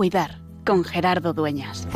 cuidar 0.00 0.40
con 0.64 0.82
Gerardo 0.82 1.34
Dueñas. 1.34 1.86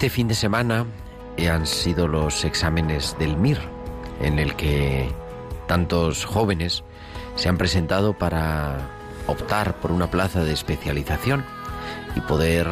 Este 0.00 0.08
fin 0.08 0.28
de 0.28 0.34
semana 0.34 0.86
eh, 1.36 1.50
han 1.50 1.66
sido 1.66 2.08
los 2.08 2.46
exámenes 2.46 3.14
del 3.18 3.36
MIR, 3.36 3.58
en 4.22 4.38
el 4.38 4.56
que 4.56 5.12
tantos 5.68 6.24
jóvenes 6.24 6.84
se 7.36 7.50
han 7.50 7.58
presentado 7.58 8.14
para 8.14 8.78
optar 9.26 9.74
por 9.74 9.92
una 9.92 10.10
plaza 10.10 10.42
de 10.42 10.54
especialización 10.54 11.44
y 12.16 12.20
poder 12.22 12.66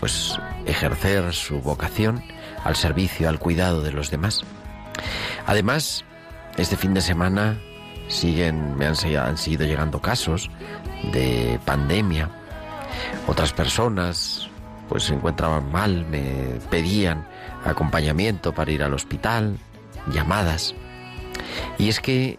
pues 0.00 0.36
ejercer 0.66 1.32
su 1.34 1.60
vocación 1.60 2.20
al 2.64 2.74
servicio, 2.74 3.28
al 3.28 3.38
cuidado 3.38 3.80
de 3.82 3.92
los 3.92 4.10
demás. 4.10 4.42
Además, 5.46 6.04
este 6.56 6.76
fin 6.76 6.94
de 6.94 7.00
semana 7.00 7.60
siguen, 8.08 8.74
me 8.76 8.86
han, 8.86 8.96
han 9.16 9.38
seguido 9.38 9.66
llegando 9.66 10.00
casos 10.02 10.50
de 11.12 11.60
pandemia. 11.64 12.28
Otras 13.28 13.52
personas 13.52 14.50
pues 14.88 15.04
se 15.04 15.14
encontraban 15.14 15.70
mal, 15.70 16.06
me 16.06 16.58
pedían 16.70 17.26
acompañamiento 17.64 18.52
para 18.52 18.70
ir 18.72 18.82
al 18.82 18.94
hospital, 18.94 19.58
llamadas. 20.12 20.74
Y 21.78 21.88
es 21.88 22.00
que 22.00 22.38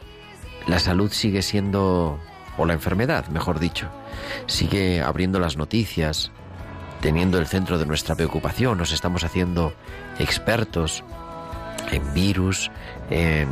la 0.68 0.80
salud 0.80 1.12
sigue 1.12 1.42
siendo, 1.42 2.19
o 2.58 2.66
la 2.66 2.74
enfermedad, 2.74 3.28
mejor 3.28 3.59
dicho, 3.59 3.90
sigue 4.47 5.02
abriendo 5.02 5.40
las 5.40 5.58
noticias, 5.58 6.31
teniendo 7.02 7.38
el 7.38 7.47
centro 7.47 7.78
de 7.78 7.86
nuestra 7.86 8.16
preocupación. 8.16 8.78
Nos 8.78 8.92
estamos 8.92 9.24
haciendo 9.24 9.74
expertos 10.19 11.03
en 11.92 12.14
virus, 12.14 12.72
en 13.09 13.48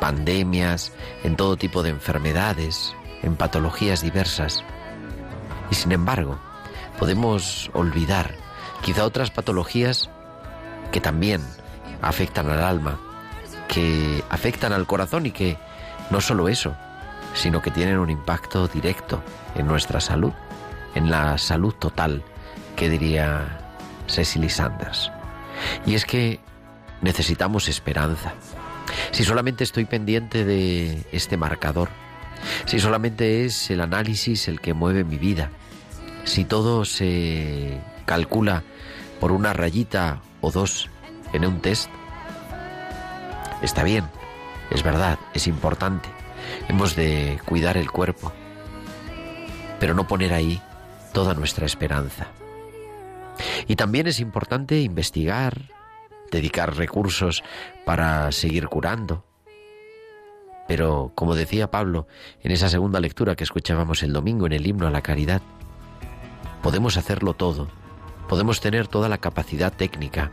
pandemias, 0.00 0.92
en 1.22 1.36
todo 1.36 1.56
tipo 1.56 1.82
de 1.82 1.90
enfermedades, 1.90 2.94
en 3.22 3.36
patologías 3.36 4.02
diversas. 4.02 4.64
Y 5.70 5.74
sin 5.74 5.92
embargo, 5.92 6.38
podemos 7.02 7.68
olvidar 7.72 8.36
quizá 8.80 9.04
otras 9.04 9.32
patologías 9.32 10.08
que 10.92 11.00
también 11.00 11.42
afectan 12.00 12.48
al 12.48 12.62
alma, 12.62 13.00
que 13.66 14.22
afectan 14.30 14.72
al 14.72 14.86
corazón 14.86 15.26
y 15.26 15.32
que 15.32 15.58
no 16.10 16.20
solo 16.20 16.48
eso, 16.48 16.76
sino 17.34 17.60
que 17.60 17.72
tienen 17.72 17.98
un 17.98 18.08
impacto 18.08 18.68
directo 18.68 19.20
en 19.56 19.66
nuestra 19.66 20.00
salud, 20.00 20.32
en 20.94 21.10
la 21.10 21.38
salud 21.38 21.74
total, 21.74 22.22
que 22.76 22.88
diría 22.88 23.48
Cecily 24.06 24.48
Sanders. 24.48 25.10
Y 25.84 25.96
es 25.96 26.04
que 26.04 26.38
necesitamos 27.00 27.66
esperanza. 27.66 28.32
Si 29.10 29.24
solamente 29.24 29.64
estoy 29.64 29.86
pendiente 29.86 30.44
de 30.44 31.02
este 31.10 31.36
marcador, 31.36 31.88
si 32.64 32.78
solamente 32.78 33.44
es 33.44 33.72
el 33.72 33.80
análisis 33.80 34.46
el 34.46 34.60
que 34.60 34.72
mueve 34.72 35.02
mi 35.02 35.18
vida, 35.18 35.50
si 36.24 36.44
todo 36.44 36.84
se 36.84 37.80
calcula 38.04 38.62
por 39.20 39.32
una 39.32 39.52
rayita 39.52 40.20
o 40.40 40.50
dos 40.50 40.90
en 41.32 41.46
un 41.46 41.60
test, 41.60 41.90
está 43.62 43.82
bien, 43.84 44.04
es 44.70 44.82
verdad, 44.82 45.18
es 45.34 45.46
importante. 45.46 46.08
Hemos 46.68 46.96
de 46.96 47.38
cuidar 47.46 47.76
el 47.76 47.90
cuerpo, 47.90 48.32
pero 49.78 49.94
no 49.94 50.06
poner 50.06 50.32
ahí 50.32 50.60
toda 51.12 51.34
nuestra 51.34 51.66
esperanza. 51.66 52.28
Y 53.66 53.76
también 53.76 54.06
es 54.06 54.20
importante 54.20 54.80
investigar, 54.80 55.70
dedicar 56.30 56.76
recursos 56.76 57.42
para 57.84 58.30
seguir 58.32 58.68
curando. 58.68 59.24
Pero, 60.68 61.12
como 61.14 61.34
decía 61.34 61.70
Pablo 61.70 62.06
en 62.42 62.52
esa 62.52 62.68
segunda 62.68 63.00
lectura 63.00 63.34
que 63.34 63.44
escuchábamos 63.44 64.02
el 64.02 64.12
domingo 64.12 64.46
en 64.46 64.52
el 64.52 64.66
himno 64.66 64.86
a 64.86 64.90
la 64.90 65.02
caridad, 65.02 65.42
podemos 66.62 66.96
hacerlo 66.96 67.34
todo, 67.34 67.68
podemos 68.28 68.60
tener 68.60 68.88
toda 68.88 69.08
la 69.08 69.18
capacidad 69.18 69.72
técnica, 69.72 70.30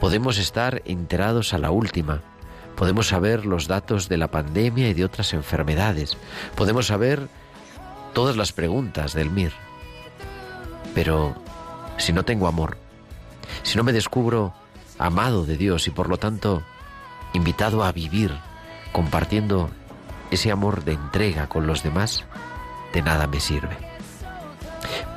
podemos 0.00 0.38
estar 0.38 0.82
enterados 0.84 1.54
a 1.54 1.58
la 1.58 1.70
última, 1.70 2.20
podemos 2.76 3.08
saber 3.08 3.46
los 3.46 3.68
datos 3.68 4.08
de 4.08 4.16
la 4.16 4.30
pandemia 4.30 4.88
y 4.88 4.94
de 4.94 5.04
otras 5.04 5.32
enfermedades, 5.32 6.16
podemos 6.56 6.88
saber 6.88 7.28
todas 8.12 8.36
las 8.36 8.52
preguntas 8.52 9.14
del 9.14 9.30
MIR. 9.30 9.52
Pero 10.94 11.34
si 11.96 12.12
no 12.12 12.24
tengo 12.24 12.46
amor, 12.46 12.76
si 13.62 13.76
no 13.76 13.84
me 13.84 13.92
descubro 13.92 14.52
amado 14.98 15.44
de 15.46 15.56
Dios 15.56 15.86
y 15.86 15.90
por 15.90 16.08
lo 16.08 16.18
tanto 16.18 16.62
invitado 17.32 17.84
a 17.84 17.92
vivir 17.92 18.32
compartiendo 18.92 19.70
ese 20.30 20.50
amor 20.50 20.84
de 20.84 20.92
entrega 20.92 21.48
con 21.48 21.66
los 21.66 21.82
demás, 21.82 22.24
de 22.92 23.02
nada 23.02 23.26
me 23.26 23.40
sirve. 23.40 23.91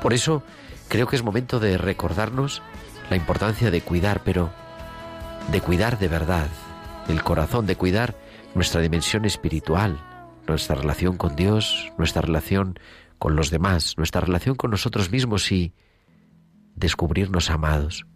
Por 0.02 0.12
eso 0.12 0.42
creo 0.88 1.06
que 1.06 1.16
es 1.16 1.22
momento 1.22 1.60
de 1.60 1.78
recordarnos 1.78 2.62
la 3.10 3.16
importancia 3.16 3.70
de 3.70 3.80
cuidar, 3.80 4.22
pero 4.24 4.50
de 5.50 5.60
cuidar 5.60 5.98
de 5.98 6.08
verdad 6.08 6.48
el 7.08 7.22
corazón, 7.22 7.66
de 7.66 7.76
cuidar 7.76 8.16
nuestra 8.54 8.80
dimensión 8.80 9.24
espiritual, 9.24 9.98
nuestra 10.48 10.76
relación 10.76 11.16
con 11.16 11.36
Dios, 11.36 11.92
nuestra 11.98 12.22
relación 12.22 12.78
con 13.18 13.36
los 13.36 13.50
demás, 13.50 13.94
nuestra 13.96 14.20
relación 14.20 14.56
con 14.56 14.70
nosotros 14.70 15.10
mismos 15.10 15.50
y 15.52 15.72
descubrirnos 16.74 17.50
amados. 17.50 18.06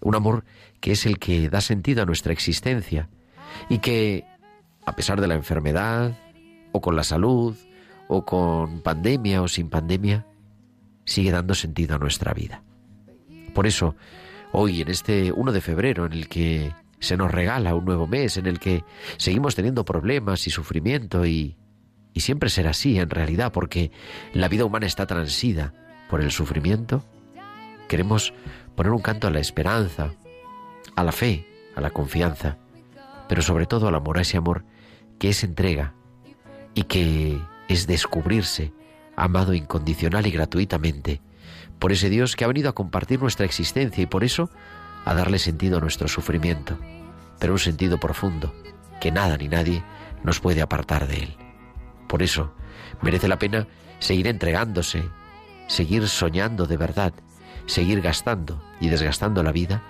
Un 0.00 0.14
amor 0.14 0.44
que 0.80 0.92
es 0.92 1.06
el 1.06 1.18
que 1.18 1.48
da 1.50 1.60
sentido 1.60 2.02
a 2.02 2.06
nuestra 2.06 2.32
existencia 2.32 3.08
y 3.68 3.78
que, 3.78 4.24
a 4.86 4.94
pesar 4.94 5.20
de 5.20 5.26
la 5.26 5.34
enfermedad, 5.34 6.16
o 6.72 6.80
con 6.80 6.94
la 6.94 7.02
salud, 7.02 7.56
o 8.08 8.24
con 8.24 8.80
pandemia 8.80 9.42
o 9.42 9.48
sin 9.48 9.68
pandemia, 9.68 10.26
sigue 11.08 11.30
dando 11.30 11.54
sentido 11.54 11.96
a 11.96 11.98
nuestra 11.98 12.34
vida. 12.34 12.62
Por 13.54 13.66
eso, 13.66 13.96
hoy, 14.52 14.82
en 14.82 14.88
este 14.88 15.32
1 15.32 15.52
de 15.52 15.60
febrero, 15.60 16.06
en 16.06 16.12
el 16.12 16.28
que 16.28 16.72
se 17.00 17.16
nos 17.16 17.30
regala 17.30 17.74
un 17.74 17.86
nuevo 17.86 18.06
mes, 18.06 18.36
en 18.36 18.46
el 18.46 18.58
que 18.58 18.84
seguimos 19.16 19.54
teniendo 19.54 19.84
problemas 19.84 20.46
y 20.46 20.50
sufrimiento 20.50 21.24
y, 21.24 21.56
y 22.12 22.20
siempre 22.20 22.50
será 22.50 22.70
así 22.70 22.98
en 22.98 23.08
realidad, 23.08 23.52
porque 23.52 23.90
la 24.34 24.48
vida 24.48 24.66
humana 24.66 24.86
está 24.86 25.06
transida 25.06 25.72
por 26.10 26.20
el 26.20 26.30
sufrimiento, 26.30 27.02
queremos 27.88 28.34
poner 28.76 28.92
un 28.92 29.00
canto 29.00 29.28
a 29.28 29.30
la 29.30 29.40
esperanza, 29.40 30.12
a 30.94 31.04
la 31.04 31.12
fe, 31.12 31.46
a 31.74 31.80
la 31.80 31.90
confianza, 31.90 32.58
pero 33.28 33.40
sobre 33.40 33.66
todo 33.66 33.88
al 33.88 33.94
amor, 33.94 34.18
a 34.18 34.22
ese 34.22 34.36
amor 34.36 34.64
que 35.18 35.30
es 35.30 35.42
entrega 35.42 35.94
y 36.74 36.84
que 36.84 37.40
es 37.68 37.86
descubrirse 37.86 38.72
amado 39.24 39.54
incondicional 39.54 40.26
y 40.26 40.30
gratuitamente 40.30 41.20
por 41.78 41.92
ese 41.92 42.10
Dios 42.10 42.36
que 42.36 42.44
ha 42.44 42.48
venido 42.48 42.68
a 42.68 42.74
compartir 42.74 43.20
nuestra 43.20 43.46
existencia 43.46 44.02
y 44.02 44.06
por 44.06 44.24
eso 44.24 44.50
a 45.04 45.14
darle 45.14 45.38
sentido 45.38 45.78
a 45.78 45.80
nuestro 45.80 46.08
sufrimiento, 46.08 46.76
pero 47.38 47.52
un 47.52 47.58
sentido 47.58 47.98
profundo 47.98 48.54
que 49.00 49.12
nada 49.12 49.36
ni 49.36 49.48
nadie 49.48 49.82
nos 50.24 50.40
puede 50.40 50.60
apartar 50.60 51.06
de 51.06 51.22
él. 51.22 51.36
Por 52.08 52.22
eso 52.22 52.52
merece 53.02 53.28
la 53.28 53.38
pena 53.38 53.68
seguir 54.00 54.26
entregándose, 54.26 55.04
seguir 55.68 56.08
soñando 56.08 56.66
de 56.66 56.76
verdad 56.76 57.12
seguir 57.68 58.00
gastando 58.00 58.60
y 58.80 58.88
desgastando 58.88 59.42
la 59.42 59.52
vida 59.52 59.82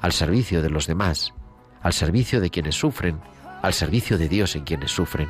al 0.00 0.12
servicio 0.12 0.62
de 0.62 0.70
los 0.70 0.86
demás, 0.86 1.34
al 1.82 1.92
servicio 1.92 2.40
de 2.40 2.50
quienes 2.50 2.74
sufren, 2.74 3.20
al 3.62 3.74
servicio 3.74 4.18
de 4.18 4.28
Dios 4.28 4.56
en 4.56 4.64
quienes 4.64 4.90
sufren, 4.90 5.28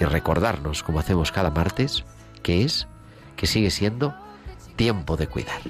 y 0.00 0.04
recordarnos, 0.04 0.82
como 0.82 1.00
hacemos 1.00 1.32
cada 1.32 1.50
martes, 1.50 2.04
que 2.44 2.62
es, 2.62 2.86
que 3.36 3.48
sigue 3.48 3.72
siendo 3.72 4.14
tiempo 4.76 5.16
de 5.16 5.26
cuidar. 5.26 5.60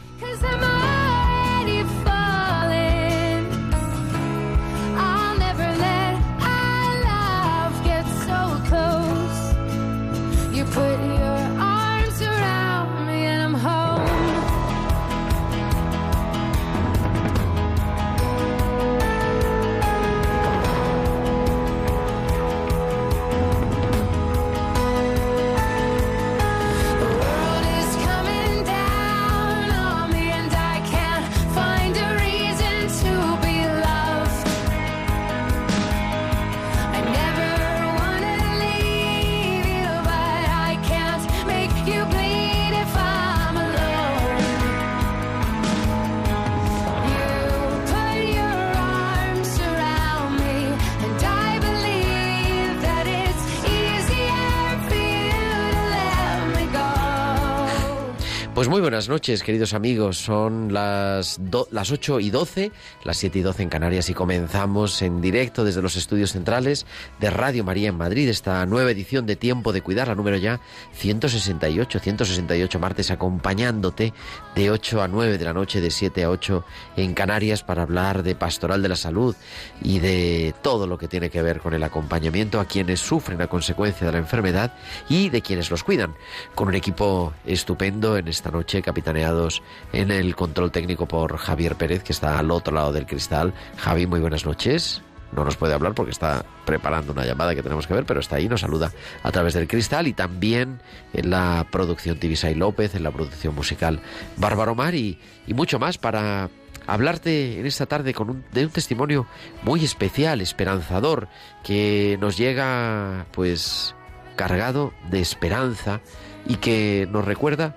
Pues 58.64 58.70
muy 58.70 58.80
buenas 58.80 59.10
noches, 59.10 59.42
queridos 59.42 59.74
amigos. 59.74 60.16
Son 60.16 60.72
las, 60.72 61.38
las 61.70 61.92
8 61.92 62.18
y 62.20 62.30
12, 62.30 62.72
las 63.04 63.18
7 63.18 63.40
y 63.40 63.42
12 63.42 63.64
en 63.64 63.68
Canarias 63.68 64.08
y 64.08 64.14
comenzamos 64.14 65.02
en 65.02 65.20
directo 65.20 65.66
desde 65.66 65.82
los 65.82 65.96
estudios 65.96 66.32
centrales 66.32 66.86
de 67.20 67.28
Radio 67.28 67.62
María 67.62 67.90
en 67.90 67.98
Madrid 67.98 68.26
esta 68.26 68.64
nueva 68.64 68.90
edición 68.90 69.26
de 69.26 69.36
Tiempo 69.36 69.74
de 69.74 69.82
Cuidar, 69.82 70.08
la 70.08 70.14
número 70.14 70.38
ya 70.38 70.62
168, 70.94 71.98
168 71.98 72.78
martes 72.78 73.10
acompañándote 73.10 74.14
de 74.54 74.70
8 74.70 75.02
a 75.02 75.08
9 75.08 75.36
de 75.36 75.44
la 75.44 75.52
noche, 75.52 75.82
de 75.82 75.90
7 75.90 76.24
a 76.24 76.30
8 76.30 76.64
en 76.96 77.12
Canarias 77.12 77.62
para 77.62 77.82
hablar 77.82 78.22
de 78.22 78.34
pastoral 78.34 78.80
de 78.80 78.88
la 78.88 78.96
salud 78.96 79.36
y 79.82 79.98
de 79.98 80.54
todo 80.62 80.86
lo 80.86 80.96
que 80.96 81.06
tiene 81.06 81.28
que 81.28 81.42
ver 81.42 81.60
con 81.60 81.74
el 81.74 81.82
acompañamiento 81.82 82.58
a 82.60 82.64
quienes 82.64 83.00
sufren 83.00 83.42
a 83.42 83.46
consecuencia 83.46 84.06
de 84.06 84.12
la 84.14 84.18
enfermedad 84.20 84.72
y 85.10 85.28
de 85.28 85.42
quienes 85.42 85.70
los 85.70 85.84
cuidan, 85.84 86.14
con 86.54 86.68
un 86.68 86.74
equipo 86.76 87.34
estupendo 87.44 88.16
en 88.16 88.26
esta 88.26 88.53
noche, 88.54 88.80
capitaneados 88.82 89.62
en 89.92 90.10
el 90.10 90.34
control 90.34 90.70
técnico 90.70 91.06
por 91.06 91.36
Javier 91.36 91.76
Pérez, 91.76 92.02
que 92.02 92.12
está 92.12 92.38
al 92.38 92.50
otro 92.50 92.74
lado 92.74 92.92
del 92.92 93.06
cristal. 93.06 93.52
Javi, 93.76 94.06
muy 94.06 94.20
buenas 94.20 94.46
noches. 94.46 95.02
No 95.32 95.44
nos 95.44 95.56
puede 95.56 95.74
hablar 95.74 95.94
porque 95.94 96.12
está 96.12 96.44
preparando 96.64 97.12
una 97.12 97.24
llamada 97.24 97.54
que 97.54 97.62
tenemos 97.62 97.86
que 97.86 97.94
ver, 97.94 98.04
pero 98.06 98.20
está 98.20 98.36
ahí, 98.36 98.48
nos 98.48 98.60
saluda 98.60 98.92
a 99.22 99.32
través 99.32 99.54
del 99.54 99.66
cristal 99.66 100.06
y 100.06 100.12
también 100.12 100.80
en 101.12 101.30
la 101.30 101.66
producción 101.70 102.18
Tibisay 102.18 102.54
López, 102.54 102.94
en 102.94 103.02
la 103.02 103.10
producción 103.10 103.54
musical 103.54 104.00
Bárbaro 104.36 104.72
Omar 104.72 104.94
y, 104.94 105.18
mucho 105.48 105.80
más 105.80 105.98
para 105.98 106.50
hablarte 106.86 107.58
en 107.58 107.66
esta 107.66 107.86
tarde 107.86 108.14
con 108.14 108.30
un, 108.30 108.44
de 108.52 108.64
un 108.64 108.70
testimonio 108.70 109.26
muy 109.62 109.84
especial, 109.84 110.40
esperanzador, 110.40 111.28
que 111.64 112.16
nos 112.20 112.36
llega 112.36 113.26
pues 113.32 113.96
cargado 114.36 114.92
de 115.10 115.20
esperanza 115.20 116.00
y 116.46 116.56
que 116.56 117.08
nos 117.10 117.24
recuerda 117.24 117.74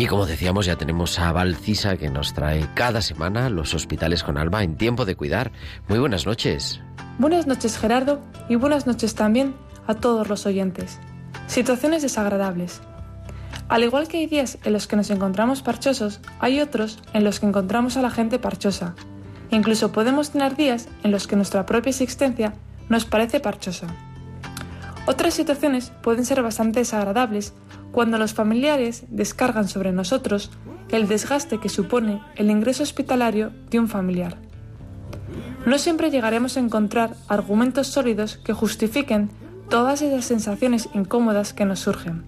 Y 0.00 0.06
como 0.06 0.24
decíamos, 0.24 0.64
ya 0.64 0.76
tenemos 0.76 1.18
a 1.18 1.30
Valcisa 1.30 1.98
que 1.98 2.08
nos 2.08 2.32
trae 2.32 2.66
cada 2.72 3.02
semana 3.02 3.50
los 3.50 3.74
hospitales 3.74 4.22
con 4.22 4.38
alma 4.38 4.64
en 4.64 4.78
tiempo 4.78 5.04
de 5.04 5.14
cuidar. 5.14 5.52
Muy 5.88 5.98
buenas 5.98 6.24
noches. 6.24 6.80
Buenas 7.18 7.46
noches 7.46 7.76
Gerardo 7.76 8.18
y 8.48 8.54
buenas 8.54 8.86
noches 8.86 9.14
también 9.14 9.54
a 9.86 9.92
todos 9.92 10.26
los 10.30 10.46
oyentes. 10.46 10.98
Situaciones 11.48 12.00
desagradables. 12.00 12.80
Al 13.68 13.84
igual 13.84 14.08
que 14.08 14.16
hay 14.16 14.26
días 14.26 14.56
en 14.64 14.72
los 14.72 14.86
que 14.86 14.96
nos 14.96 15.10
encontramos 15.10 15.60
parchosos, 15.60 16.20
hay 16.38 16.60
otros 16.60 16.98
en 17.12 17.22
los 17.22 17.38
que 17.38 17.44
encontramos 17.44 17.98
a 17.98 18.00
la 18.00 18.08
gente 18.08 18.38
parchosa. 18.38 18.94
Incluso 19.50 19.92
podemos 19.92 20.30
tener 20.30 20.56
días 20.56 20.88
en 21.04 21.10
los 21.10 21.26
que 21.26 21.36
nuestra 21.36 21.66
propia 21.66 21.90
existencia 21.90 22.54
nos 22.88 23.04
parece 23.04 23.38
parchosa. 23.38 23.88
Otras 25.06 25.34
situaciones 25.34 25.92
pueden 26.02 26.24
ser 26.24 26.42
bastante 26.42 26.80
desagradables 26.80 27.52
cuando 27.92 28.18
los 28.18 28.34
familiares 28.34 29.04
descargan 29.08 29.68
sobre 29.68 29.92
nosotros 29.92 30.50
el 30.90 31.08
desgaste 31.08 31.58
que 31.58 31.68
supone 31.68 32.22
el 32.36 32.50
ingreso 32.50 32.82
hospitalario 32.82 33.52
de 33.70 33.78
un 33.78 33.88
familiar. 33.88 34.36
No 35.66 35.78
siempre 35.78 36.10
llegaremos 36.10 36.56
a 36.56 36.60
encontrar 36.60 37.14
argumentos 37.28 37.88
sólidos 37.88 38.38
que 38.38 38.52
justifiquen 38.52 39.30
todas 39.68 40.02
esas 40.02 40.24
sensaciones 40.24 40.88
incómodas 40.94 41.52
que 41.52 41.64
nos 41.64 41.80
surgen. 41.80 42.24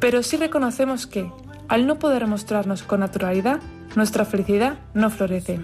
Pero 0.00 0.22
sí 0.22 0.36
reconocemos 0.36 1.06
que, 1.06 1.30
al 1.68 1.86
no 1.86 1.98
poder 1.98 2.26
mostrarnos 2.26 2.82
con 2.82 3.00
naturalidad, 3.00 3.60
nuestra 3.94 4.24
felicidad 4.24 4.78
no 4.94 5.10
florece. 5.10 5.60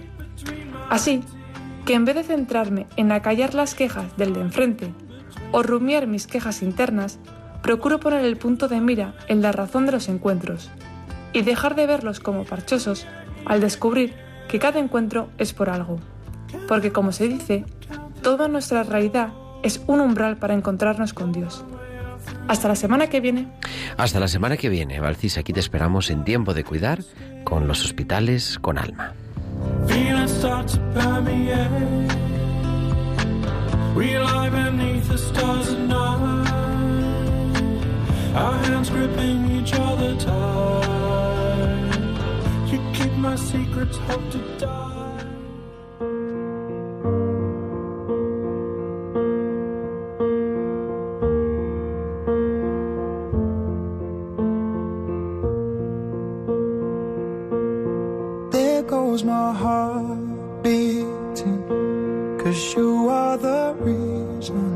Así 0.89 1.21
que 1.85 1.93
en 1.93 2.05
vez 2.05 2.15
de 2.15 2.23
centrarme 2.23 2.87
en 2.95 3.11
acallar 3.11 3.53
las 3.53 3.75
quejas 3.75 4.15
del 4.15 4.33
de 4.33 4.41
enfrente 4.41 4.93
o 5.51 5.63
rumiar 5.63 6.07
mis 6.07 6.27
quejas 6.27 6.61
internas, 6.61 7.19
procuro 7.63 7.99
poner 7.99 8.23
el 8.25 8.37
punto 8.37 8.67
de 8.67 8.79
mira 8.81 9.15
en 9.27 9.41
la 9.41 9.51
razón 9.51 9.87
de 9.87 9.93
los 9.93 10.09
encuentros 10.09 10.69
y 11.31 11.41
dejar 11.41 11.73
de 11.75 11.87
verlos 11.87 12.19
como 12.19 12.43
parchosos 12.43 13.07
al 13.45 13.61
descubrir 13.61 14.13
que 14.47 14.59
cada 14.59 14.79
encuentro 14.79 15.29
es 15.39 15.53
por 15.53 15.69
algo. 15.69 15.99
porque 16.67 16.91
como 16.91 17.11
se 17.11 17.27
dice, 17.27 17.65
toda 18.21 18.47
nuestra 18.47 18.83
realidad 18.83 19.29
es 19.63 19.81
un 19.87 20.01
umbral 20.01 20.37
para 20.37 20.53
encontrarnos 20.53 21.13
con 21.13 21.31
Dios. 21.31 21.65
Hasta 22.47 22.67
la 22.67 22.75
semana 22.75 23.07
que 23.07 23.21
viene. 23.21 23.47
Hasta 23.97 24.19
la 24.19 24.27
semana 24.27 24.55
que 24.55 24.69
viene, 24.69 24.99
Valcis. 24.99 25.37
Aquí 25.37 25.51
te 25.51 25.59
esperamos 25.59 26.09
en 26.11 26.23
tiempo 26.23 26.53
de 26.53 26.63
cuidar 26.63 26.99
con 27.43 27.67
los 27.67 27.83
hospitales 27.83 28.59
con 28.59 28.77
alma. 28.77 29.13
Feelings 29.87 30.31
start 30.31 30.67
to 30.71 30.79
permeate. 30.93 32.13
We 33.95 34.17
lie 34.19 34.49
beneath 34.49 35.07
the 35.07 35.17
stars 35.17 35.69
at 35.71 35.79
night. 35.79 36.62
Our 38.35 38.57
hands 38.65 38.89
gripping 38.89 39.51
each 39.51 39.73
other 39.73 40.15
tight. 40.15 41.53
You 42.71 42.79
keep 42.93 43.11
my 43.13 43.35
secrets, 43.35 43.97
hope 43.97 44.27
to 44.31 44.39
die. 44.57 45.25
There 58.51 58.83
goes 58.83 59.23
my 59.23 59.53
heart 59.53 60.63
beating, 60.63 61.61
cause 62.41 62.73
you 62.75 63.09
are 63.09 63.37
the 63.37 63.75
reason 63.79 64.72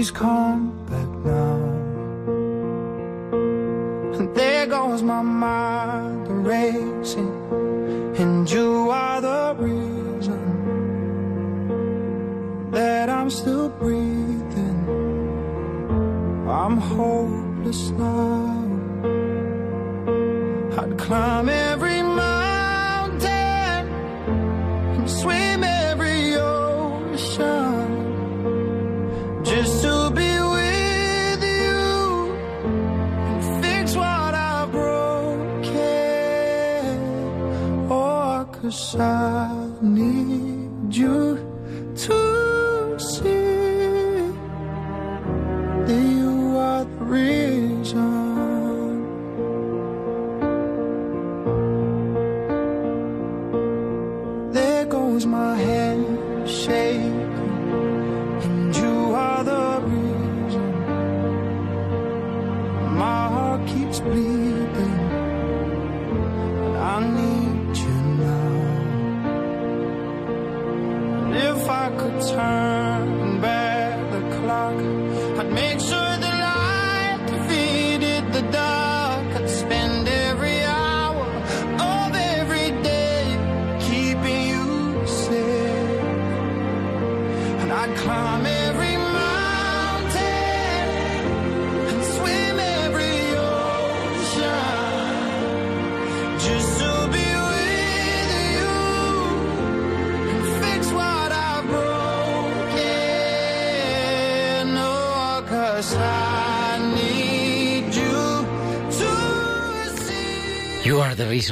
Please 0.00 0.12
come 0.12 0.72
back 0.86 1.10
now. 1.26 1.60
And 4.16 4.34
there 4.34 4.66
goes 4.66 5.02
my 5.02 5.20
mind 5.20 6.46
racing, 6.46 7.34
and 8.16 8.50
you 8.50 8.88
are 8.90 9.20
the 9.20 9.54
reason 9.58 10.40
that 12.70 13.10
I'm 13.10 13.28
still 13.28 13.68
breathing. 13.68 14.88
I'm 16.48 16.78
hopeless 16.78 17.90
now. 17.90 18.56
I'd 20.78 20.96
climb 20.96 21.50
every 21.50 21.59
side. 39.00 39.49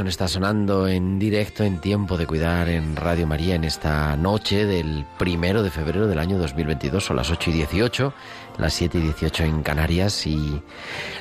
Está 0.07 0.29
sonando 0.29 0.87
en 0.87 1.19
directo 1.19 1.65
en 1.65 1.81
tiempo 1.81 2.17
de 2.17 2.25
cuidar 2.25 2.69
en 2.69 2.95
Radio 2.95 3.27
María 3.27 3.57
en 3.57 3.65
esta 3.65 4.17
noche 4.17 4.65
del 4.65 5.05
primero 5.19 5.65
de 5.65 5.71
febrero 5.71 6.07
del 6.07 6.21
año 6.21 6.39
2022. 6.39 7.05
Son 7.05 7.17
las 7.17 7.31
8 7.33 7.51
y 7.51 7.53
18, 7.55 8.15
las 8.59 8.75
7 8.75 8.97
y 8.97 9.01
18 9.01 9.43
en 9.43 9.63
Canarias. 9.65 10.25
Y 10.27 10.63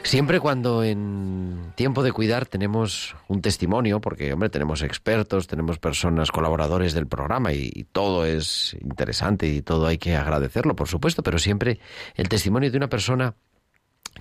siempre 0.04 0.40
cuando 0.40 0.84
en 0.84 1.74
tiempo 1.74 2.04
de 2.04 2.12
cuidar 2.12 2.46
tenemos 2.46 3.16
un 3.28 3.42
testimonio, 3.42 4.00
porque, 4.00 4.32
hombre, 4.32 4.50
tenemos 4.50 4.84
expertos, 4.84 5.48
tenemos 5.48 5.80
personas, 5.80 6.32
colaboradores 6.32 6.94
del 6.94 7.08
programa 7.08 7.54
y 7.54 7.88
todo 7.92 8.26
es 8.26 8.78
interesante 8.80 9.48
y 9.48 9.64
todo 9.64 9.88
hay 9.88 9.98
que 9.98 10.16
agradecerlo, 10.16 10.76
por 10.76 10.88
supuesto, 10.88 11.24
pero 11.24 11.40
siempre 11.40 11.80
el 12.14 12.30
testimonio 12.30 12.70
de 12.70 12.78
una 12.78 12.90
persona 12.90 13.34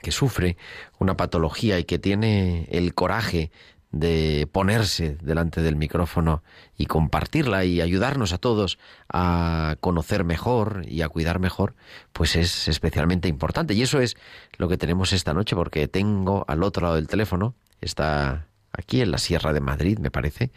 que 0.03 0.13
sufre 0.13 0.57
una 0.99 1.17
patología 1.17 1.79
y 1.79 1.85
que 1.85 1.99
tiene 1.99 2.69
el 2.71 2.95
coraje 2.95 3.51
de 3.93 4.49
ponerse 4.52 5.16
delante 5.23 5.62
del 5.62 5.76
micrófono 5.76 6.43
y 6.76 6.87
compartirla 6.87 7.64
y 7.64 7.81
ayudarnos 7.81 8.33
a 8.33 8.38
todos 8.38 8.78
a 9.12 9.76
conocer 9.81 10.25
mejor 10.25 10.83
y 10.87 11.02
a 11.02 11.09
cuidar 11.09 11.38
mejor, 11.38 11.75
pues 12.12 12.37
es 12.37 12.69
especialmente 12.69 13.28
importante. 13.28 13.75
Y 13.75 13.83
eso 13.83 14.00
es 14.00 14.16
lo 14.59 14.69
que 14.69 14.76
tenemos 14.76 15.12
esta 15.12 15.33
noche, 15.33 15.57
porque 15.57 15.88
tengo 15.88 16.45
al 16.49 16.62
otro 16.62 16.83
lado 16.83 16.97
del 16.97 17.09
teléfono, 17.09 17.55
está 17.81 18.49
aquí 18.73 19.00
en 19.00 19.11
la 19.11 19.19
Sierra 19.19 19.52
de 19.52 19.61
Madrid, 19.61 19.99
me 19.99 20.11
parece, 20.11 20.50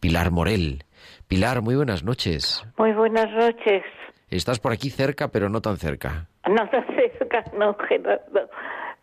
Pilar 0.00 0.30
Morel. 0.30 0.84
Pilar, 1.28 1.60
muy 1.60 1.74
buenas 1.76 2.02
noches. 2.04 2.64
Muy 2.78 2.92
buenas 2.92 3.30
noches. 3.32 3.82
Estás 4.30 4.58
por 4.58 4.72
aquí 4.72 4.90
cerca, 4.90 5.28
pero 5.28 5.48
no 5.48 5.60
tan 5.60 5.76
cerca. 5.76 6.28
No 6.48 6.68
tan 6.70 6.86
cerca, 7.18 7.44
no, 7.58 7.76
Gerardo, 7.88 8.48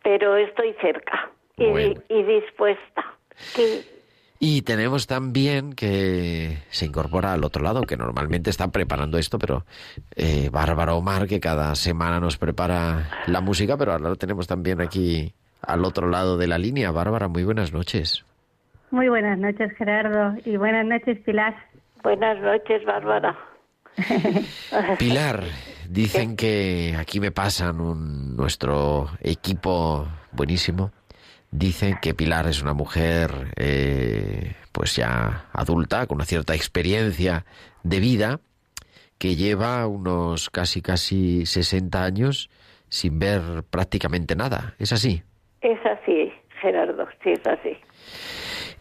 pero 0.04 0.36
estoy 0.38 0.74
cerca 0.82 1.30
y, 1.58 1.68
Bueno. 1.70 2.02
y 2.10 2.24
dispuesta. 2.24 3.04
Sí, 3.38 3.86
Y 4.40 4.62
tenemos 4.64 5.08
también 5.08 5.74
que 5.74 6.58
se 6.70 6.86
incorpora 6.86 7.34
al 7.34 7.44
otro 7.44 7.64
lado, 7.64 7.84
que 7.84 7.96
normalmente 7.96 8.50
está 8.50 8.68
preparando 8.70 9.18
esto, 9.18 9.40
pero 9.40 9.66
eh, 10.16 10.50
Bárbara 10.52 10.96
Omar, 10.96 11.28
que 11.28 11.40
cada 11.40 11.76
semana 11.76 12.20
nos 12.20 12.38
prepara 12.38 13.10
la 13.28 13.42
música, 13.42 13.78
pero 13.78 13.94
ahora 13.94 14.10
lo 14.10 14.16
tenemos 14.18 14.48
también 14.48 14.82
aquí 14.82 15.34
al 15.62 15.86
otro 15.86 16.10
lado 16.10 16.38
de 16.38 16.48
la 16.48 16.58
línea. 16.58 16.92
Bárbara, 16.92 17.28
muy 17.28 17.44
buenas 17.44 17.72
noches. 17.72 18.26
Muy 18.92 19.10
buenas 19.10 19.40
noches, 19.40 19.72
Gerardo, 19.78 20.36
y 20.46 20.58
buenas 20.58 20.86
noches, 20.86 21.18
Pilar. 21.26 21.56
buenas 22.04 22.40
noches, 22.40 22.86
Bárbara. 22.86 23.36
Pilar, 25.00 25.44
dicen 25.90 26.36
que 26.36 26.96
aquí 27.00 27.20
me 27.20 27.32
pasan 27.32 27.80
un, 27.82 28.36
nuestro 28.36 29.10
equipo 29.22 30.08
buenísimo. 30.32 30.92
Dicen 31.56 32.00
que 32.02 32.16
Pilar 32.16 32.48
es 32.48 32.64
una 32.64 32.74
mujer, 32.74 33.30
eh, 33.58 34.54
pues 34.72 34.96
ya 34.96 35.46
adulta, 35.54 36.08
con 36.08 36.16
una 36.16 36.26
cierta 36.26 36.56
experiencia 36.56 37.46
de 37.84 38.00
vida, 38.00 38.40
que 39.20 39.36
lleva 39.36 39.86
unos 39.86 40.50
casi 40.50 40.82
casi 40.82 41.46
60 41.46 42.04
años 42.04 42.50
sin 42.90 43.20
ver 43.20 43.42
prácticamente 43.70 44.36
nada. 44.36 44.74
¿Es 44.80 44.94
así? 44.94 45.22
Es 45.62 45.78
así, 45.86 46.34
Gerardo, 46.60 47.08
sí, 47.24 47.34
es 47.34 47.46
así. 47.46 47.78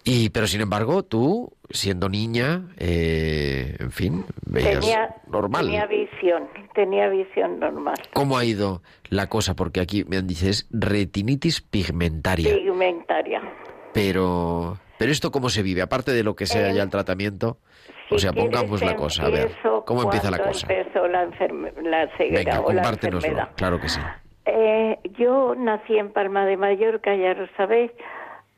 Y, 0.04 0.30
pero 0.30 0.46
sin 0.48 0.60
embargo, 0.60 1.04
tú, 1.04 1.52
siendo 1.70 2.08
niña, 2.08 2.62
eh, 2.78 3.76
en 3.78 3.90
fin, 3.92 4.24
veías 4.44 4.80
Tenía, 4.80 5.14
normal. 5.28 5.64
tenía 5.66 5.86
visión, 5.86 6.48
tenía 6.74 7.08
visión 7.08 7.60
normal. 7.60 7.94
¿Cómo 8.12 8.36
ha 8.36 8.44
ido 8.44 8.82
la 9.10 9.28
cosa? 9.28 9.54
Porque 9.54 9.80
aquí 9.80 10.04
me 10.04 10.20
dices 10.22 10.66
retinitis 10.72 11.60
pigmentaria. 11.60 12.52
Pigmentaria. 12.56 13.40
Pero, 13.94 14.78
pero 14.98 15.12
esto 15.12 15.30
cómo 15.30 15.48
se 15.50 15.62
vive, 15.62 15.82
aparte 15.82 16.12
de 16.12 16.24
lo 16.24 16.34
que 16.34 16.46
sea 16.46 16.70
Eh, 16.70 16.74
ya 16.74 16.82
el 16.82 16.90
tratamiento. 16.90 17.58
O 18.10 18.16
Si 18.18 18.22
sea, 18.22 18.32
pongamos 18.32 18.82
la 18.82 18.94
cosa, 18.96 19.24
a 19.26 19.30
ver, 19.30 19.52
¿cómo 19.86 20.02
empieza 20.02 20.30
la 20.30 20.38
cosa? 20.38 20.66
empezó 20.70 21.06
la, 21.08 21.24
la 21.82 22.08
ceguera 22.18 22.38
Venga, 22.38 22.60
o 22.60 22.72
la 22.72 22.82
compártenoslo, 22.82 23.28
enfermedad. 23.28 23.56
claro 23.56 23.80
que 23.80 23.88
sí. 23.88 24.00
Eh, 24.44 24.98
yo 25.18 25.54
nací 25.54 25.96
en 25.96 26.12
Palma 26.12 26.44
de 26.44 26.56
Mallorca, 26.56 27.14
ya 27.14 27.32
lo 27.34 27.46
sabéis. 27.56 27.90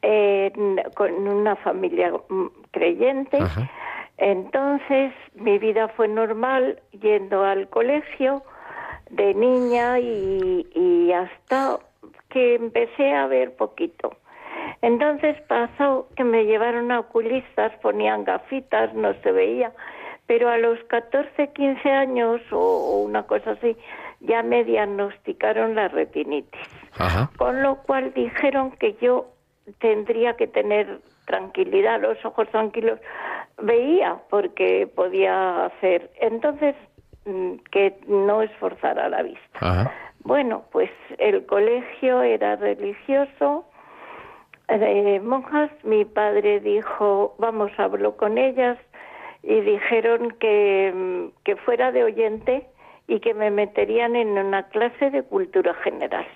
En- 0.04 0.80
con 0.94 1.12
una 1.26 1.56
familia 1.56 2.12
mm, 2.28 2.46
creyente. 2.70 3.38
Ajá. 3.38 3.70
Entonces 4.18 5.12
mi 5.34 5.58
vida 5.58 5.88
fue 5.88 6.08
normal 6.08 6.80
yendo 6.92 7.44
al 7.44 7.68
colegio 7.68 8.42
de 9.10 9.34
niña 9.34 9.98
y, 9.98 10.66
y 10.74 11.12
hasta 11.12 11.78
que 12.30 12.54
empecé 12.54 13.12
a 13.12 13.26
ver 13.26 13.54
poquito. 13.56 14.12
Entonces 14.82 15.40
pasó 15.48 16.08
que 16.16 16.24
me 16.24 16.44
llevaron 16.44 16.90
a 16.92 17.00
oculistas, 17.00 17.72
ponían 17.82 18.24
gafitas, 18.24 18.92
no 18.94 19.14
se 19.22 19.32
veía, 19.32 19.72
pero 20.26 20.48
a 20.48 20.58
los 20.58 20.78
14, 20.84 21.48
15 21.52 21.90
años 21.90 22.40
o, 22.52 22.58
o 22.58 23.02
una 23.02 23.24
cosa 23.24 23.52
así, 23.52 23.76
ya 24.20 24.42
me 24.42 24.64
diagnosticaron 24.64 25.74
la 25.74 25.88
retinitis. 25.88 26.60
Ajá. 26.98 27.30
Con 27.36 27.62
lo 27.62 27.76
cual 27.82 28.12
dijeron 28.14 28.70
que 28.72 28.94
yo 29.00 29.26
tendría 29.78 30.36
que 30.36 30.46
tener 30.46 31.00
tranquilidad, 31.26 32.00
los 32.00 32.22
ojos 32.24 32.48
tranquilos. 32.50 33.00
Veía 33.62 34.18
porque 34.30 34.86
podía 34.94 35.66
hacer. 35.66 36.10
Entonces, 36.20 36.74
mm, 37.24 37.54
que 37.70 37.96
no 38.06 38.42
esforzara 38.42 39.08
la 39.08 39.22
vista. 39.22 39.58
Ajá. 39.60 39.92
Bueno, 40.24 40.64
pues 40.72 40.90
el 41.18 41.44
colegio 41.44 42.22
era 42.22 42.56
religioso, 42.56 43.66
de 44.68 45.20
monjas. 45.20 45.70
Mi 45.82 46.04
padre 46.04 46.60
dijo, 46.60 47.34
vamos, 47.38 47.70
habló 47.76 48.16
con 48.16 48.38
ellas 48.38 48.78
y 49.42 49.60
dijeron 49.60 50.30
que, 50.40 50.92
mm, 50.94 51.42
que 51.44 51.56
fuera 51.56 51.92
de 51.92 52.04
oyente 52.04 52.66
y 53.06 53.20
que 53.20 53.34
me 53.34 53.50
meterían 53.50 54.16
en 54.16 54.38
una 54.38 54.68
clase 54.68 55.10
de 55.10 55.22
cultura 55.22 55.74
general, 55.74 56.26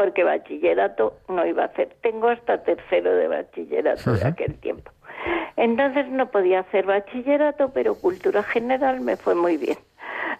porque 0.00 0.24
bachillerato 0.24 1.12
no 1.28 1.44
iba 1.44 1.64
a 1.64 1.66
hacer. 1.66 1.90
Tengo 2.00 2.28
hasta 2.28 2.62
tercero 2.62 3.14
de 3.14 3.28
bachillerato 3.28 4.14
de 4.14 4.26
aquel 4.26 4.58
tiempo. 4.58 4.90
Entonces 5.58 6.08
no 6.08 6.30
podía 6.30 6.60
hacer 6.60 6.86
bachillerato, 6.86 7.70
pero 7.74 7.94
cultura 7.94 8.42
general 8.42 9.02
me 9.02 9.18
fue 9.18 9.34
muy 9.34 9.58
bien. 9.58 9.76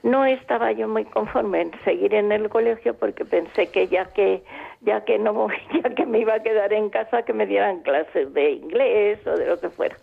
No 0.02 0.24
estaba 0.24 0.72
yo 0.72 0.88
muy 0.88 1.04
conforme 1.04 1.60
en 1.60 1.72
seguir 1.84 2.14
en 2.14 2.32
el 2.32 2.48
colegio 2.48 2.94
porque 2.94 3.26
pensé 3.26 3.66
que 3.66 3.86
ya 3.88 4.06
que 4.06 4.42
ya 4.80 5.04
que 5.04 5.18
no 5.18 5.48
ya 5.84 5.90
que 5.90 6.06
me 6.06 6.20
iba 6.20 6.36
a 6.36 6.42
quedar 6.42 6.72
en 6.72 6.88
casa 6.88 7.22
que 7.24 7.34
me 7.34 7.44
dieran 7.44 7.80
clases 7.80 8.32
de 8.32 8.52
inglés 8.52 9.18
o 9.26 9.36
de 9.36 9.44
lo 9.44 9.60
que 9.60 9.68
fuera. 9.68 9.96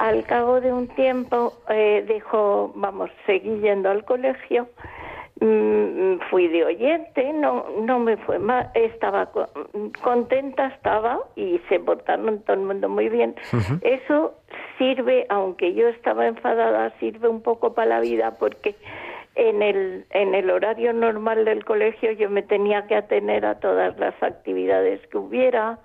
Al 0.00 0.24
cabo 0.24 0.60
de 0.60 0.72
un 0.72 0.88
tiempo 0.88 1.52
eh, 1.68 2.04
dijo, 2.08 2.72
vamos, 2.74 3.08
seguí 3.24 3.60
yendo 3.60 3.88
al 3.88 4.04
colegio. 4.04 4.66
Mm, 5.42 6.18
fui 6.28 6.48
de 6.48 6.64
oyente, 6.66 7.32
no 7.32 7.64
no 7.80 7.98
me 7.98 8.18
fue 8.18 8.38
mal, 8.38 8.70
estaba 8.74 9.24
co- 9.26 9.48
contenta 10.02 10.66
estaba 10.66 11.18
y 11.34 11.58
se 11.70 11.80
portaron 11.80 12.40
todo 12.42 12.54
el 12.58 12.62
mundo 12.62 12.90
muy 12.90 13.08
bien. 13.08 13.34
Eso 13.80 14.34
sirve, 14.76 15.24
aunque 15.30 15.72
yo 15.72 15.88
estaba 15.88 16.26
enfadada, 16.26 16.90
sirve 17.00 17.28
un 17.28 17.40
poco 17.40 17.72
para 17.72 17.88
la 17.88 18.00
vida 18.00 18.36
porque 18.38 18.76
en 19.34 19.62
el 19.62 20.04
en 20.10 20.34
el 20.34 20.50
horario 20.50 20.92
normal 20.92 21.46
del 21.46 21.64
colegio 21.64 22.12
yo 22.12 22.28
me 22.28 22.42
tenía 22.42 22.86
que 22.86 22.96
atener 22.96 23.46
a 23.46 23.60
todas 23.60 23.98
las 23.98 24.14
actividades 24.22 25.00
que 25.06 25.16
hubiera, 25.16 25.78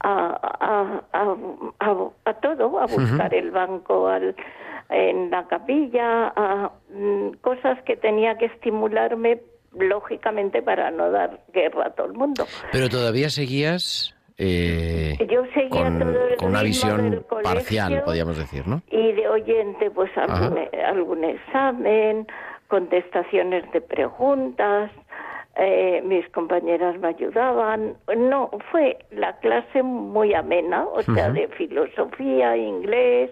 a, 0.00 0.38
a, 0.60 1.02
a, 1.12 1.36
a- 1.80 2.10
a 2.26 2.34
todo, 2.34 2.78
a 2.78 2.86
buscar 2.86 3.34
el 3.34 3.50
banco 3.50 4.06
al, 4.06 4.36
en 4.94 5.30
la 5.30 5.46
capilla, 5.46 6.32
a 6.36 6.72
mm, 6.90 7.32
cosas 7.40 7.82
que 7.82 7.96
tenía 7.96 8.36
que 8.38 8.46
estimularme 8.46 9.40
lógicamente 9.72 10.62
para 10.62 10.90
no 10.90 11.10
dar 11.10 11.40
guerra 11.52 11.88
a 11.88 11.90
todo 11.90 12.06
el 12.06 12.14
mundo. 12.14 12.46
Pero 12.72 12.88
todavía 12.88 13.28
seguías 13.28 14.14
eh, 14.36 15.16
Yo 15.30 15.44
seguía 15.54 15.84
con, 16.38 16.48
una 16.48 16.62
visión 16.62 17.24
parcial, 17.42 18.02
podríamos 18.04 18.36
decir, 18.36 18.66
¿no? 18.66 18.82
y 18.90 19.12
de 19.12 19.28
oyente 19.28 19.90
pues 19.90 20.10
algún, 20.16 20.58
algún 20.84 21.24
examen, 21.24 22.26
contestaciones 22.66 23.70
de 23.72 23.80
preguntas, 23.80 24.90
eh, 25.56 26.02
mis 26.04 26.28
compañeras 26.30 26.98
me 26.98 27.08
ayudaban. 27.08 27.96
No, 28.16 28.50
fue 28.72 28.98
la 29.12 29.36
clase 29.38 29.84
muy 29.84 30.34
amena, 30.34 30.84
o 30.84 31.02
sea, 31.02 31.30
de 31.30 31.46
filosofía, 31.48 32.56
inglés, 32.56 33.30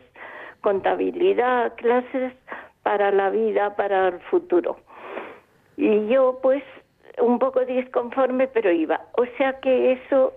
contabilidad, 0.63 1.75
clases 1.77 2.33
para 2.83 3.11
la 3.11 3.31
vida, 3.31 3.77
para 3.77 4.09
el 4.09 4.21
futuro. 4.31 4.79
Y 5.77 6.09
yo 6.09 6.39
pues 6.43 6.63
un 7.19 7.39
poco 7.39 7.65
disconforme, 7.65 8.49
pero 8.49 8.73
iba. 8.73 9.01
O 9.13 9.25
sea 9.37 9.61
que 9.61 9.93
eso 9.93 10.33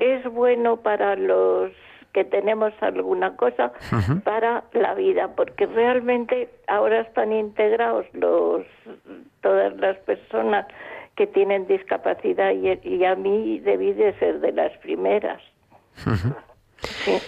es 0.00 0.24
bueno 0.24 0.76
para 0.76 1.16
los 1.16 1.72
que 2.12 2.24
tenemos 2.24 2.72
alguna 2.80 3.36
cosa 3.36 3.72
para 4.24 4.64
la 4.72 4.94
vida, 4.94 5.28
porque 5.36 5.66
realmente 5.66 6.48
ahora 6.66 7.00
están 7.00 7.32
integrados 7.32 8.04
los 8.12 8.62
todas 9.42 9.76
las 9.76 9.96
personas 9.98 10.66
que 11.14 11.26
tienen 11.26 11.66
discapacidad 11.66 12.50
y, 12.52 12.78
y 12.82 13.04
a 13.04 13.14
mí 13.14 13.60
debí 13.60 13.92
de 13.92 14.12
ser 14.18 14.40
de 14.40 14.52
las 14.52 14.76
primeras. 14.78 15.40
Sí. 17.04 17.18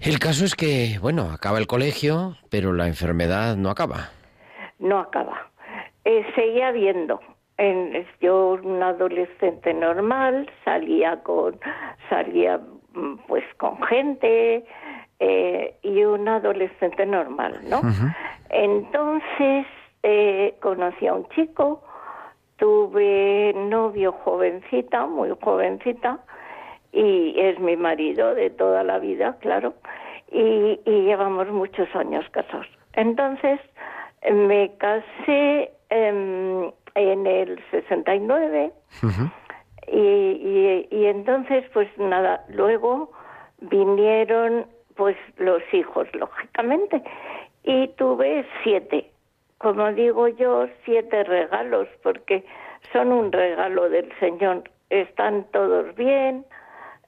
El 0.00 0.18
caso 0.18 0.46
es 0.46 0.54
que, 0.54 0.98
bueno, 1.00 1.30
acaba 1.30 1.58
el 1.58 1.66
colegio, 1.66 2.36
pero 2.48 2.72
la 2.72 2.86
enfermedad 2.86 3.56
no 3.56 3.68
acaba. 3.68 4.08
no 4.78 4.98
acaba. 4.98 5.50
Eh, 6.06 6.24
seguía 6.34 6.70
viendo. 6.72 7.20
En, 7.58 8.06
yo, 8.22 8.58
una 8.62 8.88
adolescente 8.88 9.74
normal, 9.74 10.50
salía 10.64 11.22
con, 11.22 11.60
salía 12.08 12.58
mm, 12.94 13.16
pues 13.28 13.44
con 13.58 13.82
gente 13.82 14.64
eh, 15.18 15.74
y 15.82 16.04
una 16.04 16.36
adolescente 16.36 17.04
normal, 17.04 17.60
¿no? 17.68 17.82
Entonces 18.48 19.66
eh, 20.02 20.54
conocí 20.62 21.06
a 21.08 21.12
un 21.12 21.28
chico, 21.28 21.82
tuve 22.56 23.52
novio 23.54 24.12
jovencita, 24.12 25.04
muy 25.04 25.30
jovencita, 25.42 26.20
y 26.92 27.38
es 27.38 27.58
mi 27.58 27.76
marido 27.76 28.34
de 28.34 28.50
toda 28.50 28.82
la 28.82 28.98
vida, 28.98 29.36
claro, 29.40 29.74
y, 30.30 30.80
y 30.84 31.02
llevamos 31.02 31.48
muchos 31.48 31.88
años 31.94 32.24
casados. 32.30 32.66
Entonces 32.94 33.60
eh, 34.22 34.32
me 34.32 34.72
casé 34.78 35.70
em, 35.90 36.70
en 36.94 37.26
el 37.26 37.62
69 37.70 38.72
y, 39.86 39.98
y, 39.98 40.88
y 40.90 41.06
entonces 41.06 41.64
pues 41.72 41.88
nada, 41.98 42.44
luego 42.48 43.12
vinieron 43.60 44.66
pues 44.96 45.16
los 45.38 45.62
hijos, 45.72 46.06
lógicamente, 46.14 47.02
y 47.64 47.88
tuve 47.88 48.44
siete, 48.62 49.10
como 49.58 49.92
digo 49.92 50.28
yo, 50.28 50.66
siete 50.84 51.24
regalos, 51.24 51.88
porque 52.02 52.44
son 52.92 53.12
un 53.12 53.32
regalo 53.32 53.88
del 53.88 54.10
Señor. 54.18 54.64
Están 54.90 55.44
todos 55.52 55.94
bien, 55.94 56.44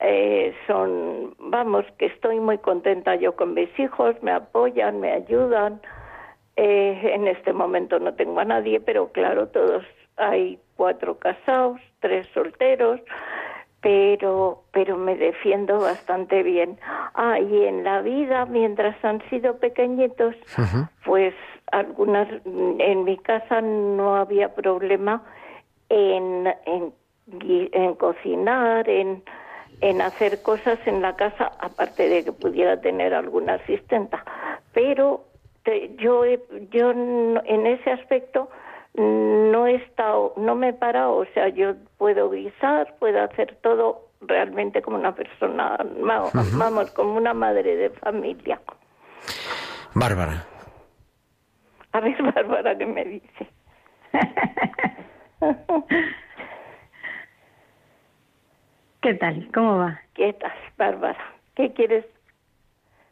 eh, 0.02 0.52
son, 0.66 1.34
vamos, 1.38 1.84
que 1.98 2.06
estoy 2.06 2.40
muy 2.40 2.58
contenta 2.58 3.14
yo 3.14 3.36
con 3.36 3.54
mis 3.54 3.68
hijos, 3.78 4.16
me 4.22 4.32
apoyan, 4.32 5.00
me 5.00 5.12
ayudan. 5.12 5.80
Eh, 6.56 7.12
en 7.14 7.28
este 7.28 7.52
momento 7.52 7.98
no 8.00 8.12
tengo 8.14 8.40
a 8.40 8.44
nadie, 8.44 8.80
pero 8.80 9.12
claro, 9.12 9.48
todos 9.48 9.84
hay 10.16 10.58
cuatro 10.76 11.18
casados, 11.18 11.80
tres 12.00 12.26
solteros, 12.34 13.00
pero 13.80 14.64
pero 14.72 14.96
me 14.96 15.16
defiendo 15.16 15.78
bastante 15.78 16.42
bien. 16.42 16.78
Ah, 17.14 17.38
y 17.38 17.64
en 17.64 17.84
la 17.84 18.02
vida, 18.02 18.44
mientras 18.46 19.02
han 19.04 19.22
sido 19.30 19.58
pequeñitos, 19.58 20.34
pues 21.04 21.34
algunas, 21.70 22.28
en 22.44 23.04
mi 23.04 23.18
casa 23.18 23.60
no 23.60 24.16
había 24.16 24.54
problema 24.54 25.22
en, 25.88 26.48
en, 26.66 26.92
en 27.72 27.94
cocinar, 27.94 28.88
en, 28.88 29.22
en 29.82 30.00
hacer 30.00 30.40
cosas 30.42 30.78
en 30.86 31.02
la 31.02 31.14
casa, 31.16 31.52
aparte 31.60 32.08
de 32.08 32.24
que 32.24 32.32
pudiera 32.32 32.80
tener 32.80 33.12
alguna 33.14 33.54
asistenta. 33.54 34.24
Pero 34.72 35.24
te- 35.64 35.94
yo, 35.96 36.24
he- 36.24 36.40
yo 36.70 36.92
no- 36.94 37.42
en 37.44 37.66
ese 37.66 37.90
aspecto 37.90 38.48
no 38.94 39.66
he 39.66 39.74
estado, 39.76 40.34
no 40.36 40.54
me 40.54 40.70
he 40.70 40.72
parado, 40.72 41.16
o 41.16 41.24
sea, 41.34 41.48
yo 41.48 41.74
puedo 41.98 42.30
guisar, 42.30 42.94
puedo 42.98 43.22
hacer 43.22 43.56
todo 43.62 44.08
realmente 44.20 44.82
como 44.82 44.96
una 44.98 45.14
persona, 45.14 45.76
va- 46.08 46.30
vamos, 46.56 46.90
como 46.92 47.16
una 47.16 47.34
madre 47.34 47.76
de 47.76 47.90
familia. 47.90 48.60
Bárbara, 49.94 50.44
A 51.92 52.00
ver, 52.00 52.22
Bárbara, 52.34 52.76
¿qué 52.78 52.86
me 52.86 53.04
dice? 53.04 53.46
¿Qué 59.02 59.14
tal? 59.14 59.48
¿Cómo 59.52 59.78
va? 59.78 60.00
¿Qué 60.14 60.28
estás, 60.30 60.52
Bárbara? 60.78 61.18
¿Qué 61.56 61.72
quieres? 61.72 62.04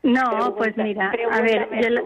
No, 0.02 0.22
Pregunta- 0.30 0.54
pues 0.56 0.76
mira, 0.76 1.12
a 1.30 1.40
ver, 1.42 1.68
yo 1.82 1.90
la, 1.90 2.02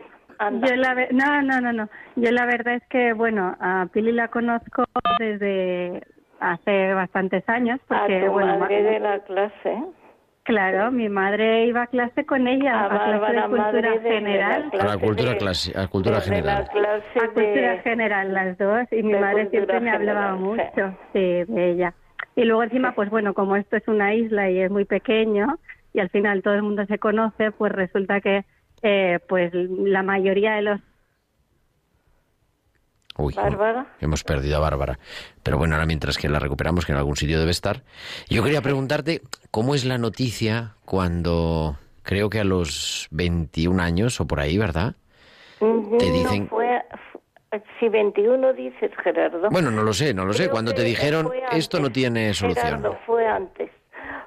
yo 0.51 0.77
la 0.77 0.95
no, 1.13 1.43
no, 1.43 1.61
no, 1.61 1.73
no. 1.73 1.89
Yo 2.17 2.31
la 2.33 2.47
verdad 2.47 2.75
es 2.75 2.83
que, 2.89 3.13
bueno, 3.13 3.55
a 3.61 3.87
Pili 3.93 4.11
la 4.13 4.29
conozco 4.29 4.85
desde 5.19 6.03
hace 6.41 6.95
bastantes 6.95 7.49
años, 7.49 7.79
A 7.89 8.01
porque, 8.01 8.21
tu 8.27 8.33
bueno, 8.33 8.59
madre 8.59 8.83
ma- 8.83 8.91
de 8.91 8.99
la 9.01 9.19
clase. 9.21 9.79
Claro, 10.43 10.91
mi 10.91 11.09
madre 11.09 11.65
iba 11.67 11.83
a 11.83 11.87
clase 11.87 12.27
con 12.27 12.47
ella, 12.49 12.79
A 12.81 12.85
a, 12.85 12.89
clase 12.89 13.13
de 13.13 13.19
Bárbara, 13.19 13.43
cultura 13.49 13.63
madre 13.65 13.91
de- 13.91 13.99
de 13.99 14.11
la 14.11 14.17
general. 14.19 14.71
A 14.81 14.85
la 14.87 14.99
cultura, 14.99 15.31
de- 15.31 15.39
clase, 15.39 15.79
a 15.79 15.87
cultura 15.89 16.21
general. 16.21 16.65
la 16.65 16.69
clase 16.71 17.19
A 17.19 17.27
cultura 17.27 17.71
de- 17.73 17.79
general 17.83 18.35
las 18.35 18.59
dos 18.59 18.93
y 18.93 19.03
mi 19.03 19.15
madre 19.15 19.49
siempre 19.51 19.81
me 19.81 19.91
hablaba 19.91 20.33
general, 20.37 20.39
mucho 20.41 20.99
sí, 21.13 21.45
de 21.45 21.71
ella. 21.71 21.95
Y 22.37 22.45
luego 22.45 22.63
encima, 22.65 22.95
pues 22.95 23.11
bueno, 23.11 23.33
como 23.35 23.57
esto 23.57 23.77
es 23.77 23.87
una 23.87 24.15
isla 24.15 24.51
y 24.51 24.61
es 24.61 24.71
muy 24.71 24.85
pequeño 24.85 25.59
y 25.93 26.01
al 26.01 26.11
final 26.11 26.43
todo 26.43 26.55
el 26.55 26.63
mundo 26.63 26.85
se 26.87 26.99
conoce, 26.99 27.53
pues 27.53 27.71
resulta 27.73 28.21
que 28.21 28.45
eh, 28.83 29.21
pues 29.29 29.53
la 29.55 30.03
mayoría 30.03 30.55
de 30.55 30.63
los 30.63 30.81
Uy, 33.17 33.33
Bárbara. 33.35 33.87
hemos 34.01 34.25
perdido 34.25 34.57
a 34.57 34.61
Bárbara. 34.61 34.99
Pero 35.45 35.57
bueno, 35.57 35.77
ahora 35.77 35.87
mientras 35.87 36.19
que 36.19 36.29
la 36.29 36.41
recuperamos, 36.41 36.85
que 36.85 36.91
en 36.93 36.99
algún 36.99 37.15
sitio 37.17 37.39
debe 37.39 37.53
estar. 37.53 37.83
Yo 38.29 38.43
quería 38.43 38.61
preguntarte, 38.61 39.23
¿cómo 39.53 39.77
es 39.77 39.85
la 39.85 39.99
noticia 39.99 40.75
cuando, 40.85 41.77
creo 42.03 42.29
que 42.29 42.41
a 42.41 42.45
los 42.45 43.07
21 43.13 43.79
años 43.79 44.21
o 44.21 44.27
por 44.27 44.41
ahí, 44.41 44.59
¿verdad? 44.59 44.97
Ujú, 45.61 45.97
Te 45.99 46.09
no 46.09 46.13
dicen- 46.13 46.49
fue- 46.49 46.64
fu- 46.64 46.64
si 47.79 47.89
21 47.89 48.53
dices, 48.55 48.91
Gerardo. 49.03 49.49
Bueno, 49.51 49.71
no 49.71 49.83
lo 49.83 49.93
sé, 49.93 50.13
no 50.15 50.25
lo 50.25 50.33
sé. 50.33 50.49
Cuando 50.49 50.73
te 50.73 50.83
dijeron, 50.83 51.31
esto 51.53 51.81
no 51.81 51.91
tiene 51.91 52.33
solución. 52.35 52.65
Gerardo, 52.67 52.99
fue 53.07 53.27
antes, 53.27 53.71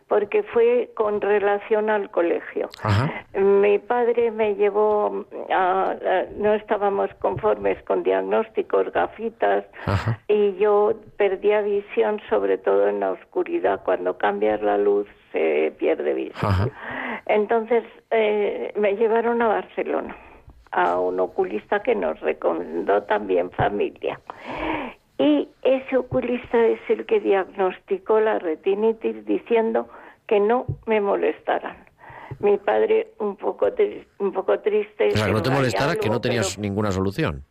porque 0.07 0.43
fue 0.43 0.89
con 0.95 1.19
relación 1.21 1.89
al 1.89 2.09
colegio. 2.09 2.69
Ajá. 2.83 3.25
Mi 3.33 3.77
padre 3.79 4.31
me 4.31 4.55
llevó, 4.55 5.25
a- 5.51 5.91
a- 5.91 6.25
no 6.37 6.53
estábamos 6.53 7.09
conformes 7.19 7.81
con 7.83 8.03
diagnósticos, 8.03 8.91
gafitas, 8.93 9.65
Ajá. 9.85 10.19
y 10.27 10.55
yo 10.57 10.93
perdía 11.17 11.61
visión, 11.61 12.21
sobre 12.29 12.57
todo 12.57 12.87
en 12.87 12.99
la 13.01 13.11
oscuridad. 13.11 13.81
Cuando 13.83 14.17
cambias 14.17 14.61
la 14.61 14.77
luz 14.77 15.07
se 15.31 15.73
pierde 15.77 16.13
visión. 16.13 16.51
Ajá. 16.51 16.69
Entonces 17.25 17.83
eh, 18.11 18.71
me 18.77 18.93
llevaron 18.95 19.41
a 19.41 19.47
Barcelona, 19.47 20.15
a 20.71 20.99
un 20.99 21.19
oculista 21.19 21.81
que 21.81 21.95
nos 21.95 22.19
recomendó 22.19 23.03
también 23.03 23.51
familia. 23.51 24.19
Y 25.17 25.49
ese 25.63 25.97
oculista 25.97 26.63
es 26.65 26.79
el 26.89 27.05
que 27.05 27.19
diagnosticó 27.19 28.19
la 28.19 28.39
retinitis 28.39 29.25
diciendo 29.25 29.87
que 30.27 30.39
no 30.39 30.65
me 30.85 31.01
molestaran. 31.01 31.77
Mi 32.39 32.57
padre 32.57 33.13
un 33.19 33.35
poco 33.35 33.67
un 34.19 34.31
poco 34.31 34.59
triste. 34.59 35.07
O 35.07 35.11
sea, 35.11 35.25
que 35.27 35.31
no 35.31 35.41
te 35.41 35.49
molestara, 35.49 35.95
que 35.95 36.09
no 36.09 36.21
tenías 36.21 36.55
pero- 36.55 36.61
ninguna 36.61 36.91
solución. 36.91 37.43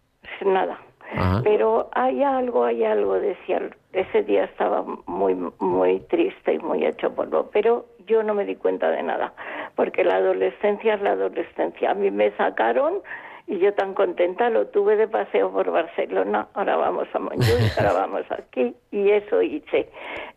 nada. 0.44 0.78
Ajá. 1.12 1.40
Pero 1.42 1.88
hay 1.92 2.22
algo, 2.22 2.64
hay 2.64 2.84
algo, 2.84 3.14
decía. 3.14 3.70
Ese 3.92 4.22
día 4.24 4.44
estaba 4.44 4.84
muy, 5.06 5.34
muy 5.58 6.00
triste 6.00 6.54
y 6.54 6.58
muy 6.58 6.84
hecho 6.84 7.14
polvo, 7.14 7.48
pero 7.52 7.86
yo 8.06 8.22
no 8.22 8.34
me 8.34 8.44
di 8.44 8.56
cuenta 8.56 8.90
de 8.90 9.02
nada, 9.02 9.32
porque 9.74 10.04
la 10.04 10.16
adolescencia 10.16 10.94
es 10.94 11.02
la 11.02 11.12
adolescencia. 11.12 11.90
A 11.90 11.94
mí 11.94 12.10
me 12.10 12.30
sacaron 12.36 13.02
y 13.46 13.58
yo 13.58 13.72
tan 13.74 13.94
contenta 13.94 14.50
lo 14.50 14.66
tuve 14.68 14.96
de 14.96 15.06
paseo 15.06 15.52
por 15.52 15.70
Barcelona, 15.70 16.48
ahora 16.54 16.76
vamos 16.76 17.08
a 17.12 17.18
Montjuic, 17.18 17.72
ahora 17.78 17.92
vamos 17.92 18.22
aquí, 18.30 18.74
y 18.90 19.10
eso 19.10 19.42
hice. 19.42 19.90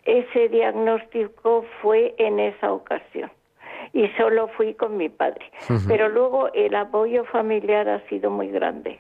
Ese 0.06 0.50
diagnóstico 0.50 1.66
fue 1.82 2.14
en 2.18 2.40
esa 2.40 2.72
ocasión 2.72 3.32
y 3.94 4.08
solo 4.18 4.48
fui 4.50 4.76
con 4.76 4.98
mi 4.98 5.10
padre. 5.10 5.52
Pero 5.88 6.10
luego 6.10 6.52
el 6.54 6.76
apoyo 6.76 7.26
familiar 7.26 7.90
ha 7.90 8.08
sido 8.08 8.30
muy 8.30 8.50
grande. 8.50 9.00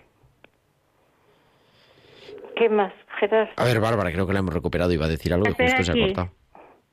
¿Qué 2.56 2.70
más, 2.70 2.92
Gerardo? 3.20 3.52
A 3.56 3.64
ver, 3.64 3.80
Bárbara, 3.80 4.12
creo 4.12 4.28
que 4.28 4.34
la 4.34 4.40
hemos 4.40 4.54
recuperado. 4.54 4.92
Iba 4.92 5.06
a 5.06 5.10
decir 5.10 5.34
algo 5.34 5.46
y 5.48 5.54
justo 5.54 5.84
se 5.84 5.92
ha 5.92 5.96
cortado. 5.96 6.39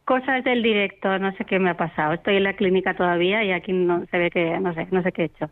Cosas 0.07 0.43
del 0.45 0.63
directo, 0.63 1.19
no 1.19 1.33
sé 1.33 1.45
qué 1.45 1.59
me 1.59 1.69
ha 1.71 1.77
pasado. 1.77 2.15
Estoy 2.15 2.37
en 2.37 2.45
la 2.45 2.55
clínica 2.55 2.95
todavía 2.95 3.45
y 3.45 3.53
aquí 3.53 3.73
no 3.75 4.07
se 4.11 4.17
ve 4.19 4.31
que, 4.31 4.59
no 4.59 4.73
sé, 4.73 4.87
no 4.91 5.03
sé 5.03 5.13
qué 5.13 5.23
he 5.23 5.25
hecho. 5.27 5.51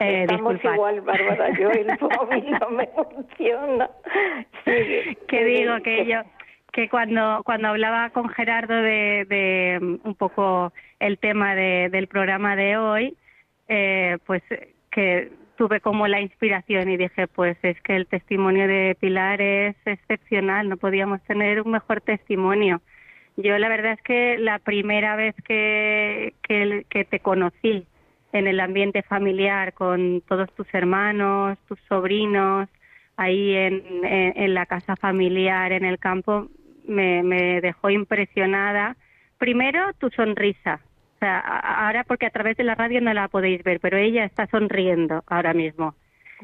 Eh, 0.00 0.22
Estamos 0.22 0.54
disculpad. 0.54 0.74
igual, 0.74 1.00
Bárbara. 1.02 1.50
Yo 1.58 1.70
el 1.70 1.86
móvil 2.00 2.50
no 2.58 2.70
me 2.70 2.86
funciona. 2.88 3.88
Que 5.28 5.44
digo 5.44 5.74
que 5.84 6.06
yo 6.06 6.22
que 6.72 6.88
cuando 6.88 7.42
cuando 7.44 7.68
hablaba 7.68 8.10
con 8.10 8.28
Gerardo 8.28 8.74
de, 8.74 9.26
de 9.28 9.78
mm, 9.80 9.96
un 10.08 10.14
poco 10.14 10.72
el 11.00 11.18
tema 11.18 11.54
de- 11.56 11.88
del 11.90 12.06
programa 12.06 12.54
de 12.56 12.76
hoy 12.76 13.16
eh, 13.68 14.18
pues 14.24 14.40
que 14.92 15.32
tuve 15.56 15.80
como 15.80 16.06
la 16.06 16.20
inspiración 16.20 16.88
y 16.88 16.96
dije 16.96 17.26
pues 17.26 17.56
es 17.62 17.80
que 17.82 17.96
el 17.96 18.06
testimonio 18.06 18.68
de 18.68 18.96
Pilar 19.00 19.42
es 19.42 19.74
excepcional 19.84 20.68
no 20.68 20.76
podíamos 20.76 21.20
tener 21.24 21.60
un 21.60 21.72
mejor 21.72 22.00
testimonio 22.02 22.80
yo 23.42 23.58
la 23.58 23.68
verdad 23.68 23.92
es 23.92 24.02
que 24.02 24.38
la 24.38 24.58
primera 24.58 25.16
vez 25.16 25.34
que 25.44 26.34
que, 26.42 26.86
que 26.88 27.04
te 27.04 27.20
conocí 27.20 27.86
en 28.32 28.46
el 28.46 28.60
ambiente 28.60 29.02
familiar 29.02 29.74
con 29.74 30.22
todos 30.28 30.52
tus 30.54 30.72
hermanos 30.72 31.58
tus 31.68 31.78
sobrinos 31.88 32.68
ahí 33.20 33.54
en, 33.54 33.84
en, 34.02 34.32
en 34.34 34.54
la 34.54 34.64
casa 34.64 34.96
familiar, 34.96 35.72
en 35.72 35.84
el 35.84 35.98
campo, 35.98 36.48
me, 36.86 37.22
me 37.22 37.60
dejó 37.60 37.90
impresionada. 37.90 38.96
Primero, 39.36 39.92
tu 39.98 40.08
sonrisa. 40.10 40.80
O 41.16 41.18
sea, 41.18 41.38
ahora 41.38 42.04
porque 42.04 42.24
a 42.24 42.30
través 42.30 42.56
de 42.56 42.64
la 42.64 42.74
radio 42.74 43.02
no 43.02 43.12
la 43.12 43.28
podéis 43.28 43.62
ver, 43.62 43.78
pero 43.78 43.98
ella 43.98 44.24
está 44.24 44.46
sonriendo 44.46 45.22
ahora 45.26 45.52
mismo. 45.52 45.94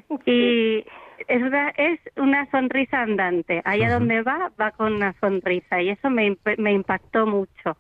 Y 0.27 0.85
es 1.29 1.43
una, 1.43 1.69
es 1.71 2.01
una 2.17 2.51
sonrisa 2.51 3.03
andante. 3.03 3.63
Allá 3.65 3.91
donde 3.93 4.23
va, 4.23 4.51
va 4.61 4.71
con 4.73 4.95
una 4.95 5.13
sonrisa. 5.21 5.81
Y 5.83 5.91
eso 5.91 6.11
me, 6.11 6.37
me 6.59 6.73
impactó 6.73 7.27
mucho. 7.27 7.77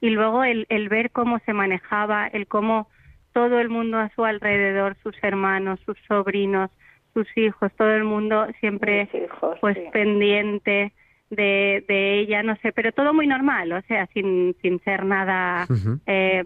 Y 0.00 0.10
luego 0.10 0.44
el, 0.44 0.66
el 0.68 0.88
ver 0.88 1.10
cómo 1.10 1.38
se 1.46 1.52
manejaba, 1.52 2.26
el 2.28 2.46
cómo 2.46 2.88
todo 3.32 3.58
el 3.58 3.68
mundo 3.68 3.98
a 3.98 4.10
su 4.14 4.24
alrededor, 4.24 4.96
sus 5.02 5.16
hermanos, 5.22 5.80
sus 5.84 5.96
sobrinos, 6.06 6.70
sus 7.14 7.26
hijos, 7.36 7.72
todo 7.76 7.90
el 7.92 8.04
mundo 8.04 8.46
siempre 8.60 9.08
hijos, 9.12 9.58
pues 9.60 9.76
sí. 9.76 9.84
pendiente 9.92 10.92
de, 11.30 11.84
de 11.88 12.18
ella, 12.20 12.42
no 12.42 12.54
sé, 12.56 12.72
pero 12.72 12.92
todo 12.92 13.12
muy 13.14 13.26
normal, 13.26 13.72
o 13.72 13.80
sea, 13.82 14.06
sin, 14.14 14.54
sin 14.62 14.78
ser 14.80 15.04
nada 15.04 15.66
eh, 16.06 16.44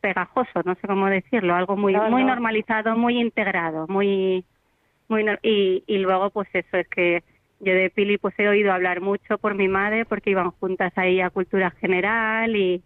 pegajoso, 0.00 0.62
no 0.64 0.74
sé 0.76 0.86
cómo 0.86 1.06
decirlo, 1.08 1.54
algo 1.54 1.76
muy 1.76 1.92
No, 1.92 2.08
muy 2.08 2.22
no. 2.22 2.28
normalizado, 2.28 2.96
muy 2.96 3.18
integrado, 3.20 3.86
muy 3.88 4.44
muy 5.12 5.24
y, 5.42 5.84
y 5.86 5.98
luego 5.98 6.30
pues 6.30 6.48
eso 6.54 6.76
es 6.76 6.88
que 6.88 7.22
yo 7.60 7.72
de 7.74 7.90
Pili 7.90 8.18
pues 8.18 8.34
he 8.38 8.48
oído 8.48 8.72
hablar 8.72 9.00
mucho 9.00 9.38
por 9.38 9.54
mi 9.54 9.68
madre 9.68 10.04
porque 10.04 10.30
iban 10.30 10.50
juntas 10.52 10.92
ahí 10.96 11.20
a 11.20 11.30
cultura 11.30 11.70
general 11.80 12.56
y, 12.56 12.82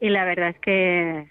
y 0.00 0.08
la 0.10 0.24
verdad 0.24 0.50
es 0.50 0.58
que 0.58 1.28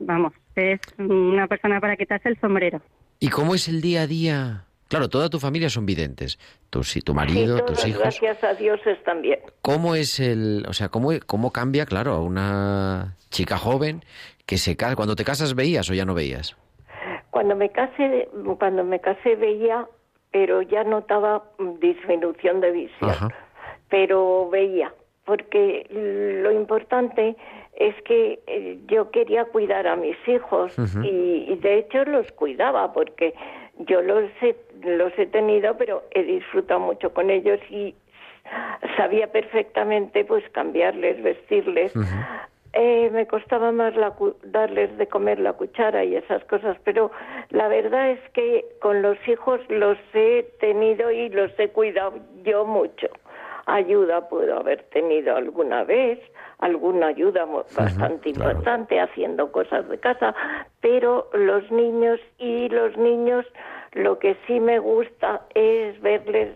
vamos 0.00 0.32
es 0.56 0.80
una 0.98 1.46
persona 1.48 1.80
para 1.80 1.96
quitarse 1.96 2.28
el 2.28 2.40
sombrero 2.40 2.80
¿Y 3.20 3.28
cómo 3.28 3.54
es 3.54 3.68
el 3.68 3.80
día 3.80 4.02
a 4.02 4.06
día? 4.06 4.64
Claro, 4.88 5.08
toda 5.08 5.30
tu 5.30 5.38
familia 5.40 5.70
son 5.70 5.86
videntes. 5.86 6.38
Tu, 6.68 6.82
si 6.84 7.00
tu 7.00 7.14
marido, 7.14 7.56
Sí, 7.58 7.64
tus 7.66 7.86
hijos. 7.86 8.02
gracias 8.02 8.44
a 8.44 8.54
Dios 8.54 8.80
están 8.86 9.22
bien. 9.22 9.38
¿Cómo 9.62 9.94
es 9.94 10.20
el, 10.20 10.64
o 10.68 10.72
sea, 10.74 10.88
cómo, 10.90 11.10
cómo 11.26 11.50
cambia, 11.50 11.86
claro, 11.86 12.12
a 12.12 12.20
una 12.22 13.16
chica 13.30 13.56
joven 13.56 14.04
que 14.46 14.58
se 14.58 14.76
casa? 14.76 14.94
Cuando 14.94 15.16
te 15.16 15.24
casas 15.24 15.54
veías 15.54 15.88
o 15.88 15.94
ya 15.94 16.04
no 16.04 16.12
veías? 16.14 16.56
Cuando 17.34 17.56
me 17.56 17.68
casé, 17.70 18.28
cuando 18.60 18.84
me 18.84 19.00
casé 19.00 19.34
veía, 19.34 19.88
pero 20.30 20.62
ya 20.62 20.84
notaba 20.84 21.42
mm, 21.58 21.80
disminución 21.80 22.60
de 22.60 22.70
visión. 22.70 23.10
Ajá. 23.10 23.28
Pero 23.88 24.48
veía, 24.50 24.94
porque 25.24 25.84
lo 25.90 26.52
importante 26.52 27.34
es 27.74 28.00
que 28.02 28.38
eh, 28.46 28.78
yo 28.86 29.10
quería 29.10 29.46
cuidar 29.46 29.88
a 29.88 29.96
mis 29.96 30.16
hijos 30.28 30.76
y, 31.02 31.46
y 31.48 31.56
de 31.56 31.78
hecho 31.78 32.04
los 32.04 32.30
cuidaba 32.30 32.92
porque 32.92 33.34
yo 33.78 34.00
los 34.00 34.30
he, 34.40 34.54
los 34.84 35.12
he 35.18 35.26
tenido, 35.26 35.76
pero 35.76 36.04
he 36.12 36.22
disfrutado 36.22 36.78
mucho 36.78 37.12
con 37.12 37.30
ellos 37.30 37.58
y 37.68 37.96
sabía 38.96 39.32
perfectamente 39.32 40.24
pues 40.24 40.48
cambiarles, 40.50 41.20
vestirles. 41.20 41.92
Eh, 42.76 43.08
me 43.12 43.26
costaba 43.28 43.70
más 43.70 43.94
la 43.94 44.10
cu- 44.10 44.34
darles 44.42 44.96
de 44.98 45.06
comer 45.06 45.38
la 45.38 45.52
cuchara 45.52 46.02
y 46.04 46.16
esas 46.16 46.44
cosas, 46.46 46.76
pero 46.82 47.10
la 47.50 47.68
verdad 47.68 48.10
es 48.10 48.20
que 48.30 48.64
con 48.80 49.00
los 49.00 49.16
hijos 49.28 49.60
los 49.68 49.96
he 50.12 50.42
tenido 50.58 51.10
y 51.12 51.28
los 51.28 51.52
he 51.58 51.68
cuidado 51.68 52.14
yo 52.42 52.64
mucho. 52.64 53.06
Ayuda 53.66 54.28
puedo 54.28 54.58
haber 54.58 54.82
tenido 54.90 55.36
alguna 55.36 55.84
vez, 55.84 56.18
alguna 56.58 57.06
ayuda 57.08 57.46
bastante 57.76 58.30
importante 58.30 58.98
haciendo 59.00 59.52
cosas 59.52 59.88
de 59.88 59.98
casa, 59.98 60.34
pero 60.80 61.28
los 61.32 61.70
niños 61.70 62.18
y 62.38 62.68
los 62.70 62.96
niños 62.96 63.46
lo 63.92 64.18
que 64.18 64.36
sí 64.48 64.58
me 64.58 64.80
gusta 64.80 65.42
es 65.54 66.00
verles, 66.02 66.48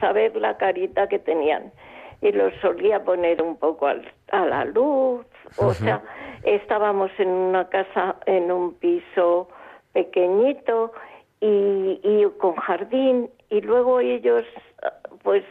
saber 0.00 0.36
la 0.36 0.58
carita 0.58 1.08
que 1.08 1.18
tenían 1.18 1.72
y 2.20 2.30
los 2.30 2.52
solía 2.60 3.02
poner 3.02 3.40
un 3.42 3.56
poco 3.56 3.86
al- 3.86 4.12
a 4.30 4.44
la 4.44 4.66
luz. 4.66 5.24
O 5.58 5.74
sea, 5.74 6.02
estábamos 6.44 7.10
en 7.18 7.28
una 7.28 7.68
casa, 7.68 8.16
en 8.26 8.50
un 8.50 8.74
piso 8.74 9.48
pequeñito 9.92 10.92
y, 11.40 12.26
con 12.38 12.54
jardín 12.56 13.30
y 13.50 13.60
luego 13.60 14.00
ellos, 14.00 14.44
pues, 15.22 15.44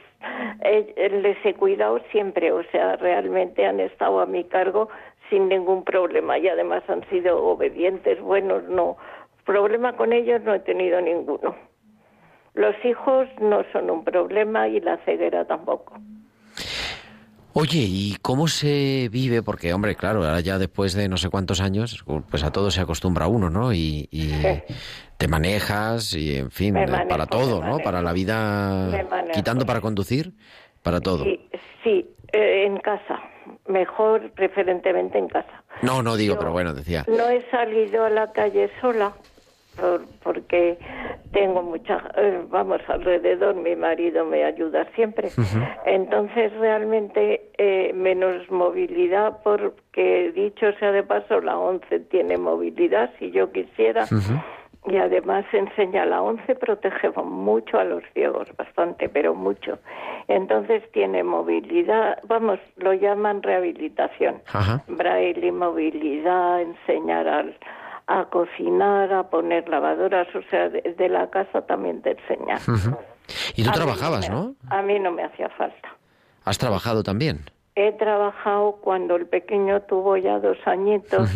eh, 0.63 1.09
les 1.21 1.45
he 1.45 1.53
cuidado 1.53 1.99
siempre. 2.11 2.51
O 2.51 2.63
sea, 2.71 2.95
realmente 2.97 3.65
han 3.65 3.79
estado 3.79 4.19
a 4.19 4.25
mi 4.25 4.43
cargo 4.43 4.89
sin 5.29 5.49
ningún 5.49 5.83
problema 5.83 6.37
y 6.37 6.47
además 6.47 6.83
han 6.89 7.07
sido 7.09 7.43
obedientes, 7.43 8.19
buenos, 8.21 8.63
no. 8.63 8.97
Problema 9.45 9.93
con 9.93 10.13
ellos 10.13 10.41
no 10.43 10.53
he 10.53 10.59
tenido 10.59 11.01
ninguno. 11.01 11.55
Los 12.53 12.75
hijos 12.83 13.27
no 13.39 13.63
son 13.71 13.89
un 13.89 14.03
problema 14.03 14.67
y 14.67 14.81
la 14.81 14.97
ceguera 14.97 15.45
tampoco. 15.45 15.95
Oye, 17.53 17.79
¿y 17.79 18.15
cómo 18.21 18.47
se 18.47 19.09
vive? 19.11 19.43
Porque, 19.43 19.73
hombre, 19.73 19.95
claro, 19.95 20.23
ahora 20.23 20.39
ya 20.39 20.57
después 20.57 20.93
de 20.93 21.09
no 21.09 21.17
sé 21.17 21.29
cuántos 21.29 21.59
años, 21.59 22.03
pues 22.29 22.43
a 22.43 22.51
todo 22.51 22.71
se 22.71 22.79
acostumbra 22.79 23.27
uno, 23.27 23.49
¿no? 23.49 23.73
Y, 23.73 24.07
te 25.17 25.27
manejas 25.27 26.13
y, 26.15 26.37
en 26.37 26.49
fin, 26.49 26.75
eh, 26.77 26.87
para 27.07 27.27
todo, 27.27 27.63
¿no? 27.63 27.77
Para 27.79 28.01
la 28.01 28.13
vida, 28.13 29.05
quitando 29.33 29.65
para 29.65 29.81
conducir, 29.81 30.33
para 30.81 30.99
todo. 30.99 31.25
Sí, 31.25 31.49
sí 31.83 32.09
eh, 32.31 32.65
en 32.65 32.77
casa. 32.77 33.19
Mejor, 33.67 34.31
preferentemente 34.31 35.17
en 35.17 35.27
casa. 35.27 35.63
No, 35.81 36.01
no 36.01 36.15
digo, 36.15 36.35
Yo 36.35 36.39
pero 36.39 36.51
bueno, 36.51 36.73
decía. 36.73 37.05
No 37.07 37.29
he 37.29 37.47
salido 37.51 38.05
a 38.05 38.09
la 38.09 38.31
calle 38.31 38.71
sola 38.79 39.13
por- 39.79 40.05
porque 40.23 40.77
tengo 41.31 41.61
mucha, 41.63 42.01
eh, 42.17 42.41
vamos, 42.49 42.81
alrededor 42.87 43.55
mi 43.55 43.75
marido 43.75 44.25
me 44.25 44.43
ayuda 44.43 44.85
siempre. 44.95 45.29
Entonces 45.85 46.51
realmente 46.57 47.49
eh, 47.57 47.91
menos 47.93 48.49
movilidad 48.51 49.37
porque 49.43 50.31
dicho 50.33 50.71
sea 50.79 50.91
de 50.91 51.03
paso 51.03 51.39
la 51.41 51.57
11 51.57 51.99
tiene 52.11 52.37
movilidad 52.37 53.11
si 53.19 53.31
yo 53.31 53.51
quisiera. 53.51 54.05
Y 54.87 54.97
además 54.97 55.45
enseña 55.53 56.05
la 56.07 56.23
11, 56.23 56.55
protege 56.55 57.09
mucho 57.23 57.77
a 57.77 57.83
los 57.83 58.03
ciegos, 58.15 58.47
bastante, 58.57 59.09
pero 59.09 59.35
mucho. 59.35 59.77
Entonces 60.27 60.81
tiene 60.91 61.23
movilidad, 61.23 62.17
vamos, 62.27 62.57
lo 62.77 62.91
llaman 62.93 63.43
rehabilitación. 63.43 64.41
Braille 64.87 65.45
y 65.47 65.51
movilidad, 65.51 66.61
enseñar 66.61 67.27
al- 67.27 67.55
a 68.19 68.25
cocinar, 68.25 69.11
a 69.13 69.29
poner 69.29 69.67
lavadoras, 69.69 70.27
o 70.35 70.41
sea, 70.49 70.69
de, 70.69 70.81
de 70.97 71.09
la 71.09 71.29
casa 71.29 71.65
también 71.65 72.01
te 72.01 72.11
enseñan. 72.11 72.59
Y 73.55 73.63
tú 73.63 73.69
A 73.69 73.73
trabajabas, 73.73 74.29
me- 74.29 74.35
¿no? 74.35 74.55
A 74.69 74.81
mí 74.81 74.99
no 74.99 75.11
me 75.11 75.23
hacía 75.23 75.49
falta. 75.49 75.89
Has 76.43 76.57
trabajado 76.57 77.03
también. 77.03 77.39
He 77.75 77.93
trabajado 77.93 78.73
cuando 78.81 79.15
el 79.15 79.27
pequeño 79.27 79.81
tuvo 79.83 80.17
ya 80.17 80.39
dos 80.39 80.57
añitos, 80.65 81.29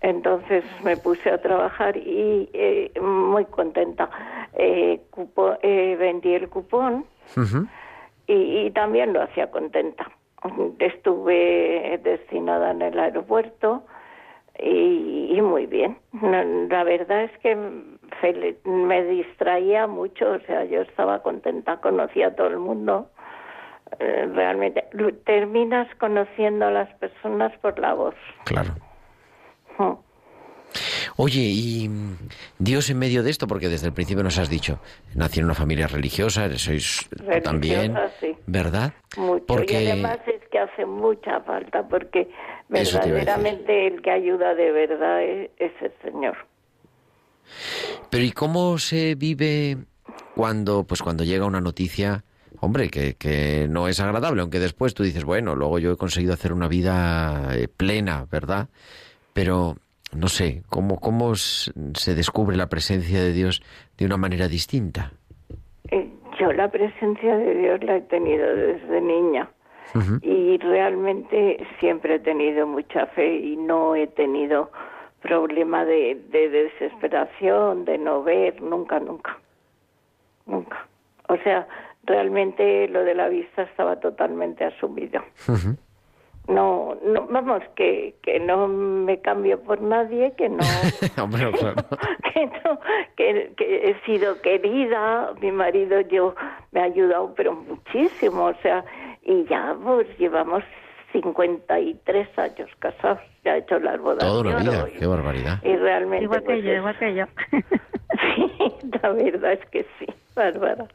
entonces 0.00 0.64
me 0.84 0.96
puse 0.96 1.30
a 1.30 1.40
trabajar 1.42 1.96
y 1.96 2.48
eh, 2.52 2.92
muy 3.00 3.44
contenta. 3.46 4.08
Eh, 4.54 5.00
cupo- 5.10 5.58
eh, 5.62 5.96
vendí 5.98 6.32
el 6.34 6.48
cupón 6.48 7.04
y, 8.28 8.32
y 8.66 8.70
también 8.70 9.12
lo 9.12 9.22
hacía 9.22 9.50
contenta. 9.50 10.08
Estuve 10.78 12.00
destinada 12.02 12.70
en 12.70 12.82
el 12.82 12.98
aeropuerto 12.98 13.82
y, 14.58 15.36
y 15.36 15.40
muy 15.42 15.66
bien. 15.66 15.98
No, 16.12 16.42
la 16.68 16.84
verdad 16.84 17.24
es 17.24 17.38
que 17.38 17.56
me 18.64 19.04
distraía 19.04 19.86
mucho, 19.86 20.32
o 20.32 20.40
sea, 20.40 20.64
yo 20.64 20.82
estaba 20.82 21.22
contenta, 21.22 21.80
conocía 21.80 22.28
a 22.28 22.34
todo 22.34 22.48
el 22.48 22.58
mundo. 22.58 23.10
Eh, 24.00 24.28
realmente 24.34 24.84
terminas 25.24 25.88
conociendo 25.98 26.66
a 26.66 26.70
las 26.70 26.92
personas 26.96 27.56
por 27.60 27.78
la 27.78 27.94
voz. 27.94 28.14
Claro. 28.44 28.74
Mm. 29.78 29.92
Oye, 31.16 31.40
y 31.40 31.88
Dios 32.58 32.90
en 32.90 32.98
medio 32.98 33.22
de 33.22 33.30
esto, 33.30 33.46
porque 33.46 33.68
desde 33.68 33.86
el 33.86 33.94
principio 33.94 34.22
nos 34.22 34.38
has 34.38 34.50
dicho, 34.50 34.78
nací 35.14 35.40
en 35.40 35.46
una 35.46 35.54
familia 35.54 35.86
religiosa, 35.86 36.44
eres- 36.44 36.60
sois 36.62 37.08
Religiosa, 37.10 37.40
también, 37.42 37.96
sí. 38.20 38.36
¿verdad? 38.46 38.92
Mucho. 39.16 39.46
Porque 39.46 39.82
Y 39.82 39.86
además 39.90 40.18
es 40.26 40.37
que 40.50 40.58
hace 40.58 40.84
mucha 40.86 41.40
falta 41.40 41.86
porque 41.86 42.30
verdaderamente 42.68 43.86
el 43.86 44.02
que 44.02 44.10
ayuda 44.10 44.54
de 44.54 44.72
verdad 44.72 45.22
es, 45.22 45.50
es 45.58 45.72
el 45.80 45.92
Señor. 46.02 46.36
Pero 48.10 48.24
¿y 48.24 48.32
cómo 48.32 48.78
se 48.78 49.14
vive 49.14 49.78
cuando, 50.34 50.84
pues 50.84 51.02
cuando 51.02 51.24
llega 51.24 51.46
una 51.46 51.60
noticia, 51.60 52.24
hombre, 52.60 52.90
que, 52.90 53.14
que 53.14 53.66
no 53.68 53.88
es 53.88 54.00
agradable, 54.00 54.40
aunque 54.42 54.60
después 54.60 54.94
tú 54.94 55.02
dices, 55.02 55.24
bueno, 55.24 55.54
luego 55.54 55.78
yo 55.78 55.92
he 55.92 55.96
conseguido 55.96 56.32
hacer 56.32 56.52
una 56.52 56.68
vida 56.68 57.56
eh, 57.56 57.68
plena, 57.68 58.26
¿verdad? 58.30 58.68
Pero 59.32 59.76
no 60.14 60.28
sé, 60.28 60.62
¿cómo, 60.68 61.00
cómo 61.00 61.34
se 61.34 62.14
descubre 62.14 62.56
la 62.56 62.68
presencia 62.68 63.20
de 63.20 63.32
Dios 63.32 63.62
de 63.96 64.06
una 64.06 64.16
manera 64.16 64.48
distinta? 64.48 65.12
Eh, 65.90 66.08
Yo 66.40 66.52
la 66.52 66.70
presencia 66.70 67.36
de 67.36 67.54
Dios 67.54 67.82
la 67.82 67.96
he 67.96 68.00
tenido 68.02 68.46
desde 68.54 69.00
niña 69.00 69.50
Y 70.22 70.58
realmente 70.58 71.66
siempre 71.80 72.16
he 72.16 72.18
tenido 72.18 72.66
mucha 72.66 73.06
fe 73.06 73.36
y 73.36 73.56
no 73.56 73.94
he 73.94 74.06
tenido 74.06 74.70
problema 75.22 75.84
de, 75.84 76.20
de 76.30 76.48
desesperación, 76.48 77.84
de 77.84 77.98
no 77.98 78.22
ver, 78.22 78.60
nunca, 78.62 79.00
nunca, 79.00 79.38
nunca. 80.46 80.86
O 81.28 81.36
sea, 81.38 81.66
realmente 82.04 82.88
lo 82.88 83.04
de 83.04 83.14
la 83.14 83.28
vista 83.28 83.62
estaba 83.62 83.96
totalmente 83.96 84.64
asumido. 84.64 85.22
No, 86.48 86.96
no, 87.04 87.26
vamos, 87.26 87.62
que, 87.76 88.14
que 88.22 88.40
no 88.40 88.68
me 88.68 89.20
cambio 89.20 89.60
por 89.60 89.82
nadie, 89.82 90.32
que 90.34 90.48
no, 90.48 90.64
Hombre, 91.22 91.50
claro. 91.52 91.76
que 92.32 92.46
no, 92.46 92.80
que, 93.16 93.52
que 93.54 93.90
he 93.90 94.00
sido 94.06 94.40
querida, 94.40 95.34
mi 95.42 95.52
marido 95.52 96.00
yo 96.00 96.34
me 96.72 96.80
ha 96.80 96.84
ayudado, 96.84 97.34
pero 97.36 97.52
muchísimo, 97.52 98.46
o 98.46 98.54
sea, 98.62 98.82
y 99.28 99.44
ya 99.48 99.76
pues 99.84 100.06
llevamos 100.18 100.62
53 101.12 102.28
años 102.38 102.68
casados, 102.78 103.18
ya 103.44 103.56
he 103.56 103.58
hecho 103.60 103.78
las 103.78 104.00
bodas. 104.00 104.18
Toda 104.20 104.40
una 104.40 104.56
vida, 104.58 104.88
y- 104.94 104.98
qué 104.98 105.06
barbaridad. 105.06 105.62
Y 105.64 105.76
realmente 105.76 106.24
Igual 106.24 106.40
que 106.40 106.46
pues, 106.46 106.64
yo, 106.64 106.72
igual 106.72 106.98
que 106.98 107.14
yo. 107.14 107.24
Sí, 108.10 108.88
la 109.02 109.10
verdad 109.12 109.52
es 109.52 109.64
que 109.70 109.86
sí, 109.98 110.06
Bárbara. 110.34 110.86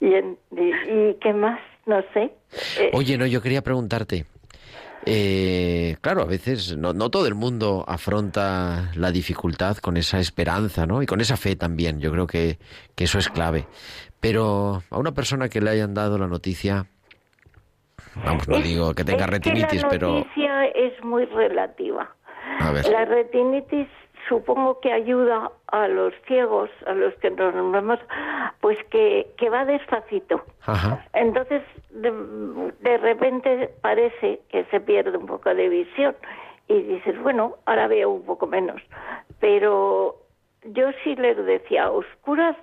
Y, 0.00 0.14
en- 0.14 0.38
y, 0.50 0.70
y 0.90 1.14
qué 1.20 1.32
más, 1.34 1.60
no 1.86 2.00
sé. 2.14 2.32
Eh, 2.80 2.90
Oye, 2.94 3.16
no, 3.18 3.26
yo 3.26 3.42
quería 3.42 3.62
preguntarte. 3.62 4.24
eh, 5.06 5.96
claro, 6.00 6.22
a 6.22 6.26
veces 6.26 6.76
no, 6.76 6.92
no 6.94 7.10
todo 7.10 7.26
el 7.26 7.34
mundo 7.34 7.84
afronta 7.86 8.90
la 8.94 9.10
dificultad 9.12 9.76
con 9.76 9.96
esa 9.98 10.18
esperanza, 10.20 10.86
¿no? 10.86 11.02
Y 11.02 11.06
con 11.06 11.20
esa 11.20 11.36
fe 11.36 11.54
también. 11.54 12.00
Yo 12.00 12.10
creo 12.12 12.26
que, 12.26 12.58
que 12.94 13.04
eso 13.04 13.18
es 13.18 13.28
clave. 13.28 13.66
Pero 14.20 14.82
a 14.90 14.98
una 14.98 15.12
persona 15.12 15.48
que 15.48 15.60
le 15.60 15.70
hayan 15.70 15.94
dado 15.94 16.18
la 16.18 16.26
noticia, 16.26 16.86
vamos, 18.24 18.48
no 18.48 18.56
digo 18.58 18.94
que 18.94 19.04
tenga 19.04 19.24
es 19.24 19.30
retinitis, 19.30 19.82
la 19.82 19.88
pero 19.88 20.08
noticia 20.08 20.66
es 20.66 21.04
muy 21.04 21.24
relativa. 21.26 22.08
a 22.60 22.70
ver, 22.72 22.86
La 22.88 23.04
retinitis 23.04 23.88
supongo 24.28 24.78
que 24.80 24.92
ayuda 24.92 25.50
a 25.68 25.88
los 25.88 26.12
ciegos, 26.26 26.68
a 26.86 26.92
los 26.92 27.14
que 27.14 27.30
nos 27.30 27.54
vemos, 27.72 27.98
pues 28.60 28.76
que, 28.90 29.26
que 29.38 29.48
va 29.48 29.64
despacito. 29.64 30.44
ajá, 30.66 31.04
Entonces, 31.14 31.62
de, 31.90 32.10
de 32.80 32.98
repente 32.98 33.70
parece 33.80 34.40
que 34.50 34.64
se 34.64 34.80
pierde 34.80 35.16
un 35.16 35.26
poco 35.26 35.54
de 35.54 35.68
visión 35.68 36.14
y 36.68 36.82
dices, 36.82 37.18
bueno, 37.22 37.54
ahora 37.64 37.86
veo 37.88 38.10
un 38.10 38.24
poco 38.26 38.46
menos. 38.46 38.82
Pero 39.40 40.16
yo 40.64 40.90
sí 41.02 41.16
les 41.16 41.36
decía, 41.46 41.84
a 41.84 41.90
oscuras, 41.90 42.56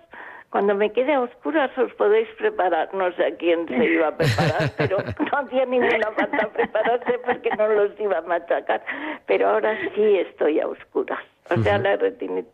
cuando 0.55 0.73
me 0.73 0.89
quede 0.93 1.13
a 1.13 1.19
oscuras 1.19 1.69
os 1.77 1.93
podéis 1.95 2.29
preparar. 2.37 2.87
No 2.93 3.11
sé 3.17 3.25
a 3.25 3.35
quién 3.35 3.67
se 3.67 3.75
iba 3.75 4.07
a 4.07 4.15
preparar, 4.15 4.71
pero 4.77 4.99
no 4.99 5.37
hacía 5.37 5.65
ninguna 5.65 6.13
falta 6.13 6.47
prepararse 6.47 7.19
porque 7.25 7.49
no 7.57 7.67
los 7.67 7.99
iba 7.99 8.19
a 8.19 8.21
machacar. 8.21 8.81
Pero 9.25 9.49
ahora 9.49 9.77
sí 9.93 10.17
estoy 10.17 10.61
a 10.61 10.67
oscuras. 10.69 11.19
O 11.49 11.57
sea, 11.57 11.77
la 11.77 11.97
retinitis, 11.97 12.49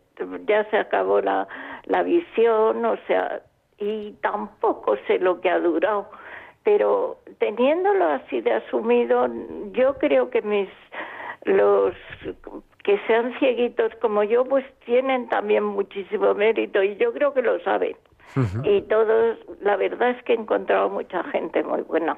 ya 0.48 0.68
se 0.70 0.78
acabó 0.78 1.20
la, 1.20 1.46
la 1.84 2.02
visión, 2.02 2.84
o 2.84 2.96
sea, 3.06 3.40
y 3.78 4.10
tampoco 4.20 4.96
sé 5.06 5.20
lo 5.20 5.40
que 5.40 5.50
ha 5.50 5.60
durado. 5.60 6.10
Pero 6.64 7.18
teniéndolo 7.38 8.04
así 8.06 8.40
de 8.40 8.54
asumido, 8.54 9.28
yo 9.74 9.96
creo 9.98 10.28
que 10.28 10.42
mis 10.42 10.68
los 11.44 11.94
que 12.82 12.98
sean 13.06 13.32
cieguitos 13.38 13.92
como 14.00 14.22
yo, 14.24 14.44
pues 14.44 14.64
tienen 14.84 15.28
también 15.28 15.64
muchísimo 15.64 16.34
mérito 16.34 16.82
y 16.82 16.96
yo 16.96 17.12
creo 17.12 17.32
que 17.32 17.42
lo 17.42 17.60
saben. 17.62 17.96
Y 18.64 18.80
todos, 18.82 19.38
la 19.60 19.76
verdad 19.76 20.10
es 20.10 20.22
que 20.24 20.32
he 20.32 20.36
encontrado 20.36 20.88
mucha 20.88 21.22
gente 21.24 21.62
muy 21.62 21.82
buena. 21.82 22.16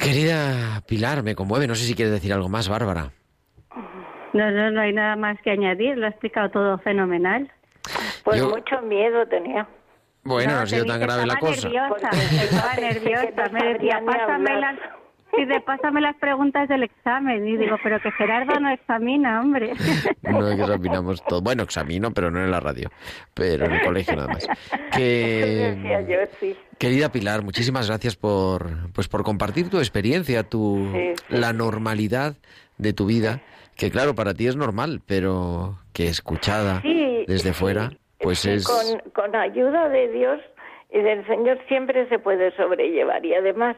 querida 0.00 0.82
Pilar, 0.86 1.22
me 1.22 1.34
conmueve. 1.34 1.66
No 1.66 1.74
sé 1.74 1.84
si 1.84 1.94
quieres 1.94 2.12
decir 2.12 2.32
algo 2.32 2.48
más, 2.48 2.68
Bárbara. 2.68 3.10
No, 4.32 4.50
no, 4.50 4.70
no 4.70 4.80
hay 4.80 4.92
nada 4.92 5.14
más 5.16 5.40
que 5.42 5.50
añadir, 5.50 5.96
lo 5.98 6.06
ha 6.06 6.08
explicado 6.10 6.50
todo 6.50 6.78
fenomenal. 6.78 7.50
Pues 8.24 8.38
Yo- 8.38 8.48
mucho 8.50 8.80
miedo 8.82 9.26
tenía. 9.26 9.68
Bueno, 10.24 10.52
no, 10.52 10.58
ha 10.60 10.66
sido 10.66 10.84
tan 10.84 11.00
grave 11.00 11.26
la 11.26 11.34
estaba 11.34 11.52
cosa. 11.52 11.68
nerviosa, 11.68 12.44
estaba 12.44 12.74
nerviosa, 12.76 13.48
no 13.48 13.52
me 13.58 13.72
decía, 13.72 14.02
pásame 14.06 14.50
hablar". 14.52 14.98
las, 15.38 15.48
Dice, 15.48 15.60
pásame 15.60 16.00
las 16.00 16.16
preguntas 16.16 16.68
del 16.68 16.82
examen. 16.82 17.46
Y 17.46 17.56
digo, 17.56 17.76
pero 17.82 18.00
que 18.00 18.10
Gerardo 18.12 18.58
no 18.60 18.70
examina, 18.70 19.40
hombre. 19.40 19.72
No 20.22 20.48
examinamos 20.48 21.22
todo. 21.24 21.42
Bueno, 21.42 21.62
examino, 21.62 22.10
pero 22.12 22.30
no 22.30 22.40
en 22.42 22.50
la 22.50 22.60
radio, 22.60 22.90
pero 23.34 23.66
en 23.66 23.72
el 23.72 23.82
colegio 23.82 24.16
nada 24.16 24.28
más. 24.28 24.46
Que, 24.96 25.74
Decía 25.76 26.00
yo, 26.02 26.16
sí. 26.40 26.56
querida 26.78 27.10
Pilar, 27.10 27.42
muchísimas 27.42 27.88
gracias 27.88 28.16
por, 28.16 28.92
pues 28.92 29.08
por 29.08 29.22
compartir 29.24 29.70
tu 29.70 29.78
experiencia, 29.78 30.42
tu, 30.42 30.90
Sí, 30.92 31.14
sí, 31.16 31.36
la 31.36 31.52
normalidad 31.52 32.34
de 32.78 32.92
tu 32.92 33.06
vida, 33.06 33.40
que 33.76 33.90
claro, 33.90 34.14
para 34.14 34.34
ti 34.34 34.46
es 34.46 34.56
normal, 34.56 35.00
pero 35.06 35.78
que 35.92 36.08
escuchada 36.08 36.80
Sí, 36.82 37.24
desde 37.26 37.52
sí, 37.52 37.54
fuera, 37.54 37.92
pues 38.18 38.40
sí, 38.40 38.50
es... 38.50 38.66
Con, 38.66 39.10
con 39.12 39.34
ayuda 39.36 39.88
de 39.88 40.08
Dios 40.08 40.40
y 40.92 41.00
del 41.00 41.26
Señor 41.26 41.58
siempre 41.68 42.08
se 42.08 42.18
puede 42.18 42.54
sobrellevar. 42.56 43.24
Y 43.24 43.34
además 43.34 43.76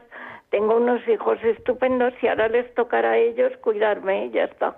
tengo 0.49 0.77
unos 0.77 1.01
hijos 1.07 1.37
estupendos 1.43 2.13
y 2.21 2.27
ahora 2.27 2.47
les 2.49 2.73
tocará 2.75 3.11
a 3.11 3.17
ellos 3.17 3.51
cuidarme 3.61 4.25
y 4.27 4.31
ya 4.31 4.43
está. 4.45 4.77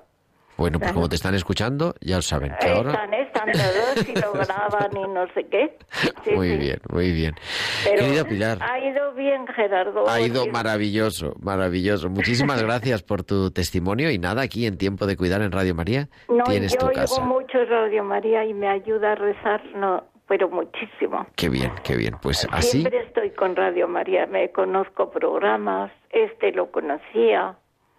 Bueno, 0.58 0.80
pues 0.80 0.92
como 0.92 1.08
te 1.08 1.14
están 1.16 1.36
escuchando, 1.36 1.94
ya 2.02 2.16
lo 2.16 2.24
saben, 2.24 2.52
que 2.60 2.68
ahora... 2.72 2.90
Están, 2.92 3.14
están 3.14 3.52
todos 3.52 4.10
y 4.10 4.20
lo 4.20 4.32
graban 4.34 4.90
y 4.98 5.08
no 5.14 5.28
sé 5.36 5.44
qué. 5.46 5.78
Sí, 6.24 6.32
Muy 6.32 6.50
sí. 6.50 6.58
bien, 6.58 6.80
muy 6.90 7.12
bien. 7.12 7.36
Pero 7.84 8.02
Querida 8.06 8.24
Pilar, 8.26 8.58
Ha 8.64 8.80
ido 8.80 9.14
bien, 9.14 9.46
Gerardo. 9.46 10.10
ha 10.10 10.20
ido 10.20 10.48
maravilloso, 10.48 11.36
maravilloso. 11.40 12.10
Muchísimas 12.10 12.64
gracias 12.64 13.04
por 13.04 13.24
tu 13.24 13.52
testimonio 13.52 14.10
y 14.10 14.18
nada, 14.18 14.42
aquí 14.42 14.66
en 14.66 14.80
Tiempo 14.80 15.06
de 15.06 15.16
Cuidar 15.16 15.44
en 15.44 15.52
Radio 15.52 15.76
María 15.76 16.10
No, 16.28 16.44
tienes 16.46 16.72
yo 16.74 16.80
tu 16.80 16.86
oigo 16.88 17.02
casa. 17.02 17.22
mucho 17.24 17.64
Radio 17.66 18.04
María 18.04 18.44
y 18.44 18.56
me 18.56 18.68
ayuda 18.68 19.12
a 19.12 19.16
rezar, 19.16 19.62
no, 19.76 20.06
pero 20.28 20.50
muchísimo. 20.50 21.26
Qué 21.36 21.50
bien, 21.50 21.72
qué 21.84 21.96
bien. 21.96 22.16
Pues 22.22 22.48
así, 22.52 22.82
Siempre 22.82 23.00
estoy 23.04 23.32
con 23.32 23.56
Radio 23.56 23.88
María, 23.88 24.26
me 24.26 24.52
conozco 24.52 25.10
programas, 25.10 25.92
este 26.10 26.52
lo 26.52 26.72
conocía. 26.72 27.56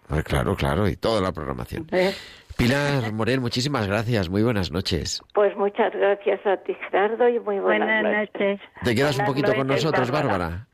pues 0.07 0.23
claro, 0.23 0.55
claro, 0.55 0.87
y 0.87 0.95
toda 0.95 1.21
la 1.21 1.31
programación. 1.31 1.87
¿eh? 1.91 2.13
Pilar 2.57 3.13
Morel, 3.13 3.39
muchísimas 3.39 3.87
gracias, 3.87 4.29
muy 4.29 4.43
buenas 4.43 4.71
noches. 4.71 5.21
Pues 5.33 5.55
muchas 5.55 5.93
gracias 5.93 6.45
a 6.45 6.57
ti, 6.57 6.75
Gerardo, 6.75 7.29
y 7.29 7.39
muy 7.39 7.59
buenas, 7.59 8.03
Buenas 8.03 8.27
noches. 8.33 8.59
¿Te 8.83 8.95
quedas 8.95 9.17
un 9.17 9.25
Buenas 9.25 9.29
poquito 9.29 9.55
con 9.55 9.67
noches, 9.67 9.85
nosotros, 9.85 10.11
Bárbara. 10.11 10.37
Bárbara? 10.37 10.67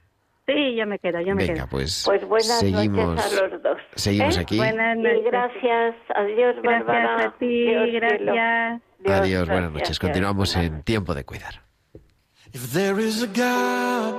Sí, 0.48 0.76
yo 0.76 0.86
me 0.86 1.00
quedo, 1.00 1.20
yo 1.22 1.34
me 1.36 1.44
Venga, 1.44 1.54
quedo. 1.56 1.68
pues, 1.70 2.04
Pues 2.06 2.24
buenas 2.28 2.60
seguimos, 2.60 3.16
noches 3.16 3.38
a 3.40 3.48
los 3.48 3.64
dos. 3.64 3.78
seguimos 3.96 4.38
¿eh? 4.38 4.42
aquí. 4.42 4.58
Buenas 4.58 4.98
Y 4.98 5.02
noches. 5.02 5.24
gracias, 5.26 5.96
adiós, 6.16 6.56
Gracias 6.62 6.86
Bárbara. 6.86 7.24
a 7.26 7.38
ti, 7.38 7.48
Dios, 7.48 7.90
gracias. 7.94 8.82
Dios, 9.00 9.20
Adiós, 9.20 9.48
buenas 9.50 9.72
noches. 9.72 10.00
Continuamos 10.00 10.56
en 10.56 10.84
Tiempo 10.84 11.14
de 11.16 11.24
Cuidar. 11.26 11.62
If 12.54 12.72
there 12.74 13.00
is 13.00 13.24
a 13.24 13.28
God 13.28 14.14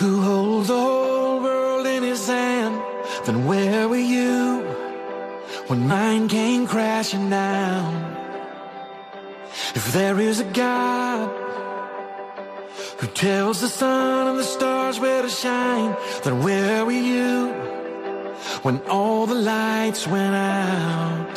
who 0.00 0.20
holds 0.22 0.68
the 0.68 0.74
whole 0.74 1.40
world 1.42 1.86
in 1.86 2.02
his 2.04 2.28
hand, 2.28 2.76
then 3.24 3.46
where 3.48 3.88
were 3.88 3.96
you 3.96 4.62
when 5.68 5.88
mine 5.88 6.28
came 6.28 6.66
crashing 6.66 7.30
down? 7.30 8.16
If 9.74 9.92
there 9.92 10.20
is 10.20 10.40
a 10.40 10.44
God 10.52 11.07
tells 13.18 13.60
the 13.60 13.68
sun 13.68 14.28
and 14.28 14.38
the 14.38 14.44
stars 14.44 15.00
where 15.00 15.22
to 15.22 15.28
shine, 15.28 15.96
then 16.22 16.40
where 16.40 16.84
were 16.84 16.92
you 16.92 17.48
when 18.62 18.80
all 18.82 19.26
the 19.26 19.34
lights 19.34 20.06
went 20.06 20.36
out? 20.36 21.34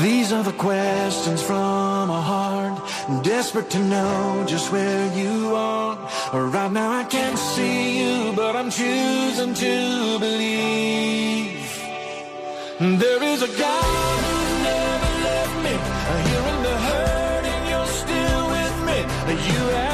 These 0.00 0.32
are 0.32 0.44
the 0.44 0.52
questions 0.52 1.42
from 1.42 2.10
a 2.10 2.20
heart 2.20 2.78
desperate 3.24 3.70
to 3.70 3.80
know 3.80 4.44
just 4.46 4.70
where 4.70 5.12
you 5.16 5.52
are. 5.56 5.98
Right 6.32 6.70
now 6.70 6.92
I 6.92 7.04
can't 7.04 7.38
see 7.38 7.98
you, 8.00 8.32
but 8.32 8.54
I'm 8.54 8.70
choosing 8.70 9.52
to 9.52 10.18
believe. 10.20 11.70
There 12.78 13.22
is 13.32 13.42
a 13.42 13.50
God 13.64 14.20
who 14.26 14.38
never 14.70 15.10
left 15.26 15.56
me. 15.66 15.74
The 16.62 16.76
hurt 16.86 17.44
and 17.54 17.68
you're 17.70 17.92
still 18.02 18.42
with 18.56 18.76
me. 18.88 18.98
You 19.48 19.89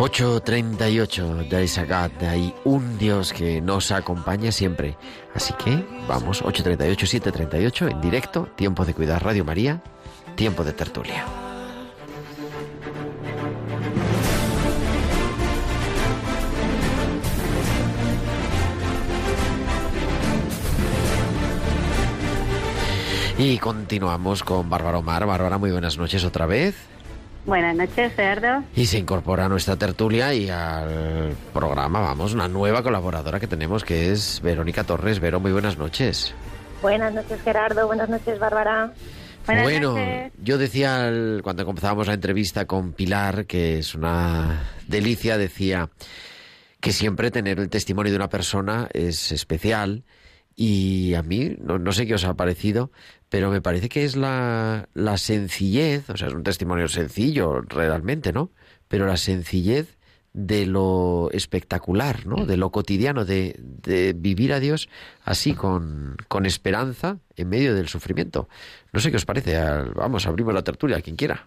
8.38, 0.00 1.50
there 1.50 1.62
is 1.62 1.76
a 1.76 1.84
God, 1.84 2.10
hay 2.22 2.54
un 2.64 2.96
Dios 2.96 3.34
que 3.34 3.60
nos 3.60 3.92
acompaña 3.92 4.50
siempre. 4.50 4.96
Así 5.34 5.52
que 5.62 5.84
vamos, 6.08 6.42
8.38, 6.42 7.20
7.38, 7.20 7.90
en 7.90 8.00
directo, 8.00 8.48
Tiempo 8.56 8.86
de 8.86 8.94
Cuidar 8.94 9.22
Radio 9.22 9.44
María, 9.44 9.82
Tiempo 10.36 10.64
de 10.64 10.72
Tertulia. 10.72 11.26
Y 23.36 23.58
continuamos 23.58 24.42
con 24.42 24.70
Bárbara 24.70 24.96
Omar. 24.96 25.26
Bárbara, 25.26 25.58
muy 25.58 25.72
buenas 25.72 25.98
noches 25.98 26.24
otra 26.24 26.46
vez. 26.46 26.74
Buenas 27.50 27.74
noches, 27.74 28.12
Gerardo. 28.14 28.62
Y 28.76 28.86
se 28.86 28.96
incorpora 28.98 29.46
a 29.46 29.48
nuestra 29.48 29.74
tertulia 29.74 30.32
y 30.32 30.48
al 30.48 31.34
programa, 31.52 31.98
vamos, 31.98 32.32
una 32.32 32.46
nueva 32.46 32.80
colaboradora 32.84 33.40
que 33.40 33.48
tenemos 33.48 33.82
que 33.82 34.12
es 34.12 34.40
Verónica 34.40 34.84
Torres. 34.84 35.18
Vero, 35.18 35.40
muy 35.40 35.50
buenas 35.50 35.76
noches. 35.76 36.32
Buenas 36.80 37.12
noches, 37.12 37.42
Gerardo. 37.42 37.88
Buenas 37.88 38.08
noches, 38.08 38.38
Bárbara. 38.38 38.92
Buenas 39.46 39.64
bueno, 39.64 39.94
noches. 39.94 40.32
yo 40.40 40.58
decía 40.58 41.08
al- 41.08 41.40
cuando 41.42 41.64
comenzamos 41.64 42.06
la 42.06 42.14
entrevista 42.14 42.66
con 42.66 42.92
Pilar, 42.92 43.46
que 43.46 43.80
es 43.80 43.96
una 43.96 44.62
delicia, 44.86 45.36
decía 45.36 45.88
que 46.78 46.92
siempre 46.92 47.32
tener 47.32 47.58
el 47.58 47.68
testimonio 47.68 48.12
de 48.12 48.16
una 48.16 48.28
persona 48.28 48.88
es 48.92 49.32
especial 49.32 50.04
y 50.62 51.14
a 51.14 51.22
mí, 51.22 51.56
no, 51.58 51.78
no 51.78 51.90
sé 51.92 52.06
qué 52.06 52.12
os 52.14 52.24
ha 52.26 52.34
parecido, 52.34 52.90
pero 53.30 53.50
me 53.50 53.62
parece 53.62 53.88
que 53.88 54.04
es 54.04 54.14
la, 54.14 54.90
la 54.92 55.16
sencillez, 55.16 56.10
o 56.10 56.16
sea, 56.18 56.28
es 56.28 56.34
un 56.34 56.42
testimonio 56.42 56.86
sencillo 56.86 57.62
realmente, 57.62 58.30
¿no? 58.34 58.50
Pero 58.86 59.06
la 59.06 59.16
sencillez 59.16 59.96
de 60.34 60.66
lo 60.66 61.30
espectacular, 61.32 62.26
¿no? 62.26 62.44
De 62.44 62.58
lo 62.58 62.70
cotidiano, 62.70 63.24
de, 63.24 63.56
de 63.58 64.12
vivir 64.12 64.52
a 64.52 64.60
Dios 64.60 64.90
así, 65.24 65.54
con, 65.54 66.16
con 66.28 66.44
esperanza 66.44 67.16
en 67.36 67.48
medio 67.48 67.74
del 67.74 67.88
sufrimiento. 67.88 68.46
No 68.92 69.00
sé 69.00 69.10
qué 69.10 69.16
os 69.16 69.24
parece. 69.24 69.56
al- 69.56 69.92
Vamos, 69.94 70.26
abrimos 70.26 70.52
la 70.52 70.62
tertulia, 70.62 71.00
quien 71.00 71.16
quiera. 71.16 71.46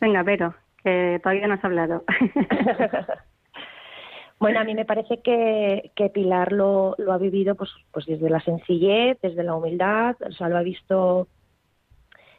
Venga, 0.00 0.22
Vero, 0.22 0.54
que 0.82 1.20
todavía 1.22 1.46
no 1.46 1.54
has 1.54 1.64
hablado. 1.64 2.04
Bueno, 4.44 4.60
a 4.60 4.64
mí 4.64 4.74
me 4.74 4.84
parece 4.84 5.22
que, 5.22 6.10
Pilar 6.12 6.52
lo, 6.52 6.94
ha 7.10 7.16
vivido 7.16 7.54
pues, 7.54 7.70
pues 7.90 8.04
desde 8.04 8.28
la 8.28 8.40
sencillez, 8.40 9.18
desde 9.22 9.42
la 9.42 9.54
humildad, 9.54 10.16
o 10.20 10.32
sea, 10.32 10.50
lo 10.50 10.58
ha 10.58 10.62
visto, 10.62 11.28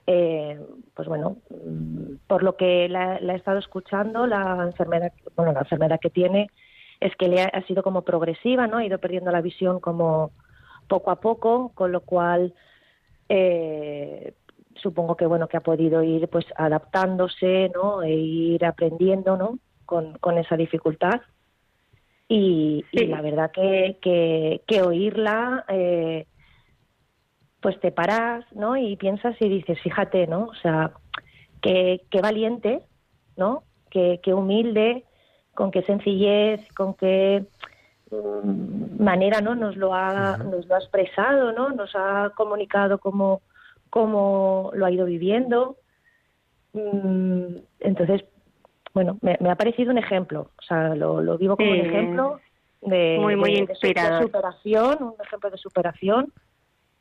eh, 0.06 0.60
pues 0.94 1.08
bueno, 1.08 1.38
mm, 1.50 2.18
por 2.28 2.44
lo 2.44 2.58
que 2.58 2.88
la, 2.90 3.20
la 3.22 3.34
he 3.34 3.38
estado 3.38 3.58
escuchando, 3.58 4.28
la 4.28 4.66
enfermedad, 4.68 5.14
bueno, 5.36 5.52
la 5.54 5.62
enfermedad 5.62 6.00
que 6.00 6.12
tiene 6.12 6.52
es 7.00 7.16
que 7.16 7.28
le 7.28 7.42
ha, 7.42 7.66
sido 7.66 7.82
como 7.82 8.04
progresiva, 8.04 8.68
¿no? 8.68 8.78
Ha 8.78 8.86
ido 8.86 9.00
perdiendo 9.00 9.32
la 9.32 9.42
visión 9.42 9.80
como 9.80 10.30
poco 10.88 11.10
a 11.10 11.20
poco, 11.20 11.72
con 11.74 11.92
lo 11.92 12.02
cual 12.02 12.54
eh, 13.30 14.36
supongo 14.76 15.18
que 15.18 15.26
bueno 15.26 15.48
que 15.48 15.58
ha 15.58 15.62
podido 15.62 16.04
ir 16.04 16.28
pues 16.28 16.46
adaptándose, 16.56 17.72
¿no? 17.74 18.04
E 18.04 18.12
ir 18.12 18.64
aprendiendo, 18.64 19.38
¿no? 19.38 19.58
Con 19.88 20.38
esa 20.38 20.56
dificultad. 20.56 21.22
Y, 22.28 22.84
y 22.92 23.06
la 23.06 23.22
verdad 23.22 23.52
que, 23.52 23.98
que, 24.02 24.62
que 24.66 24.82
oírla, 24.82 25.64
eh, 25.68 26.26
pues 27.62 27.80
te 27.80 27.92
paras, 27.92 28.46
¿no? 28.54 28.78
Y 28.78 28.96
piensas 28.96 29.36
y 29.40 29.50
dices, 29.50 29.80
fíjate, 29.82 30.28
¿no? 30.28 30.46
O 30.46 30.56
sea, 30.56 30.92
qué, 31.62 32.02
qué 32.10 32.22
valiente, 32.22 32.82
¿no? 33.38 33.64
Qué, 33.92 34.20
qué 34.24 34.34
humilde, 34.34 35.06
con 35.54 35.72
qué 35.72 35.84
sencillez, 35.84 36.62
con 36.76 36.96
qué 36.96 37.46
mm, 38.12 39.04
manera, 39.04 39.42
¿no? 39.42 39.56
Nos 39.56 39.76
lo 39.78 39.94
ha, 39.94 40.38
nos 40.38 40.66
lo 40.68 40.76
ha 40.76 40.80
expresado, 40.80 41.52
¿no? 41.52 41.70
Nos 41.70 41.92
ha 41.96 42.32
comunicado 42.36 42.98
cómo, 42.98 43.42
cómo 43.90 44.72
lo 44.74 44.86
ha 44.86 44.92
ido 44.92 45.06
viviendo. 45.06 45.78
Mm, 46.74 47.58
Entonces, 47.80 48.26
bueno, 48.96 49.20
me, 49.22 49.38
me 49.40 49.52
ha 49.52 49.56
parecido 49.56 49.92
un 49.92 50.00
ejemplo, 50.00 50.50
o 50.58 50.62
sea, 50.64 50.96
lo, 50.96 51.22
lo 51.22 51.38
vivo 51.38 51.56
como 51.56 51.70
un 51.70 51.78
ejemplo 51.80 52.40
de, 52.82 53.18
Muy, 53.22 53.36
muy 53.36 53.54
de- 53.54 53.66
de 53.68 53.76
su- 53.76 53.82
de 53.82 53.88
inspirador. 53.90 54.24
superación, 54.24 54.98
un 55.04 55.14
ejemplo 55.24 55.52
de 55.52 55.58
superación. 55.58 56.34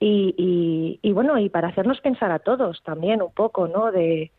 Y, 0.01 0.34
y, 0.36 0.99
y 1.09 1.12
bueno, 1.12 1.38
y 1.38 1.49
para 1.49 1.68
hacernos 1.68 2.01
pensar 2.03 2.30
a 2.32 2.40
todos 2.40 2.82
también 2.82 3.22
un 3.22 3.32
poco, 3.32 3.68
¿no? 3.68 3.90
De 3.92 4.30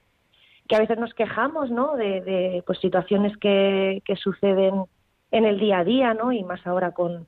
que 0.67 0.75
a 0.75 0.79
veces 0.79 0.97
nos 0.99 1.13
quejamos, 1.13 1.71
¿no? 1.71 1.95
De, 1.95 2.21
de 2.21 2.63
pues 2.67 2.77
situaciones 2.79 3.35
que, 3.37 4.01
que 4.05 4.15
suceden 4.17 4.83
en 5.31 5.45
el 5.45 5.59
día 5.59 5.79
a 5.79 5.83
día, 5.83 6.13
¿no? 6.13 6.31
Y 6.33 6.43
más 6.43 6.65
ahora 6.67 6.91
con, 6.91 7.25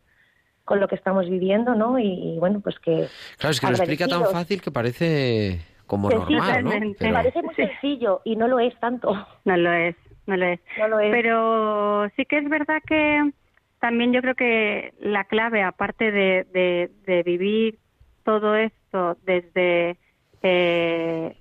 con 0.65 0.79
lo 0.79 0.87
que 0.87 0.95
estamos 0.95 1.27
viviendo, 1.29 1.73
¿no? 1.73 1.97
Y, 1.99 2.05
y 2.35 2.37
bueno, 2.39 2.59
pues 2.59 2.77
que 2.79 3.07
Claro, 3.37 3.51
es 3.51 3.59
que 3.61 3.67
lo 3.67 3.73
explica 3.73 4.07
tan 4.07 4.25
fácil 4.25 4.61
que 4.61 4.71
parece 4.71 5.61
como 5.87 6.09
Que 6.09 6.17
sí, 6.27 6.33
normal, 6.35 6.63
¿no? 6.65 6.71
Pero- 6.99 7.13
parece 7.13 7.41
muy 7.41 7.55
sencillo 7.55 8.21
y 8.25 8.35
no 8.35 8.47
lo 8.49 8.59
es 8.59 8.77
tanto. 8.79 9.13
No 9.45 9.55
lo 9.57 9.71
es, 9.71 9.95
no 10.27 10.37
lo 10.37 10.45
es. 10.45 10.59
No 10.77 10.87
lo 10.87 10.99
es. 10.99 11.11
Pero 11.11 12.09
sí 12.15 12.25
que 12.25 12.37
es 12.37 12.49
verdad 12.49 12.81
que 12.85 13.31
también 13.79 14.13
yo 14.13 14.21
creo 14.21 14.35
que 14.35 14.93
la 14.99 15.23
clave, 15.23 15.63
aparte 15.63 16.11
de, 16.11 16.45
de, 16.53 16.91
de 17.05 17.23
vivir 17.23 17.79
todo 18.23 18.55
esto 18.55 19.17
desde, 19.25 19.97
eh, 20.41 21.35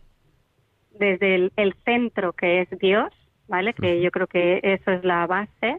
desde 0.98 1.34
el, 1.34 1.52
el 1.56 1.74
centro 1.84 2.32
que 2.32 2.62
es 2.62 2.70
Dios, 2.78 3.12
¿vale? 3.48 3.74
Que 3.74 4.00
yo 4.00 4.10
creo 4.10 4.26
que 4.26 4.60
eso 4.62 4.92
es 4.92 5.04
la 5.04 5.26
base. 5.26 5.78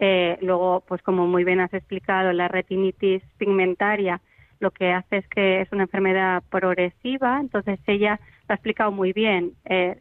Eh, 0.00 0.38
luego, 0.40 0.84
pues 0.86 1.02
como 1.02 1.26
muy 1.26 1.44
bien 1.44 1.60
has 1.60 1.74
explicado, 1.74 2.32
la 2.32 2.48
retinitis 2.48 3.22
pigmentaria 3.36 4.20
lo 4.60 4.70
que 4.70 4.92
hace 4.92 5.18
es 5.18 5.28
que 5.28 5.60
es 5.60 5.70
una 5.72 5.84
enfermedad 5.84 6.42
progresiva, 6.50 7.38
entonces 7.40 7.78
ella 7.86 8.18
lo 8.48 8.52
ha 8.52 8.54
explicado 8.54 8.90
muy 8.90 9.12
bien. 9.12 9.52
Eh, 9.64 9.98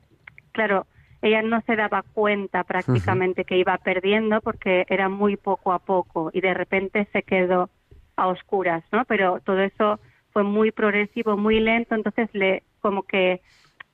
claro, 0.52 0.88
ella 1.22 1.42
no 1.42 1.62
se 1.66 1.76
daba 1.76 2.04
cuenta 2.14 2.64
prácticamente 2.64 3.44
que 3.46 3.58
iba 3.58 3.78
perdiendo 3.78 4.42
porque 4.42 4.86
era 4.90 5.10
muy 5.10 5.36
poco 5.38 5.72
a 5.74 5.80
poco 5.80 6.30
y 6.34 6.42
de 6.42 6.54
repente 6.54 7.08
se 7.12 7.24
quedó 7.24 7.70
a 8.16 8.28
oscuras, 8.28 8.84
¿no? 8.92 9.06
Pero 9.06 9.40
todo 9.46 9.60
eso 9.62 10.00
fue 10.32 10.44
muy 10.44 10.72
progresivo, 10.72 11.38
muy 11.38 11.60
lento, 11.60 11.96
entonces 11.96 12.30
le 12.34 12.64
como 12.82 13.04
que 13.04 13.42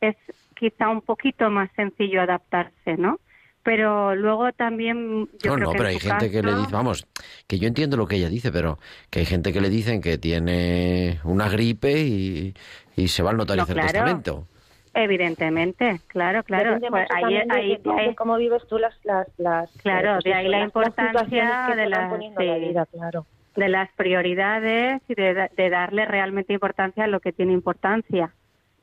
es 0.02 0.16
quizá 0.56 0.90
un 0.90 1.02
poquito 1.02 1.50
más 1.50 1.70
sencillo 1.76 2.22
adaptarse, 2.22 2.98
¿no? 2.98 3.20
Pero 3.64 4.14
luego 4.16 4.52
también 4.52 5.30
yo 5.42 5.52
no, 5.52 5.56
creo 5.56 5.68
no, 5.68 5.72
que 5.72 5.78
pero 5.78 5.90
hay 5.90 6.00
gente 6.00 6.30
que 6.32 6.44
le 6.44 6.54
dice, 6.54 6.72
vamos, 6.74 7.08
que 7.48 7.60
yo 7.60 7.68
entiendo 7.68 7.98
lo 7.98 8.08
que 8.08 8.18
ella 8.18 8.30
dice, 8.30 8.52
pero 8.52 8.80
que 9.10 9.20
hay 9.20 9.26
gente 9.26 9.54
que 9.54 9.62
le 9.62 9.70
dicen 9.70 10.02
que 10.02 10.18
tiene 10.18 11.20
una 11.24 11.50
gripe 11.50 12.02
y, 12.02 12.54
y 12.96 13.08
se 13.08 13.24
va 13.24 13.32
al 13.32 13.38
notario 13.38 13.64
No, 13.64 13.68
claro. 13.74 13.82
testamento. 13.82 14.48
Evidentemente, 14.94 16.00
claro, 16.08 16.44
claro. 16.44 16.78
Pues 16.90 17.08
ahí, 17.12 17.36
ahí- 17.50 17.78
de, 17.84 17.92
ahí- 17.92 18.16
cómo 18.16 18.38
vives 18.38 18.62
tú 18.68 18.78
las... 18.78 18.94
las, 19.04 19.28
las 19.40 19.72
Claro, 19.82 20.10
eh, 20.10 20.14
pues 20.16 20.24
de 20.26 20.34
ahí 20.34 20.48
la 20.48 20.60
las- 20.60 20.66
importancia 20.68 21.66
que 21.70 21.76
de 21.76 21.90
las- 21.90 22.12
la 22.12 22.58
vida, 22.58 22.86
claro. 22.86 23.26
de 23.56 23.70
las 23.70 23.92
prioridades 23.94 25.02
y 25.08 25.16
de, 25.16 25.50
de 25.56 25.70
darle 25.70 26.06
realmente 26.06 26.54
importancia 26.54 27.06
a 27.06 27.08
lo 27.08 27.20
que 27.20 27.34
tiene 27.34 27.54
importancia. 27.54 28.32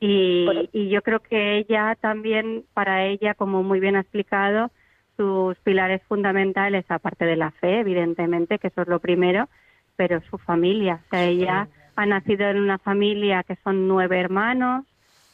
Y, 0.01 0.45
Por- 0.45 0.69
y 0.73 0.89
yo 0.89 1.01
creo 1.01 1.19
que 1.21 1.57
ella 1.57 1.95
también, 1.99 2.65
para 2.73 3.05
ella, 3.05 3.33
como 3.33 3.63
muy 3.63 3.79
bien 3.79 3.95
ha 3.95 4.01
explicado, 4.01 4.69
sus 5.17 5.57
pilares 5.59 6.01
fundamentales, 6.07 6.83
aparte 6.89 7.25
de 7.25 7.35
la 7.35 7.51
fe, 7.51 7.79
evidentemente, 7.79 8.59
que 8.59 8.67
eso 8.67 8.81
es 8.81 8.87
lo 8.87 8.99
primero, 8.99 9.47
pero 9.95 10.19
su 10.29 10.37
familia. 10.39 10.99
O 11.05 11.09
sea, 11.11 11.25
ella 11.25 11.67
ha 11.95 12.05
nacido 12.05 12.49
en 12.49 12.57
una 12.59 12.79
familia 12.79 13.43
que 13.43 13.55
son 13.63 13.87
nueve 13.87 14.19
hermanos 14.19 14.85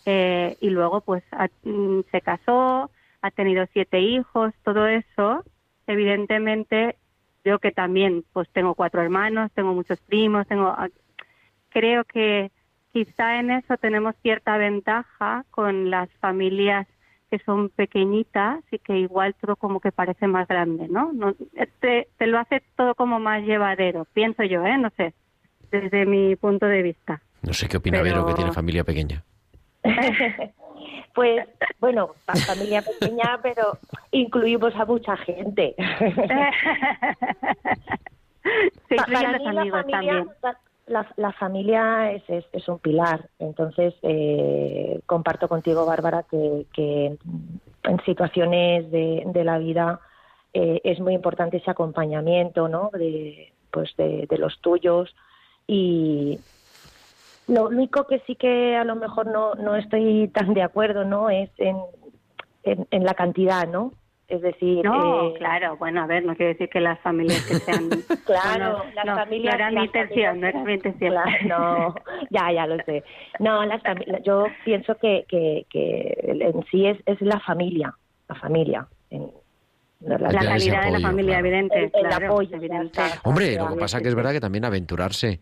eh, 0.10 0.56
y 0.62 0.70
luego 0.70 1.02
pues 1.02 1.22
ha- 1.34 1.50
mm, 1.64 2.00
se 2.12 2.22
casó, 2.22 2.90
ha 3.22 3.32
tenido 3.32 3.66
siete 3.74 4.00
hijos, 4.00 4.54
todo 4.64 4.88
eso, 4.88 5.44
evidentemente, 5.86 6.96
yo 7.44 7.60
que 7.60 7.72
también 7.72 8.24
pues 8.34 8.48
tengo 8.54 8.74
cuatro 8.76 9.02
hermanos, 9.02 9.52
tengo 9.54 9.74
muchos 9.74 10.00
primos, 10.02 10.48
tengo 10.48 10.68
ah, 10.68 10.88
creo 11.70 12.04
que 12.06 12.52
quizá 12.94 13.40
en 13.40 13.52
eso 13.52 13.76
tenemos 13.78 14.16
cierta 14.22 14.58
ventaja 14.58 15.44
con 15.52 15.90
las 15.90 16.10
familias 16.20 16.88
que 17.30 17.40
son 17.40 17.68
pequeñitas 17.70 18.64
y 18.72 18.80
que 18.80 18.98
igual 19.00 19.36
todo 19.42 19.58
como 19.58 19.82
que 19.82 19.92
parece 19.92 20.28
más 20.28 20.48
grande, 20.48 20.88
¿no? 20.88 21.12
no 21.12 21.34
te, 21.82 22.08
te 22.18 22.28
lo 22.28 22.40
hace 22.40 22.62
todo 22.78 22.96
como 22.96 23.20
más 23.20 23.44
llevadero, 23.44 24.06
pienso 24.14 24.44
yo, 24.44 24.66
¿eh? 24.66 24.78
No 24.78 24.90
sé, 24.96 25.14
desde 25.70 26.06
mi 26.06 26.38
punto 26.38 26.66
de 26.68 26.82
vista. 26.84 27.22
No 27.42 27.52
sé 27.54 27.68
qué 27.68 27.76
opina 27.78 28.00
Pero- 28.02 28.16
Vero, 28.16 28.26
que 28.28 28.34
tiene 28.36 28.52
familia 28.54 28.84
pequeña. 28.86 29.24
Pues, 31.16 31.48
bueno, 31.80 32.12
fa- 32.26 32.36
familia 32.36 32.84
pequeña, 32.84 33.40
pero 33.42 33.80
incluimos 34.12 34.76
a 34.76 34.86
mucha 34.86 35.18
gente. 35.18 35.74
Se 38.88 38.96
incluyen 38.96 39.32
los 39.34 39.48
amigos 39.48 39.82
familia, 39.82 39.90
también. 39.90 40.30
la, 40.44 40.58
la- 40.88 41.14
la 41.18 41.32
familia 41.34 42.12
es, 42.12 42.24
es, 42.30 42.46
es 42.54 42.68
un 42.68 42.78
pilar. 42.80 43.28
Entonces, 43.40 43.96
eh, 44.04 45.00
comparto 45.08 45.48
contigo, 45.48 45.86
Bárbara, 45.86 46.24
que, 46.30 46.66
que 46.74 47.18
en 47.84 48.00
situaciones 48.06 48.90
de, 48.92 49.24
de 49.26 49.44
la 49.44 49.58
vida 49.58 50.00
eh, 50.54 50.82
es 50.84 51.00
muy 51.00 51.14
importante 51.14 51.58
ese 51.58 51.72
acompañamiento, 51.72 52.68
¿no? 52.70 52.90
De, 52.94 53.52
pues 53.72 53.96
de, 53.98 54.28
de 54.28 54.38
los 54.38 54.60
tuyos 54.62 55.14
y 55.66 56.40
lo 57.48 57.68
único 57.68 58.06
que 58.08 58.20
sí 58.28 58.36
que 58.36 58.76
a 58.76 58.84
lo 58.84 58.96
mejor 58.96 59.28
no, 59.28 59.56
no 59.56 59.76
estoy 59.76 60.28
tan 60.34 60.54
de 60.54 60.62
acuerdo, 60.64 61.06
¿no? 61.06 61.30
Es 61.30 61.50
en, 61.58 61.78
en, 62.64 62.88
en 62.92 63.04
la 63.04 63.14
cantidad, 63.14 63.68
¿no? 63.68 63.94
Es 64.28 64.42
decir, 64.42 64.84
No, 64.84 65.30
eh, 65.30 65.34
claro, 65.38 65.78
bueno, 65.78 66.02
a 66.02 66.06
ver, 66.06 66.26
no 66.26 66.36
quiere 66.36 66.52
decir 66.52 66.68
que 66.68 66.82
las 66.82 67.00
familias 67.00 67.42
que 67.46 67.60
sean... 67.62 68.04
Claro, 68.26 68.80
no, 68.80 68.94
las 68.94 69.06
no, 69.06 69.16
familias. 69.16 69.54
No 69.54 69.56
era 69.56 69.72
mi 69.72 69.86
intención, 69.86 70.42
no 70.42 70.48
era 70.48 70.64
mi 70.66 70.74
intención. 70.74 71.14
Claro, 71.14 71.32
no, 71.48 71.96
ya, 72.30 72.52
ya 72.52 72.68
lo 72.68 72.76
sé. 72.84 73.06
No, 73.40 73.64
las 73.66 73.82
fami- 73.82 74.22
yo 74.24 74.48
pienso 74.66 74.96
que, 74.96 75.24
que, 75.30 75.66
que 75.70 76.14
en 76.42 76.62
sí 76.70 76.86
es, 76.88 76.98
es 77.06 77.22
la 77.22 77.40
familia, 77.40 77.96
la 78.28 78.36
familia. 78.36 78.86
en- 79.12 79.32
La 80.02 80.18
ese 80.18 80.38
calidad 80.46 80.84
de 80.84 80.92
la 80.92 81.00
familia, 81.00 81.34
claro. 81.36 81.48
evidente, 81.48 81.78
El- 81.78 81.84
el 81.94 82.08
claro, 82.10 82.28
apoyo, 82.28 82.56
evidente. 82.58 83.02
Hombre, 83.24 83.56
lo 83.56 83.70
que 83.70 83.76
pasa 83.80 84.02
que 84.02 84.10
es 84.10 84.16
verdad 84.16 84.34
que 84.34 84.42
también 84.42 84.66
aventurarse, 84.66 85.40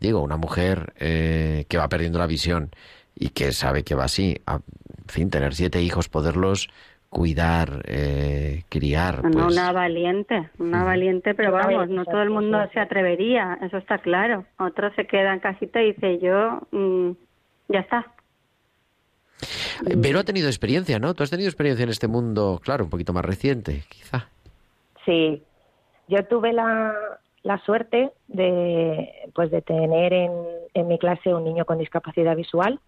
digo, 0.00 0.22
una 0.22 0.36
mujer 0.36 0.92
eh, 0.96 1.64
que 1.68 1.78
va 1.78 1.88
perdiendo 1.88 2.18
la 2.18 2.26
visión 2.26 2.70
y 3.14 3.30
que 3.30 3.52
sabe 3.52 3.82
que 3.82 3.94
va 3.94 4.04
así, 4.04 4.40
a, 4.46 4.54
en 4.54 5.08
fin, 5.08 5.30
tener 5.30 5.54
siete 5.54 5.82
hijos, 5.82 6.08
poderlos 6.08 6.68
cuidar, 7.10 7.82
eh, 7.86 8.64
criar, 8.68 9.24
No, 9.24 9.30
pues... 9.30 9.56
una 9.56 9.72
valiente, 9.72 10.50
una 10.58 10.84
valiente, 10.84 11.34
pero 11.34 11.52
vamos, 11.52 11.88
no 11.88 12.04
todo 12.04 12.22
el 12.22 12.30
mundo 12.30 12.58
se 12.72 12.80
atrevería, 12.80 13.58
eso 13.62 13.78
está 13.78 13.98
claro. 13.98 14.44
Otros 14.58 14.92
se 14.94 15.06
quedan 15.06 15.40
casita 15.40 15.82
y 15.82 15.92
dice 15.92 16.18
yo, 16.18 16.60
mm, 16.70 17.10
ya 17.68 17.80
está. 17.80 18.12
Eh, 19.86 19.94
Vero 19.96 20.18
ha 20.18 20.24
tenido 20.24 20.48
experiencia, 20.48 20.98
¿no? 20.98 21.14
Tú 21.14 21.22
has 21.22 21.30
tenido 21.30 21.48
experiencia 21.48 21.84
en 21.84 21.90
este 21.90 22.08
mundo, 22.08 22.60
claro, 22.62 22.84
un 22.84 22.90
poquito 22.90 23.12
más 23.12 23.24
reciente, 23.24 23.84
quizá. 23.88 24.28
Sí, 25.06 25.42
yo 26.08 26.24
tuve 26.26 26.52
la, 26.52 26.92
la 27.48 27.56
suerte 27.64 28.10
de, 28.26 29.08
pues 29.34 29.50
de 29.50 29.62
tener 29.62 30.12
en, 30.12 30.30
en 30.74 30.86
mi 30.86 30.98
clase 30.98 31.32
un 31.32 31.44
niño 31.44 31.64
con 31.64 31.78
discapacidad 31.78 32.36
visual 32.36 32.78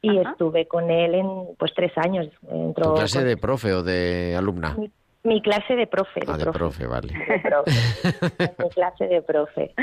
y 0.00 0.18
Ajá. 0.18 0.30
estuve 0.30 0.68
con 0.68 0.88
él 0.88 1.16
en 1.16 1.26
pues 1.58 1.72
tres 1.74 1.90
años. 1.98 2.28
Entró 2.48 2.90
¿Tu 2.90 2.94
clase 2.94 3.18
con- 3.18 3.26
de 3.28 3.36
profe 3.36 3.72
o 3.72 3.82
de 3.82 4.36
alumna? 4.38 4.76
mi, 4.78 4.88
mi 5.24 5.42
clase 5.42 5.74
de 5.74 5.88
profe. 5.88 6.20
Ah, 6.28 6.36
de 6.38 6.46
profe, 6.46 6.86
vale. 6.86 7.08
de 7.28 7.40
profe, 7.40 8.54
mi 8.62 8.68
clase 8.70 9.08
de 9.08 9.20
profe. 9.22 9.74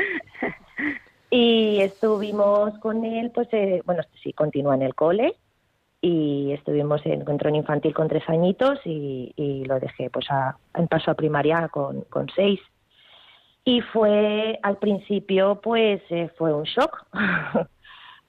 Y 1.29 1.81
estuvimos 1.81 2.77
con 2.79 3.03
él, 3.03 3.31
pues, 3.35 3.49
eh, 3.51 3.81
bueno, 3.85 4.01
sí, 4.23 4.31
continúa 4.31 4.75
en 4.75 4.81
el 4.81 4.95
cole 4.95 5.35
y 6.01 6.53
estuvimos 6.53 7.05
en 7.05 7.25
en 7.27 7.55
infantil 7.55 7.93
con 7.93 8.07
tres 8.07 8.23
añitos 8.29 8.79
y, 8.85 9.33
y 9.35 9.65
lo 9.65 9.77
dejé, 9.79 10.09
pues, 10.09 10.25
a, 10.31 10.55
en 10.73 10.87
paso 10.87 11.11
a 11.11 11.15
primaria 11.15 11.67
con, 11.67 12.01
con 12.09 12.27
seis. 12.33 12.61
Y 13.69 13.81
fue, 13.81 14.57
al 14.63 14.77
principio, 14.77 15.61
pues, 15.61 16.01
eh, 16.09 16.31
fue 16.39 16.51
un 16.51 16.63
shock, 16.63 17.05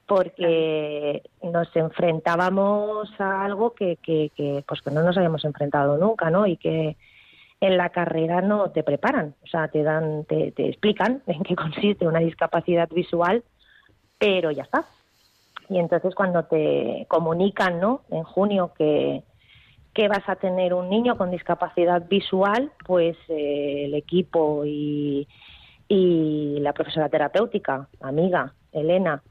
porque 0.06 1.22
nos 1.42 1.74
enfrentábamos 1.74 3.10
a 3.18 3.46
algo 3.46 3.72
que, 3.72 3.96
que, 4.02 4.30
que, 4.36 4.62
pues, 4.68 4.82
que 4.82 4.90
no 4.90 5.02
nos 5.02 5.16
habíamos 5.16 5.42
enfrentado 5.46 5.96
nunca, 5.96 6.28
¿no? 6.28 6.46
Y 6.46 6.58
que 6.58 6.98
en 7.58 7.76
la 7.78 7.88
carrera 7.88 8.42
no 8.42 8.70
te 8.70 8.82
preparan, 8.82 9.34
o 9.42 9.46
sea, 9.46 9.68
te 9.68 9.82
dan, 9.82 10.26
te, 10.26 10.52
te 10.52 10.68
explican 10.68 11.22
en 11.26 11.42
qué 11.42 11.56
consiste 11.56 12.06
una 12.06 12.18
discapacidad 12.18 12.90
visual, 12.90 13.42
pero 14.18 14.50
ya 14.50 14.64
está. 14.64 14.84
Y 15.70 15.78
entonces 15.78 16.14
cuando 16.14 16.44
te 16.44 17.06
comunican, 17.08 17.80
¿no? 17.80 18.02
En 18.10 18.24
junio 18.24 18.72
que, 18.76 19.22
que 19.94 20.08
vas 20.08 20.28
a 20.28 20.36
tener 20.36 20.74
un 20.74 20.88
niño 20.88 21.16
con 21.16 21.30
discapacidad 21.30 22.06
visual, 22.08 22.72
pues 22.86 23.16
eh, 23.28 23.86
el 23.86 23.94
equipo 23.94 24.64
y, 24.64 25.26
y 25.88 26.58
la 26.60 26.72
profesora 26.72 27.08
terapéutica, 27.08 27.88
amiga, 28.00 28.54
Elena, 28.72 29.22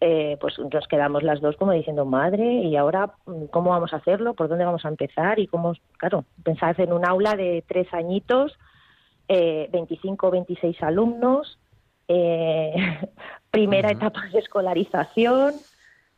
eh, 0.00 0.36
pues 0.40 0.58
nos 0.58 0.86
quedamos 0.88 1.22
las 1.22 1.40
dos 1.40 1.56
como 1.56 1.72
diciendo, 1.72 2.04
madre, 2.04 2.44
¿y 2.44 2.76
ahora 2.76 3.14
mm, 3.26 3.46
cómo 3.46 3.70
vamos 3.70 3.92
a 3.92 3.96
hacerlo? 3.96 4.34
¿Por 4.34 4.48
dónde 4.48 4.64
vamos 4.64 4.84
a 4.84 4.88
empezar? 4.88 5.38
Y 5.38 5.46
cómo, 5.46 5.74
claro, 5.96 6.24
pensad 6.42 6.78
en 6.80 6.92
un 6.92 7.06
aula 7.06 7.34
de 7.34 7.64
tres 7.66 7.92
añitos 7.92 8.58
eh, 9.28 9.68
25 9.72 10.26
o 10.26 10.30
26 10.30 10.82
alumnos, 10.82 11.58
eh, 12.08 12.74
primera 13.50 13.90
etapa 13.90 14.26
de 14.32 14.38
escolarización 14.38 15.54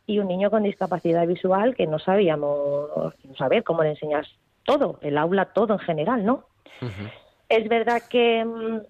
y 0.09 0.19
un 0.19 0.27
niño 0.27 0.51
con 0.51 0.63
discapacidad 0.63 1.27
visual 1.27 1.77
que 1.77 1.87
no 1.87 1.99
sabíamos 1.99 3.15
saber 3.37 3.63
cómo 3.63 3.83
le 3.83 3.91
enseñas 3.91 4.27
todo, 4.65 4.99
el 5.03 5.19
aula 5.19 5.53
todo 5.53 5.75
en 5.75 5.79
general, 5.81 6.25
¿no? 6.25 6.45
Es 7.49 7.69
verdad 7.69 8.03
que 8.09 8.43
mm, 8.43 8.81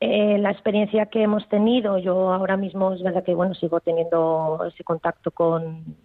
eh, 0.00 0.38
la 0.38 0.50
experiencia 0.50 1.06
que 1.06 1.22
hemos 1.22 1.46
tenido, 1.50 1.98
yo 1.98 2.32
ahora 2.32 2.56
mismo 2.56 2.94
es 2.94 3.02
verdad 3.02 3.22
que 3.22 3.34
bueno 3.34 3.54
sigo 3.54 3.80
teniendo 3.80 4.64
ese 4.66 4.82
contacto 4.84 5.30
con 5.30 5.96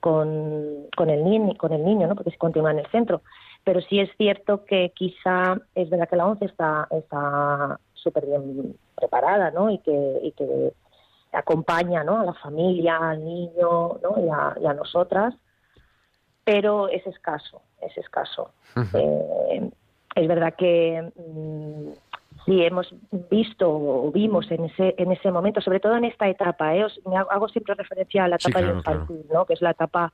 con, 0.00 0.88
con 0.96 1.10
el 1.10 1.22
niño, 1.22 1.54
con 1.56 1.72
el 1.72 1.84
niño, 1.84 2.08
¿no? 2.08 2.16
Porque 2.16 2.32
se 2.32 2.36
continúa 2.36 2.72
en 2.72 2.80
el 2.80 2.86
centro. 2.88 3.22
Pero 3.62 3.80
sí 3.82 4.00
es 4.00 4.10
cierto 4.16 4.64
que 4.64 4.90
quizá 4.92 5.56
es 5.76 5.88
verdad 5.88 6.08
que 6.08 6.16
la 6.16 6.26
ONCE 6.26 6.46
está 6.46 6.88
está 6.90 7.78
súper 7.94 8.26
bien 8.26 8.74
preparada, 8.96 9.52
¿no? 9.52 9.70
Y 9.70 9.78
que 9.78 10.18
y 10.24 10.32
que 10.32 10.72
acompaña, 11.32 12.04
¿no? 12.04 12.20
A 12.20 12.24
la 12.24 12.34
familia, 12.34 12.96
al 12.98 13.24
niño, 13.24 13.98
¿no? 14.02 14.14
Y 14.24 14.28
a, 14.28 14.54
y 14.60 14.66
a 14.66 14.74
nosotras. 14.74 15.34
Pero 16.44 16.88
es 16.88 17.06
escaso, 17.06 17.62
es 17.80 17.96
escaso. 17.96 18.50
Eh, 18.94 19.70
es 20.14 20.28
verdad 20.28 20.54
que 20.56 21.10
mm, 21.16 21.92
sí 22.44 22.64
hemos 22.64 22.92
visto 23.30 23.70
o 23.70 24.10
vimos 24.10 24.50
en 24.50 24.64
ese 24.64 24.94
en 24.98 25.12
ese 25.12 25.30
momento, 25.30 25.60
sobre 25.60 25.78
todo 25.80 25.96
en 25.96 26.04
esta 26.04 26.28
etapa, 26.28 26.74
¿eh? 26.74 26.84
Os- 26.84 27.00
me 27.06 27.16
hago 27.16 27.48
siempre 27.48 27.74
referencia 27.74 28.24
a 28.24 28.28
la 28.28 28.38
Sí, 28.38 28.48
etapa 28.50 28.60
claro, 28.60 28.78
infantil, 28.78 29.24
¿no? 29.32 29.46
Que 29.46 29.54
es 29.54 29.62
la 29.62 29.70
etapa 29.70 30.12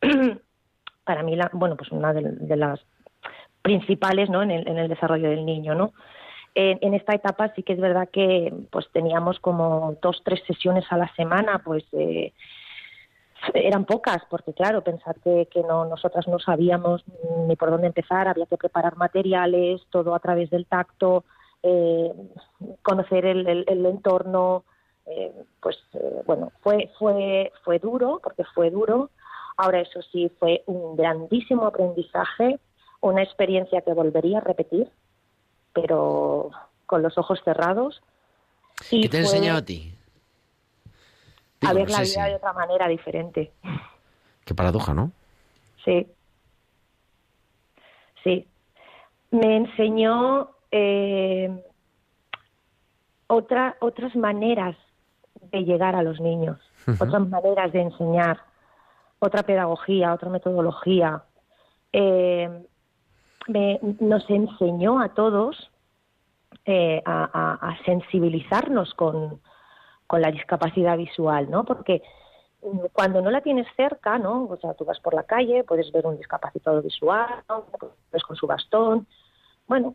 para 1.04 1.22
mí 1.22 1.34
la, 1.36 1.50
bueno 1.52 1.76
pues 1.76 1.90
una 1.92 2.12
de, 2.12 2.22
de 2.22 2.56
las 2.56 2.80
principales, 3.62 4.28
¿no? 4.28 4.42
En 4.42 4.50
el, 4.50 4.68
en 4.68 4.78
el 4.78 4.88
desarrollo 4.88 5.30
del 5.30 5.46
niño, 5.46 5.74
¿no? 5.74 5.92
En, 6.54 6.78
en 6.82 6.94
esta 6.94 7.14
etapa 7.14 7.52
sí 7.54 7.62
que 7.62 7.72
es 7.72 7.80
verdad 7.80 8.08
que 8.12 8.52
pues 8.70 8.88
teníamos 8.92 9.40
como 9.40 9.96
dos 10.00 10.22
tres 10.24 10.40
sesiones 10.46 10.84
a 10.90 10.96
la 10.96 11.12
semana, 11.16 11.60
pues 11.64 11.84
eh, 11.92 12.32
eran 13.52 13.84
pocas, 13.84 14.22
porque 14.30 14.54
claro, 14.54 14.82
pensar 14.82 15.16
que, 15.20 15.48
que 15.50 15.62
no, 15.62 15.84
nosotras 15.84 16.26
no 16.28 16.38
sabíamos 16.38 17.04
ni 17.46 17.56
por 17.56 17.70
dónde 17.70 17.88
empezar, 17.88 18.28
había 18.28 18.46
que 18.46 18.56
preparar 18.56 18.96
materiales, 18.96 19.82
todo 19.90 20.14
a 20.14 20.20
través 20.20 20.48
del 20.50 20.66
tacto, 20.66 21.24
eh, 21.62 22.12
conocer 22.82 23.26
el, 23.26 23.46
el- 23.46 23.64
el 23.68 23.86
entorno, 23.86 24.64
eh, 25.06 25.32
pues 25.60 25.76
eh, 25.94 26.22
bueno, 26.26 26.52
fue, 26.62 26.90
fue, 26.98 27.52
fue 27.64 27.78
duro, 27.78 28.20
porque 28.22 28.44
fue 28.54 28.70
duro. 28.70 29.10
Ahora 29.56 29.80
eso 29.80 30.00
sí, 30.02 30.30
fue 30.38 30.62
un 30.66 30.96
grandísimo 30.96 31.66
aprendizaje, 31.66 32.58
una 33.00 33.22
experiencia 33.22 33.82
que 33.82 33.92
volvería 33.92 34.38
a 34.38 34.40
repetir, 34.42 34.90
pero 35.74 36.50
con 36.86 37.02
los 37.02 37.18
ojos 37.18 37.40
cerrados. 37.44 38.02
Y 38.90 39.02
¿Qué 39.02 39.08
te 39.10 39.16
ha 39.18 39.20
enseñado 39.20 39.58
a 39.58 39.64
ti? 39.64 39.90
a 41.66 41.72
ver 41.72 41.88
no 41.88 41.92
la 41.96 42.02
vida 42.02 42.24
si- 42.24 42.30
de 42.30 42.34
otra 42.36 42.52
manera 42.52 42.88
diferente. 42.88 43.52
Qué 44.44 44.54
paradoja, 44.54 44.92
¿no? 44.94 45.12
Sí. 45.84 46.06
Sí. 48.22 48.46
Me 49.30 49.56
enseñó 49.56 50.50
eh, 50.70 51.50
otra, 53.26 53.76
otras 53.80 54.14
maneras 54.16 54.76
de 55.50 55.64
llegar 55.64 55.94
a 55.96 56.02
los 56.02 56.20
niños, 56.20 56.58
otras 57.00 57.26
maneras 57.28 57.72
de 57.72 57.80
enseñar, 57.82 58.40
otra 59.18 59.42
pedagogía, 59.42 60.12
otra 60.12 60.28
metodología. 60.30 61.22
Eh, 61.92 62.66
me- 63.48 63.80
nos 64.00 64.28
enseñó 64.30 65.00
a 65.00 65.10
todos 65.14 65.70
eh, 66.66 67.02
a, 67.04 67.24
a- 67.32 67.68
a 67.70 67.84
sensibilizarnos 67.84 68.94
con, 68.94 69.40
con 70.06 70.20
la 70.22 70.30
discapacidad 70.30 70.96
visual, 70.96 71.50
¿no? 71.50 71.64
Porque 71.64 72.02
mm, 72.62 72.86
cuando 72.92 73.20
no 73.20 73.30
la 73.30 73.40
tienes 73.42 73.66
cerca, 73.76 74.18
¿no? 74.18 74.44
O 74.44 74.56
sea, 74.58 74.74
tú 74.74 74.84
vas 74.84 75.00
por 75.00 75.14
la 75.14 75.24
calle, 75.24 75.64
puedes 75.64 75.90
ver 75.92 76.06
un 76.06 76.16
discapacitado 76.16 76.80
visual, 76.80 77.28
¿no? 77.48 77.66
Ves 78.12 78.22
con 78.22 78.36
su 78.36 78.46
bastón, 78.46 79.06
bueno, 79.66 79.94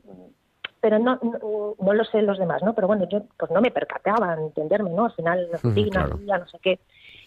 pero 0.81 0.97
no, 0.99 1.19
no, 1.21 1.75
no 1.79 1.93
lo 1.93 2.03
sé 2.05 2.21
los 2.21 2.37
demás, 2.37 2.61
¿no? 2.63 2.73
Pero 2.73 2.87
bueno, 2.87 3.07
yo 3.09 3.23
pues 3.37 3.51
no 3.51 3.61
me 3.61 3.71
percataba, 3.71 4.33
entenderme, 4.35 4.91
¿no? 4.91 5.05
Al 5.05 5.13
final, 5.13 5.47
Ujú, 5.53 5.57
rutina, 5.63 6.05
claro. 6.25 6.43
no 6.43 6.47
sé 6.47 6.59
qué. 6.61 6.79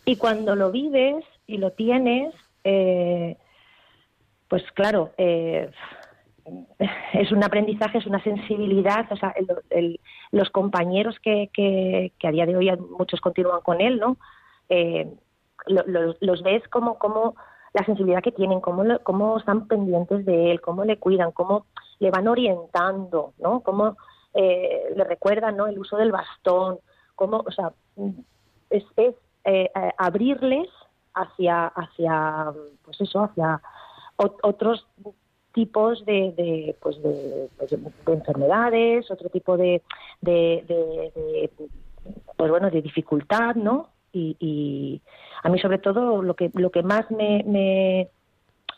Y 0.05 0.17
cuando 0.17 0.55
lo 0.57 0.71
vives 0.71 1.25
y 1.47 1.59
lo 1.59 1.73
tienes, 1.73 2.35
eh, 2.65 3.37
pues 4.49 4.63
claro, 4.73 5.11
eh, 5.17 5.71
es 7.13 7.31
un 7.33 7.45
aprendizaje, 7.45 7.99
es 7.99 8.07
una 8.07 8.23
sensibilidad, 8.23 9.07
o 9.11 9.17
sea, 9.17 9.35
el- 9.71 10.01
los 10.31 10.51
compañeros 10.51 11.19
que, 11.21 11.51
que, 11.53 12.13
a 12.27 12.31
día 12.31 12.47
de 12.47 12.57
hoy 12.57 12.71
muchos 12.99 13.21
continúan 13.21 13.61
con 13.61 13.81
él, 13.81 13.99
¿no? 13.99 14.17
Eh, 14.69 15.09
lo- 15.67 15.85
lo- 15.87 16.17
los 16.21 16.43
ves 16.43 16.67
como, 16.69 16.99
como 16.99 17.37
la 17.75 17.85
sensibilidad 17.85 18.23
que 18.23 18.33
tienen, 18.33 18.61
cómo, 18.61 18.85
lo- 18.85 19.03
cómo 19.03 19.39
están 19.39 19.69
pendientes 19.69 20.25
de 20.27 20.51
él, 20.51 20.61
cómo 20.61 20.85
le 20.85 20.99
cuidan, 20.99 21.33
cómo 21.33 21.67
le 22.01 22.11
van 22.11 22.29
orientando, 22.29 23.33
¿no? 23.39 23.61
Cómo 23.61 23.97
eh, 24.35 24.93
le 24.97 25.05
recuerdan, 25.05 25.57
¿no? 25.57 25.67
El 25.67 25.79
uso 25.79 25.97
del 25.99 26.11
bastón, 26.11 26.79
cómo, 27.15 27.45
o 27.47 27.51
sea, 27.53 27.73
es, 28.71 28.85
eh, 28.97 29.15
eh, 29.45 29.71
abrirles 29.99 30.69
hacia, 31.15 31.67
hacia, 31.67 32.51
pues 32.83 33.01
eso, 33.01 33.25
hacia 33.25 33.61
ot- 34.17 34.39
otros 34.43 34.87
tipos 35.53 36.05
de, 36.07 36.33
de, 36.37 36.77
pues 36.81 37.03
de, 37.03 37.49
pues 37.59 37.71
de- 37.71 37.77
de 37.79 38.13
enfermedades, 38.13 39.11
otro 39.11 39.29
tipo 39.29 39.57
de, 39.57 39.83
pues 42.37 42.51
bueno, 42.51 42.71
de 42.71 42.83
dificultad, 42.83 43.55
¿no? 43.55 43.89
Y, 44.13 44.37
y 44.41 45.01
a 45.43 45.49
mí 45.49 45.59
sobre 45.59 45.79
todo 45.79 46.23
lo 46.23 46.35
que 46.35 46.51
lo 46.55 46.71
que 46.71 46.83
más 46.83 47.11
me, 47.11 47.43
me- 47.47 48.11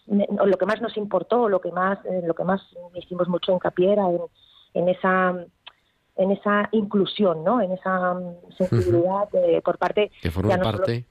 lo 0.06 0.56
que 0.58 0.66
más 0.66 0.80
nos 0.82 0.96
importó, 0.96 1.48
lo 1.48 1.60
que 1.60 1.72
más 1.72 1.98
eh, 2.04 2.22
lo 2.24 2.34
que 2.34 2.44
más 2.44 2.60
hicimos 2.94 3.26
mucho 3.28 3.52
hincapié 3.52 3.92
era 3.92 4.08
en, 4.10 4.20
en 4.74 4.88
esa 4.88 5.34
en 6.16 6.30
esa 6.30 6.68
inclusión, 6.72 7.42
¿no? 7.42 7.60
En 7.60 7.72
esa 7.72 8.14
mm, 8.14 8.52
sensibilidad 8.56 9.28
de- 9.32 9.60
por 9.62 9.78
parte 9.78 10.12
Que 10.22 10.30
forma 10.30 10.56
parte. 10.58 11.06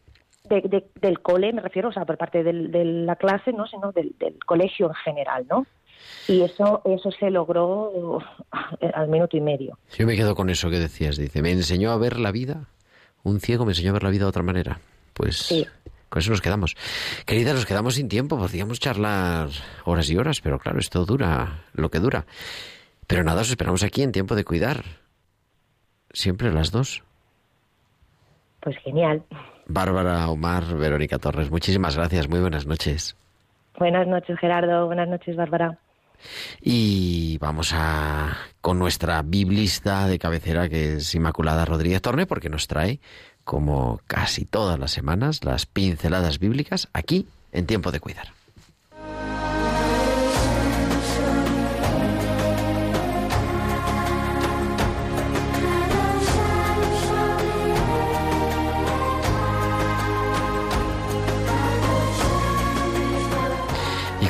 De- 0.50 0.62
de- 0.62 0.89
del 1.00 1.20
cole, 1.22 1.54
me 1.54 1.62
refiero, 1.62 1.89
o 1.89 1.91
sea, 1.94 2.06
por 2.06 2.18
parte 2.18 2.44
del- 2.44 2.72
de 2.72 2.84
la 2.86 3.16
clase, 3.16 3.54
no, 3.54 3.66
sino 3.68 3.91
del, 3.91 4.14
del 4.20 4.38
colegio 4.46 4.88
en 4.88 4.94
general, 4.96 5.46
¿no? 5.50 5.66
Y 6.28 6.41
eso 6.41 6.82
eso 6.86 7.12
se 7.12 7.30
logró 7.30 7.89
uf, 7.91 8.24
al 8.94 9.08
minuto 9.08 9.38
y 9.38 9.41
medio. 9.41 9.78
Yo 9.98 10.06
me 10.06 10.16
quedo 10.16 10.36
con 10.36 10.50
eso 10.50 10.70
que 10.70 10.80
decías. 10.80 11.16
Dice, 11.18 11.41
me 11.41 11.52
enseñó 11.52 11.91
a 11.91 11.98
ver 11.98 12.20
la 12.20 12.32
vida. 12.32 12.66
Un 13.24 13.39
ciego 13.39 13.66
me 13.66 13.72
enseñó 13.72 13.91
a 13.91 13.94
ver 13.94 14.04
la 14.04 14.10
vida 14.10 14.24
de 14.26 14.30
otra 14.30 14.44
manera. 14.44 14.80
Pues 15.14 15.38
Sí. 15.38 15.66
con 16.10 16.20
eso 16.20 16.32
nos 16.32 16.41
quedamos. 16.41 16.76
Querida, 17.26 17.54
nos 17.54 17.66
quedamos 17.66 17.96
sin 17.96 18.10
tiempo. 18.10 18.38
Podríamos 18.38 18.80
charlar 18.82 19.48
horas 19.86 20.10
y 20.10 20.18
horas, 20.18 20.41
pero 20.41 20.60
claro, 20.60 20.80
esto 20.80 21.06
dura 21.06 21.64
lo 21.74 21.89
que 21.89 22.00
dura. 22.00 22.26
Pero 23.08 23.24
nada, 23.24 23.41
os 23.41 23.50
esperamos 23.50 23.84
aquí 23.84 24.02
en 24.02 24.12
tiempo 24.12 24.36
de 24.36 24.44
cuidar. 24.44 24.84
Siempre 26.12 26.52
las 26.52 26.72
dos. 26.72 27.02
Pues 28.62 28.78
genial. 28.80 29.24
Bárbara, 29.68 30.28
Omar, 30.30 30.66
Verónica 30.76 31.20
Torres, 31.20 31.49
muchísimas 31.51 31.95
gracias. 31.95 32.28
Muy 32.28 32.39
buenas 32.39 32.66
noches. 32.66 33.16
Buenas 33.78 34.07
noches, 34.07 34.38
Gerardo. 34.39 34.86
Buenas 34.86 35.07
noches, 35.07 35.36
Bárbara. 35.36 35.78
Y 36.61 37.38
vamos 37.39 37.74
a 37.74 38.38
con 38.61 38.80
nuestra 38.80 39.22
biblista 39.24 40.07
de 40.07 40.20
cabecera 40.20 40.70
que 40.70 40.93
es 40.93 41.16
Inmaculada 41.16 41.66
Rodríguez 41.66 42.01
Torne 42.01 42.26
porque 42.26 42.49
nos 42.49 42.68
trae 42.68 42.99
como 43.43 43.99
casi 44.07 44.45
todas 44.45 44.80
las 44.80 44.91
semanas 44.91 45.43
las 45.43 45.66
pinceladas 45.66 46.39
bíblicas 46.39 46.88
aquí 46.93 47.28
en 47.51 47.66
tiempo 47.66 47.91
de 47.91 47.99
cuidar. 47.99 48.28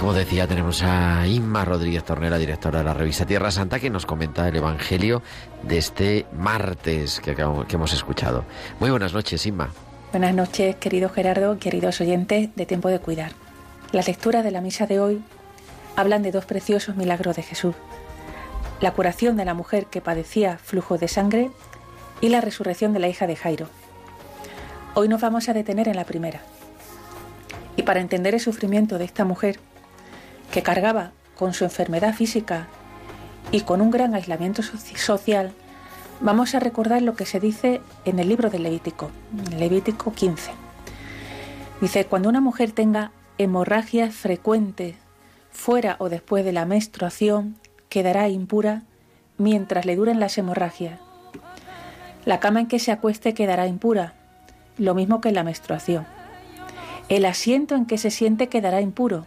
Como 0.04 0.14
decía, 0.14 0.48
tenemos 0.48 0.84
a 0.84 1.26
Inma 1.26 1.64
Rodríguez 1.64 2.04
Tornera, 2.04 2.38
directora 2.38 2.80
de 2.80 2.84
la 2.84 2.94
revista 2.94 3.26
Tierra 3.26 3.52
Santa, 3.52 3.80
que 3.80 3.90
nos 3.90 4.06
comenta 4.06 4.46
el 4.50 4.58
Evangelio 4.58 5.22
de 5.62 5.78
este 5.78 6.26
martes 6.34 7.22
que, 7.22 7.32
hemos 7.32 7.94
escuchado. 7.94 8.44
Muy 8.82 8.90
buenas 8.90 9.14
noches, 9.14 9.46
Inma. 9.46 9.70
Buenas 10.12 10.36
noches, 10.36 10.76
querido 10.76 11.08
Gerardo, 11.08 11.58
queridos 11.58 12.02
oyentes 12.02 12.54
de 12.54 12.66
Tiempo 12.66 12.90
de 12.90 13.00
Cuidar. 13.00 13.32
Las 13.94 14.10
lecturas 14.10 14.44
de 14.44 14.52
la 14.52 14.60
misa 14.60 14.88
de 14.88 15.00
hoy 15.00 15.24
hablan 15.96 16.22
de 16.22 16.34
dos 16.34 16.44
preciosos 16.44 16.98
milagros 16.98 17.38
de 17.38 17.44
Jesús. 17.44 17.74
La 18.82 18.92
curación 18.92 19.38
de 19.38 19.46
la 19.46 19.54
mujer 19.54 19.86
que 19.86 20.02
padecía 20.02 20.58
flujo 20.58 20.98
de 20.98 21.08
sangre 21.08 21.50
y 22.20 22.28
la 22.28 22.42
resurrección 22.42 22.92
de 22.92 23.00
la 23.00 23.08
hija 23.08 23.26
de 23.26 23.38
Jairo. 23.38 23.70
Hoy 24.96 25.08
nos 25.08 25.22
vamos 25.22 25.48
a 25.48 25.54
detener 25.54 25.88
en 25.88 25.96
la 25.96 26.04
primera. 26.04 26.42
Y 27.78 27.84
para 27.84 28.02
entender 28.02 28.34
el 28.34 28.42
sufrimiento 28.42 28.98
de 28.98 29.06
esta 29.06 29.24
mujer, 29.24 29.62
que 30.54 30.62
cargaba 30.62 31.14
con 31.36 31.56
su 31.56 31.64
enfermedad 31.64 32.14
física 32.14 32.68
y 33.52 33.62
con 33.62 33.82
un 33.82 33.90
gran 33.90 34.14
aislamiento 34.14 34.62
social, 34.62 35.52
vamos 36.22 36.54
a 36.54 36.60
recordar 36.60 37.02
lo 37.02 37.16
que 37.16 37.26
se 37.26 37.40
dice 37.40 37.82
en 38.06 38.20
el 38.20 38.30
libro 38.30 38.52
de 38.52 38.60
Levítico, 38.60 39.10
Levítico 39.58 40.14
15. 40.14 40.52
Dice, 41.82 42.06
cuando 42.06 42.30
una 42.30 42.40
mujer 42.40 42.72
tenga 42.72 43.12
hemorragia 43.40 44.12
frecuente 44.12 44.96
fuera 45.50 45.96
o 45.98 46.08
después 46.08 46.46
de 46.46 46.52
la 46.52 46.66
menstruación, 46.66 47.56
quedará 47.90 48.30
impura 48.30 48.84
mientras 49.40 49.88
le 49.88 49.96
duren 49.96 50.20
las 50.20 50.38
hemorragias. 50.38 51.00
La 52.26 52.40
cama 52.40 52.60
en 52.60 52.68
que 52.68 52.78
se 52.78 52.92
acueste 52.92 53.34
quedará 53.34 53.66
impura, 53.66 54.14
lo 54.78 54.94
mismo 54.94 55.20
que 55.20 55.32
la 55.32 55.44
menstruación. 55.44 56.06
El 57.10 57.26
asiento 57.26 57.74
en 57.74 57.88
que 57.88 57.98
se 57.98 58.12
siente 58.12 58.50
quedará 58.50 58.82
impuro. 58.82 59.26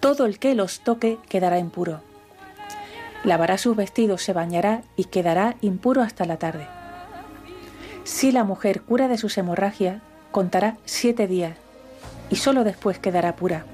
Todo 0.00 0.26
el 0.26 0.38
que 0.38 0.54
los 0.54 0.80
toque 0.80 1.18
quedará 1.28 1.58
impuro. 1.58 2.00
Lavará 3.24 3.58
sus 3.58 3.74
vestidos, 3.74 4.22
se 4.22 4.32
bañará 4.32 4.82
y 4.96 5.04
quedará 5.04 5.56
impuro 5.60 6.02
hasta 6.02 6.24
la 6.24 6.36
tarde. 6.36 6.68
Si 8.04 8.30
la 8.30 8.44
mujer 8.44 8.82
cura 8.82 9.08
de 9.08 9.18
sus 9.18 9.36
hemorragias, 9.38 10.00
contará 10.30 10.76
siete 10.84 11.26
días 11.26 11.56
y 12.30 12.36
sólo 12.36 12.62
después 12.62 12.98
quedará 12.98 13.34
pura. 13.34 13.64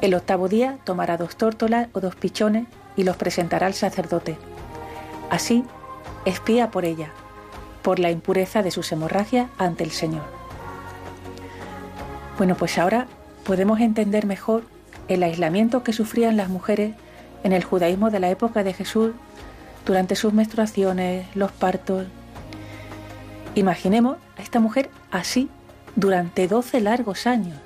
El 0.00 0.14
octavo 0.14 0.48
día 0.48 0.78
tomará 0.84 1.18
dos 1.18 1.36
tórtolas 1.36 1.88
o 1.92 2.00
dos 2.00 2.16
pichones 2.16 2.66
y 2.96 3.04
los 3.04 3.16
presentará 3.16 3.66
al 3.66 3.74
sacerdote. 3.74 4.38
Así, 5.30 5.62
espía 6.24 6.70
por 6.70 6.84
ella, 6.84 7.10
por 7.82 7.98
la 7.98 8.10
impureza 8.10 8.62
de 8.62 8.70
sus 8.70 8.90
hemorragias 8.92 9.50
ante 9.58 9.84
el 9.84 9.90
Señor. 9.90 10.24
Bueno, 12.38 12.56
pues 12.56 12.78
ahora 12.78 13.06
podemos 13.44 13.80
entender 13.80 14.26
mejor 14.26 14.64
el 15.08 15.22
aislamiento 15.22 15.82
que 15.82 15.92
sufrían 15.92 16.36
las 16.36 16.48
mujeres 16.48 16.94
en 17.42 17.52
el 17.52 17.64
judaísmo 17.64 18.10
de 18.10 18.20
la 18.20 18.30
época 18.30 18.62
de 18.64 18.72
Jesús 18.72 19.12
durante 19.84 20.16
sus 20.16 20.32
menstruaciones, 20.32 21.26
los 21.34 21.52
partos. 21.52 22.06
Imaginemos 23.54 24.16
a 24.38 24.42
esta 24.42 24.60
mujer 24.60 24.90
así 25.10 25.48
durante 25.96 26.48
12 26.48 26.80
largos 26.80 27.26
años. 27.26 27.58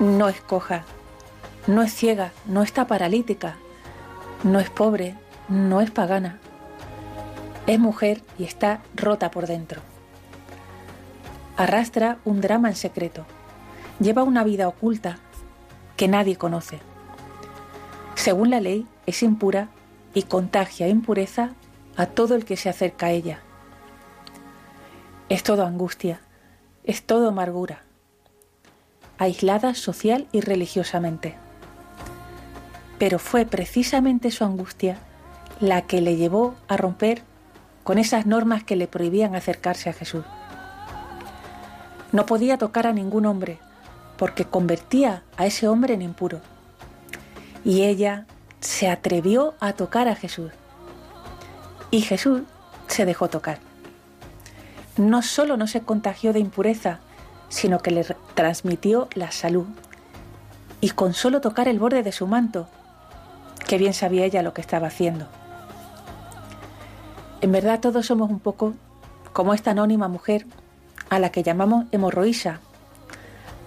No 0.00 0.28
es 0.28 0.40
coja, 0.40 0.84
no 1.66 1.82
es 1.82 1.94
ciega, 1.94 2.32
no 2.46 2.62
está 2.62 2.86
paralítica, 2.86 3.56
no 4.44 4.60
es 4.60 4.68
pobre, 4.68 5.14
no 5.48 5.80
es 5.80 5.90
pagana. 5.90 6.38
Es 7.66 7.78
mujer 7.78 8.22
y 8.38 8.44
está 8.44 8.80
rota 8.94 9.30
por 9.30 9.46
dentro. 9.46 9.80
Arrastra 11.56 12.18
un 12.24 12.40
drama 12.40 12.68
en 12.68 12.76
secreto. 12.76 13.24
Lleva 13.98 14.24
una 14.24 14.44
vida 14.44 14.68
oculta 14.68 15.18
que 15.96 16.06
nadie 16.06 16.36
conoce. 16.36 16.80
Según 18.14 18.50
la 18.50 18.60
ley, 18.60 18.86
es 19.06 19.22
impura 19.22 19.68
y 20.12 20.22
contagia 20.24 20.88
impureza 20.88 21.50
a 21.96 22.06
todo 22.06 22.34
el 22.34 22.44
que 22.44 22.56
se 22.56 22.68
acerca 22.68 23.06
a 23.06 23.10
ella. 23.12 23.40
Es 25.30 25.42
todo 25.42 25.64
angustia, 25.64 26.20
es 26.84 27.02
todo 27.02 27.28
amargura, 27.28 27.82
aislada 29.18 29.74
social 29.74 30.28
y 30.30 30.40
religiosamente. 30.42 31.34
Pero 32.98 33.18
fue 33.18 33.46
precisamente 33.46 34.30
su 34.30 34.44
angustia 34.44 34.98
la 35.58 35.82
que 35.82 36.02
le 36.02 36.16
llevó 36.16 36.54
a 36.68 36.76
romper 36.76 37.22
con 37.82 37.98
esas 37.98 38.26
normas 38.26 38.62
que 38.62 38.76
le 38.76 38.88
prohibían 38.88 39.34
acercarse 39.34 39.88
a 39.88 39.94
Jesús. 39.94 40.24
No 42.12 42.26
podía 42.26 42.58
tocar 42.58 42.86
a 42.86 42.92
ningún 42.92 43.26
hombre 43.26 43.58
porque 44.16 44.44
convertía 44.44 45.22
a 45.36 45.46
ese 45.46 45.68
hombre 45.68 45.94
en 45.94 46.02
impuro. 46.02 46.40
Y 47.64 47.82
ella 47.82 48.26
se 48.60 48.88
atrevió 48.88 49.54
a 49.60 49.72
tocar 49.72 50.08
a 50.08 50.16
Jesús. 50.16 50.52
Y 51.90 52.00
Jesús 52.00 52.42
se 52.86 53.04
dejó 53.04 53.28
tocar 53.28 53.58
no 54.96 55.22
solo 55.22 55.56
no 55.56 55.66
se 55.66 55.82
contagió 55.82 56.32
de 56.32 56.40
impureza, 56.40 57.00
sino 57.48 57.80
que 57.80 57.90
le 57.90 58.04
transmitió 58.34 59.08
la 59.14 59.30
salud. 59.30 59.66
Y 60.80 60.90
con 60.90 61.14
solo 61.14 61.40
tocar 61.40 61.68
el 61.68 61.78
borde 61.78 62.02
de 62.02 62.12
su 62.12 62.26
manto, 62.26 62.68
que 63.66 63.78
bien 63.78 63.94
sabía 63.94 64.24
ella 64.24 64.42
lo 64.42 64.54
que 64.54 64.60
estaba 64.60 64.88
haciendo. 64.88 65.26
En 67.40 67.52
verdad 67.52 67.80
todos 67.80 68.06
somos 68.06 68.30
un 68.30 68.40
poco 68.40 68.74
como 69.32 69.52
esta 69.52 69.72
anónima 69.72 70.08
mujer 70.08 70.46
a 71.10 71.18
la 71.18 71.30
que 71.30 71.42
llamamos 71.42 71.86
hemorroísa, 71.92 72.60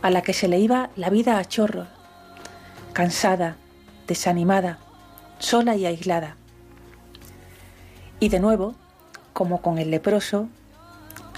a 0.01 0.09
la 0.09 0.21
que 0.21 0.33
se 0.33 0.47
le 0.47 0.59
iba 0.59 0.89
la 0.95 1.09
vida 1.09 1.37
a 1.37 1.45
chorro, 1.45 1.87
cansada, 2.93 3.57
desanimada, 4.07 4.79
sola 5.39 5.75
y 5.75 5.85
aislada. 5.85 6.35
Y 8.19 8.29
de 8.29 8.39
nuevo, 8.39 8.75
como 9.33 9.61
con 9.61 9.77
el 9.77 9.91
leproso, 9.91 10.49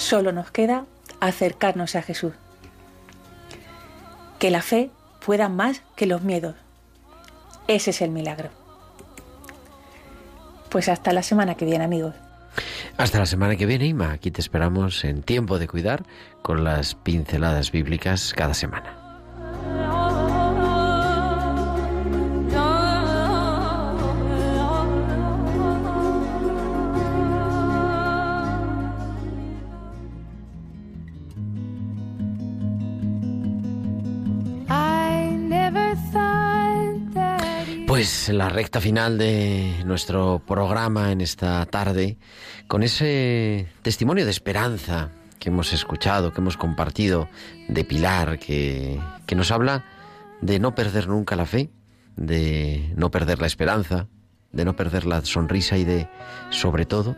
Solo 0.01 0.32
nos 0.32 0.49
queda 0.49 0.86
acercarnos 1.20 1.95
a 1.95 2.01
Jesús. 2.01 2.34
Que 4.39 4.49
la 4.49 4.64
fe 4.64 4.89
pueda 5.24 5.47
más 5.47 5.84
que 5.95 6.07
los 6.07 6.24
miedos. 6.24 6.55
Ese 7.68 7.91
es 7.91 8.01
el 8.01 8.09
milagro. 8.09 8.49
Pues 10.70 10.89
hasta 10.89 11.14
la 11.14 11.22
semana 11.22 11.53
que 11.53 11.66
viene, 11.66 11.84
amigos. 11.84 12.16
Hasta 12.97 13.19
la 13.19 13.25
semana 13.25 13.55
que 13.55 13.65
viene, 13.65 13.87
Ima. 13.87 14.11
Aquí 14.11 14.31
te 14.31 14.41
esperamos 14.41 15.03
en 15.05 15.23
Tiempo 15.23 15.57
de 15.59 15.67
Cuidar 15.67 16.03
con 16.41 16.63
las 16.63 16.95
pinceladas 16.95 17.71
bíblicas 17.71 18.33
cada 18.35 18.53
semana. 18.53 19.00
Pues 38.32 38.38
la 38.38 38.47
recta 38.47 38.79
final 38.79 39.17
de 39.17 39.84
nuestro 39.84 40.41
programa 40.47 41.11
en 41.11 41.19
esta 41.19 41.65
tarde, 41.65 42.17
con 42.69 42.82
ese 42.82 43.67
testimonio 43.82 44.23
de 44.23 44.32
esperanza 44.32 45.09
que 45.38 45.49
hemos 45.49 45.73
escuchado, 45.73 46.32
que 46.32 46.39
hemos 46.39 46.55
compartido 46.55 47.27
de 47.67 47.84
Pilar, 47.84 48.39
que, 48.39 49.01
que 49.25 49.36
nos 49.36 49.51
habla 49.51 49.84
de 50.39 50.59
no 50.59 50.75
perder 50.75 51.09
nunca 51.09 51.36
la 51.36 51.45
fe, 51.45 51.71
de 52.15 52.93
no 52.95 53.11
perder 53.11 53.41
la 53.41 53.47
esperanza, 53.47 54.07
de 54.53 54.63
no 54.63 54.77
perder 54.77 55.05
la 55.05 55.25
sonrisa 55.25 55.77
y 55.77 55.84
de, 55.84 56.07
sobre 56.51 56.86
todo, 56.86 57.17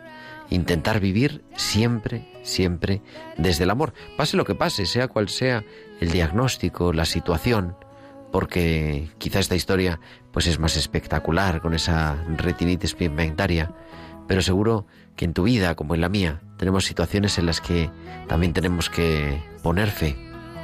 intentar 0.50 0.98
vivir 0.98 1.44
siempre, 1.54 2.28
siempre 2.42 3.02
desde 3.38 3.62
el 3.62 3.70
amor. 3.70 3.94
Pase 4.16 4.36
lo 4.36 4.44
que 4.44 4.56
pase, 4.56 4.84
sea 4.84 5.06
cual 5.06 5.28
sea 5.28 5.64
el 6.00 6.10
diagnóstico, 6.10 6.92
la 6.92 7.04
situación, 7.04 7.76
porque 8.34 9.10
quizá 9.18 9.38
esta 9.38 9.54
historia 9.54 10.00
pues 10.32 10.48
es 10.48 10.58
más 10.58 10.76
espectacular 10.76 11.60
con 11.60 11.72
esa 11.72 12.16
retinitis 12.36 12.92
pigmentaria, 12.96 13.70
pero 14.26 14.42
seguro 14.42 14.88
que 15.14 15.24
en 15.24 15.34
tu 15.34 15.44
vida 15.44 15.76
como 15.76 15.94
en 15.94 16.00
la 16.00 16.08
mía 16.08 16.42
tenemos 16.56 16.84
situaciones 16.84 17.38
en 17.38 17.46
las 17.46 17.60
que 17.60 17.92
también 18.26 18.52
tenemos 18.52 18.90
que 18.90 19.40
poner 19.62 19.88
fe, 19.88 20.16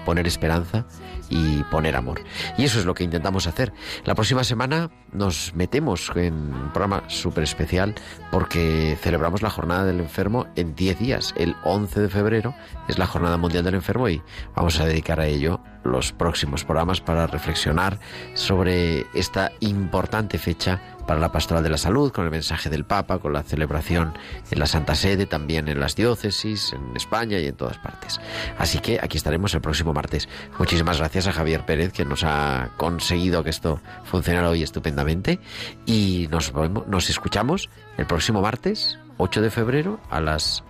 poner 0.04 0.26
esperanza 0.26 0.84
y 1.28 1.62
poner 1.70 1.94
amor. 1.94 2.20
Y 2.58 2.64
eso 2.64 2.80
es 2.80 2.86
lo 2.86 2.94
que 2.94 3.04
intentamos 3.04 3.46
hacer. 3.46 3.72
La 4.04 4.16
próxima 4.16 4.42
semana 4.42 4.90
nos 5.12 5.54
metemos 5.54 6.10
en 6.16 6.34
un 6.34 6.72
programa 6.72 7.04
súper 7.06 7.44
especial 7.44 7.94
porque 8.32 8.98
celebramos 9.00 9.42
la 9.42 9.50
Jornada 9.50 9.84
del 9.84 10.00
Enfermo 10.00 10.48
en 10.56 10.74
10 10.74 10.98
días. 10.98 11.34
El 11.36 11.54
11 11.62 12.00
de 12.00 12.08
febrero 12.08 12.52
es 12.88 12.98
la 12.98 13.06
Jornada 13.06 13.36
Mundial 13.36 13.62
del 13.62 13.74
Enfermo 13.76 14.08
y 14.08 14.20
vamos 14.56 14.80
a 14.80 14.86
dedicar 14.86 15.20
a 15.20 15.28
ello 15.28 15.60
los 15.84 16.12
próximos 16.12 16.64
programas 16.64 17.00
para 17.00 17.26
reflexionar 17.26 17.98
sobre 18.34 19.06
esta 19.14 19.52
importante 19.60 20.38
fecha 20.38 20.80
para 21.06 21.18
la 21.18 21.32
pastoral 21.32 21.64
de 21.64 21.70
la 21.70 21.78
salud, 21.78 22.12
con 22.12 22.24
el 22.24 22.30
mensaje 22.30 22.70
del 22.70 22.84
Papa, 22.84 23.18
con 23.18 23.32
la 23.32 23.42
celebración 23.42 24.16
en 24.50 24.58
la 24.58 24.66
Santa 24.66 24.94
Sede, 24.94 25.26
también 25.26 25.68
en 25.68 25.80
las 25.80 25.96
diócesis, 25.96 26.72
en 26.72 26.96
España 26.96 27.38
y 27.38 27.46
en 27.46 27.56
todas 27.56 27.78
partes. 27.78 28.20
Así 28.58 28.78
que 28.78 29.00
aquí 29.02 29.16
estaremos 29.16 29.52
el 29.54 29.60
próximo 29.60 29.92
martes. 29.92 30.28
Muchísimas 30.58 30.98
gracias 30.98 31.26
a 31.26 31.32
Javier 31.32 31.66
Pérez 31.66 31.92
que 31.92 32.04
nos 32.04 32.22
ha 32.22 32.70
conseguido 32.76 33.42
que 33.42 33.50
esto 33.50 33.80
funcionara 34.04 34.50
hoy 34.50 34.62
estupendamente 34.62 35.40
y 35.84 36.28
nos, 36.30 36.52
nos 36.54 37.10
escuchamos 37.10 37.68
el 37.96 38.06
próximo 38.06 38.40
martes, 38.40 38.98
8 39.16 39.42
de 39.42 39.50
febrero, 39.50 40.00
a 40.10 40.20
las 40.20 40.62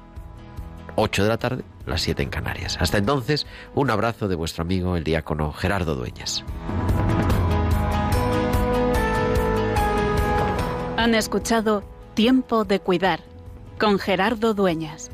8 0.97 1.23
de 1.23 1.29
la 1.29 1.39
tarde, 1.39 1.65
las 1.87 2.03
7 2.03 2.23
en 2.23 2.31
Canarias. 2.31 2.77
Hasta 2.81 2.99
entonces, 2.99 3.47
un 3.75 3.91
abrazo 3.91 4.29
de 4.29 4.37
vuestro 4.37 4.63
amigo 4.63 4.97
el 4.97 5.05
diácono 5.05 5.53
Gerardo 5.53 5.95
Dueñas. 5.95 6.45
Han 10.97 11.15
escuchado 11.15 11.83
Tiempo 12.15 12.65
de 12.65 12.81
Cuidar 12.81 13.21
con 13.79 13.99
Gerardo 13.99 14.53
Dueñas. 14.53 15.11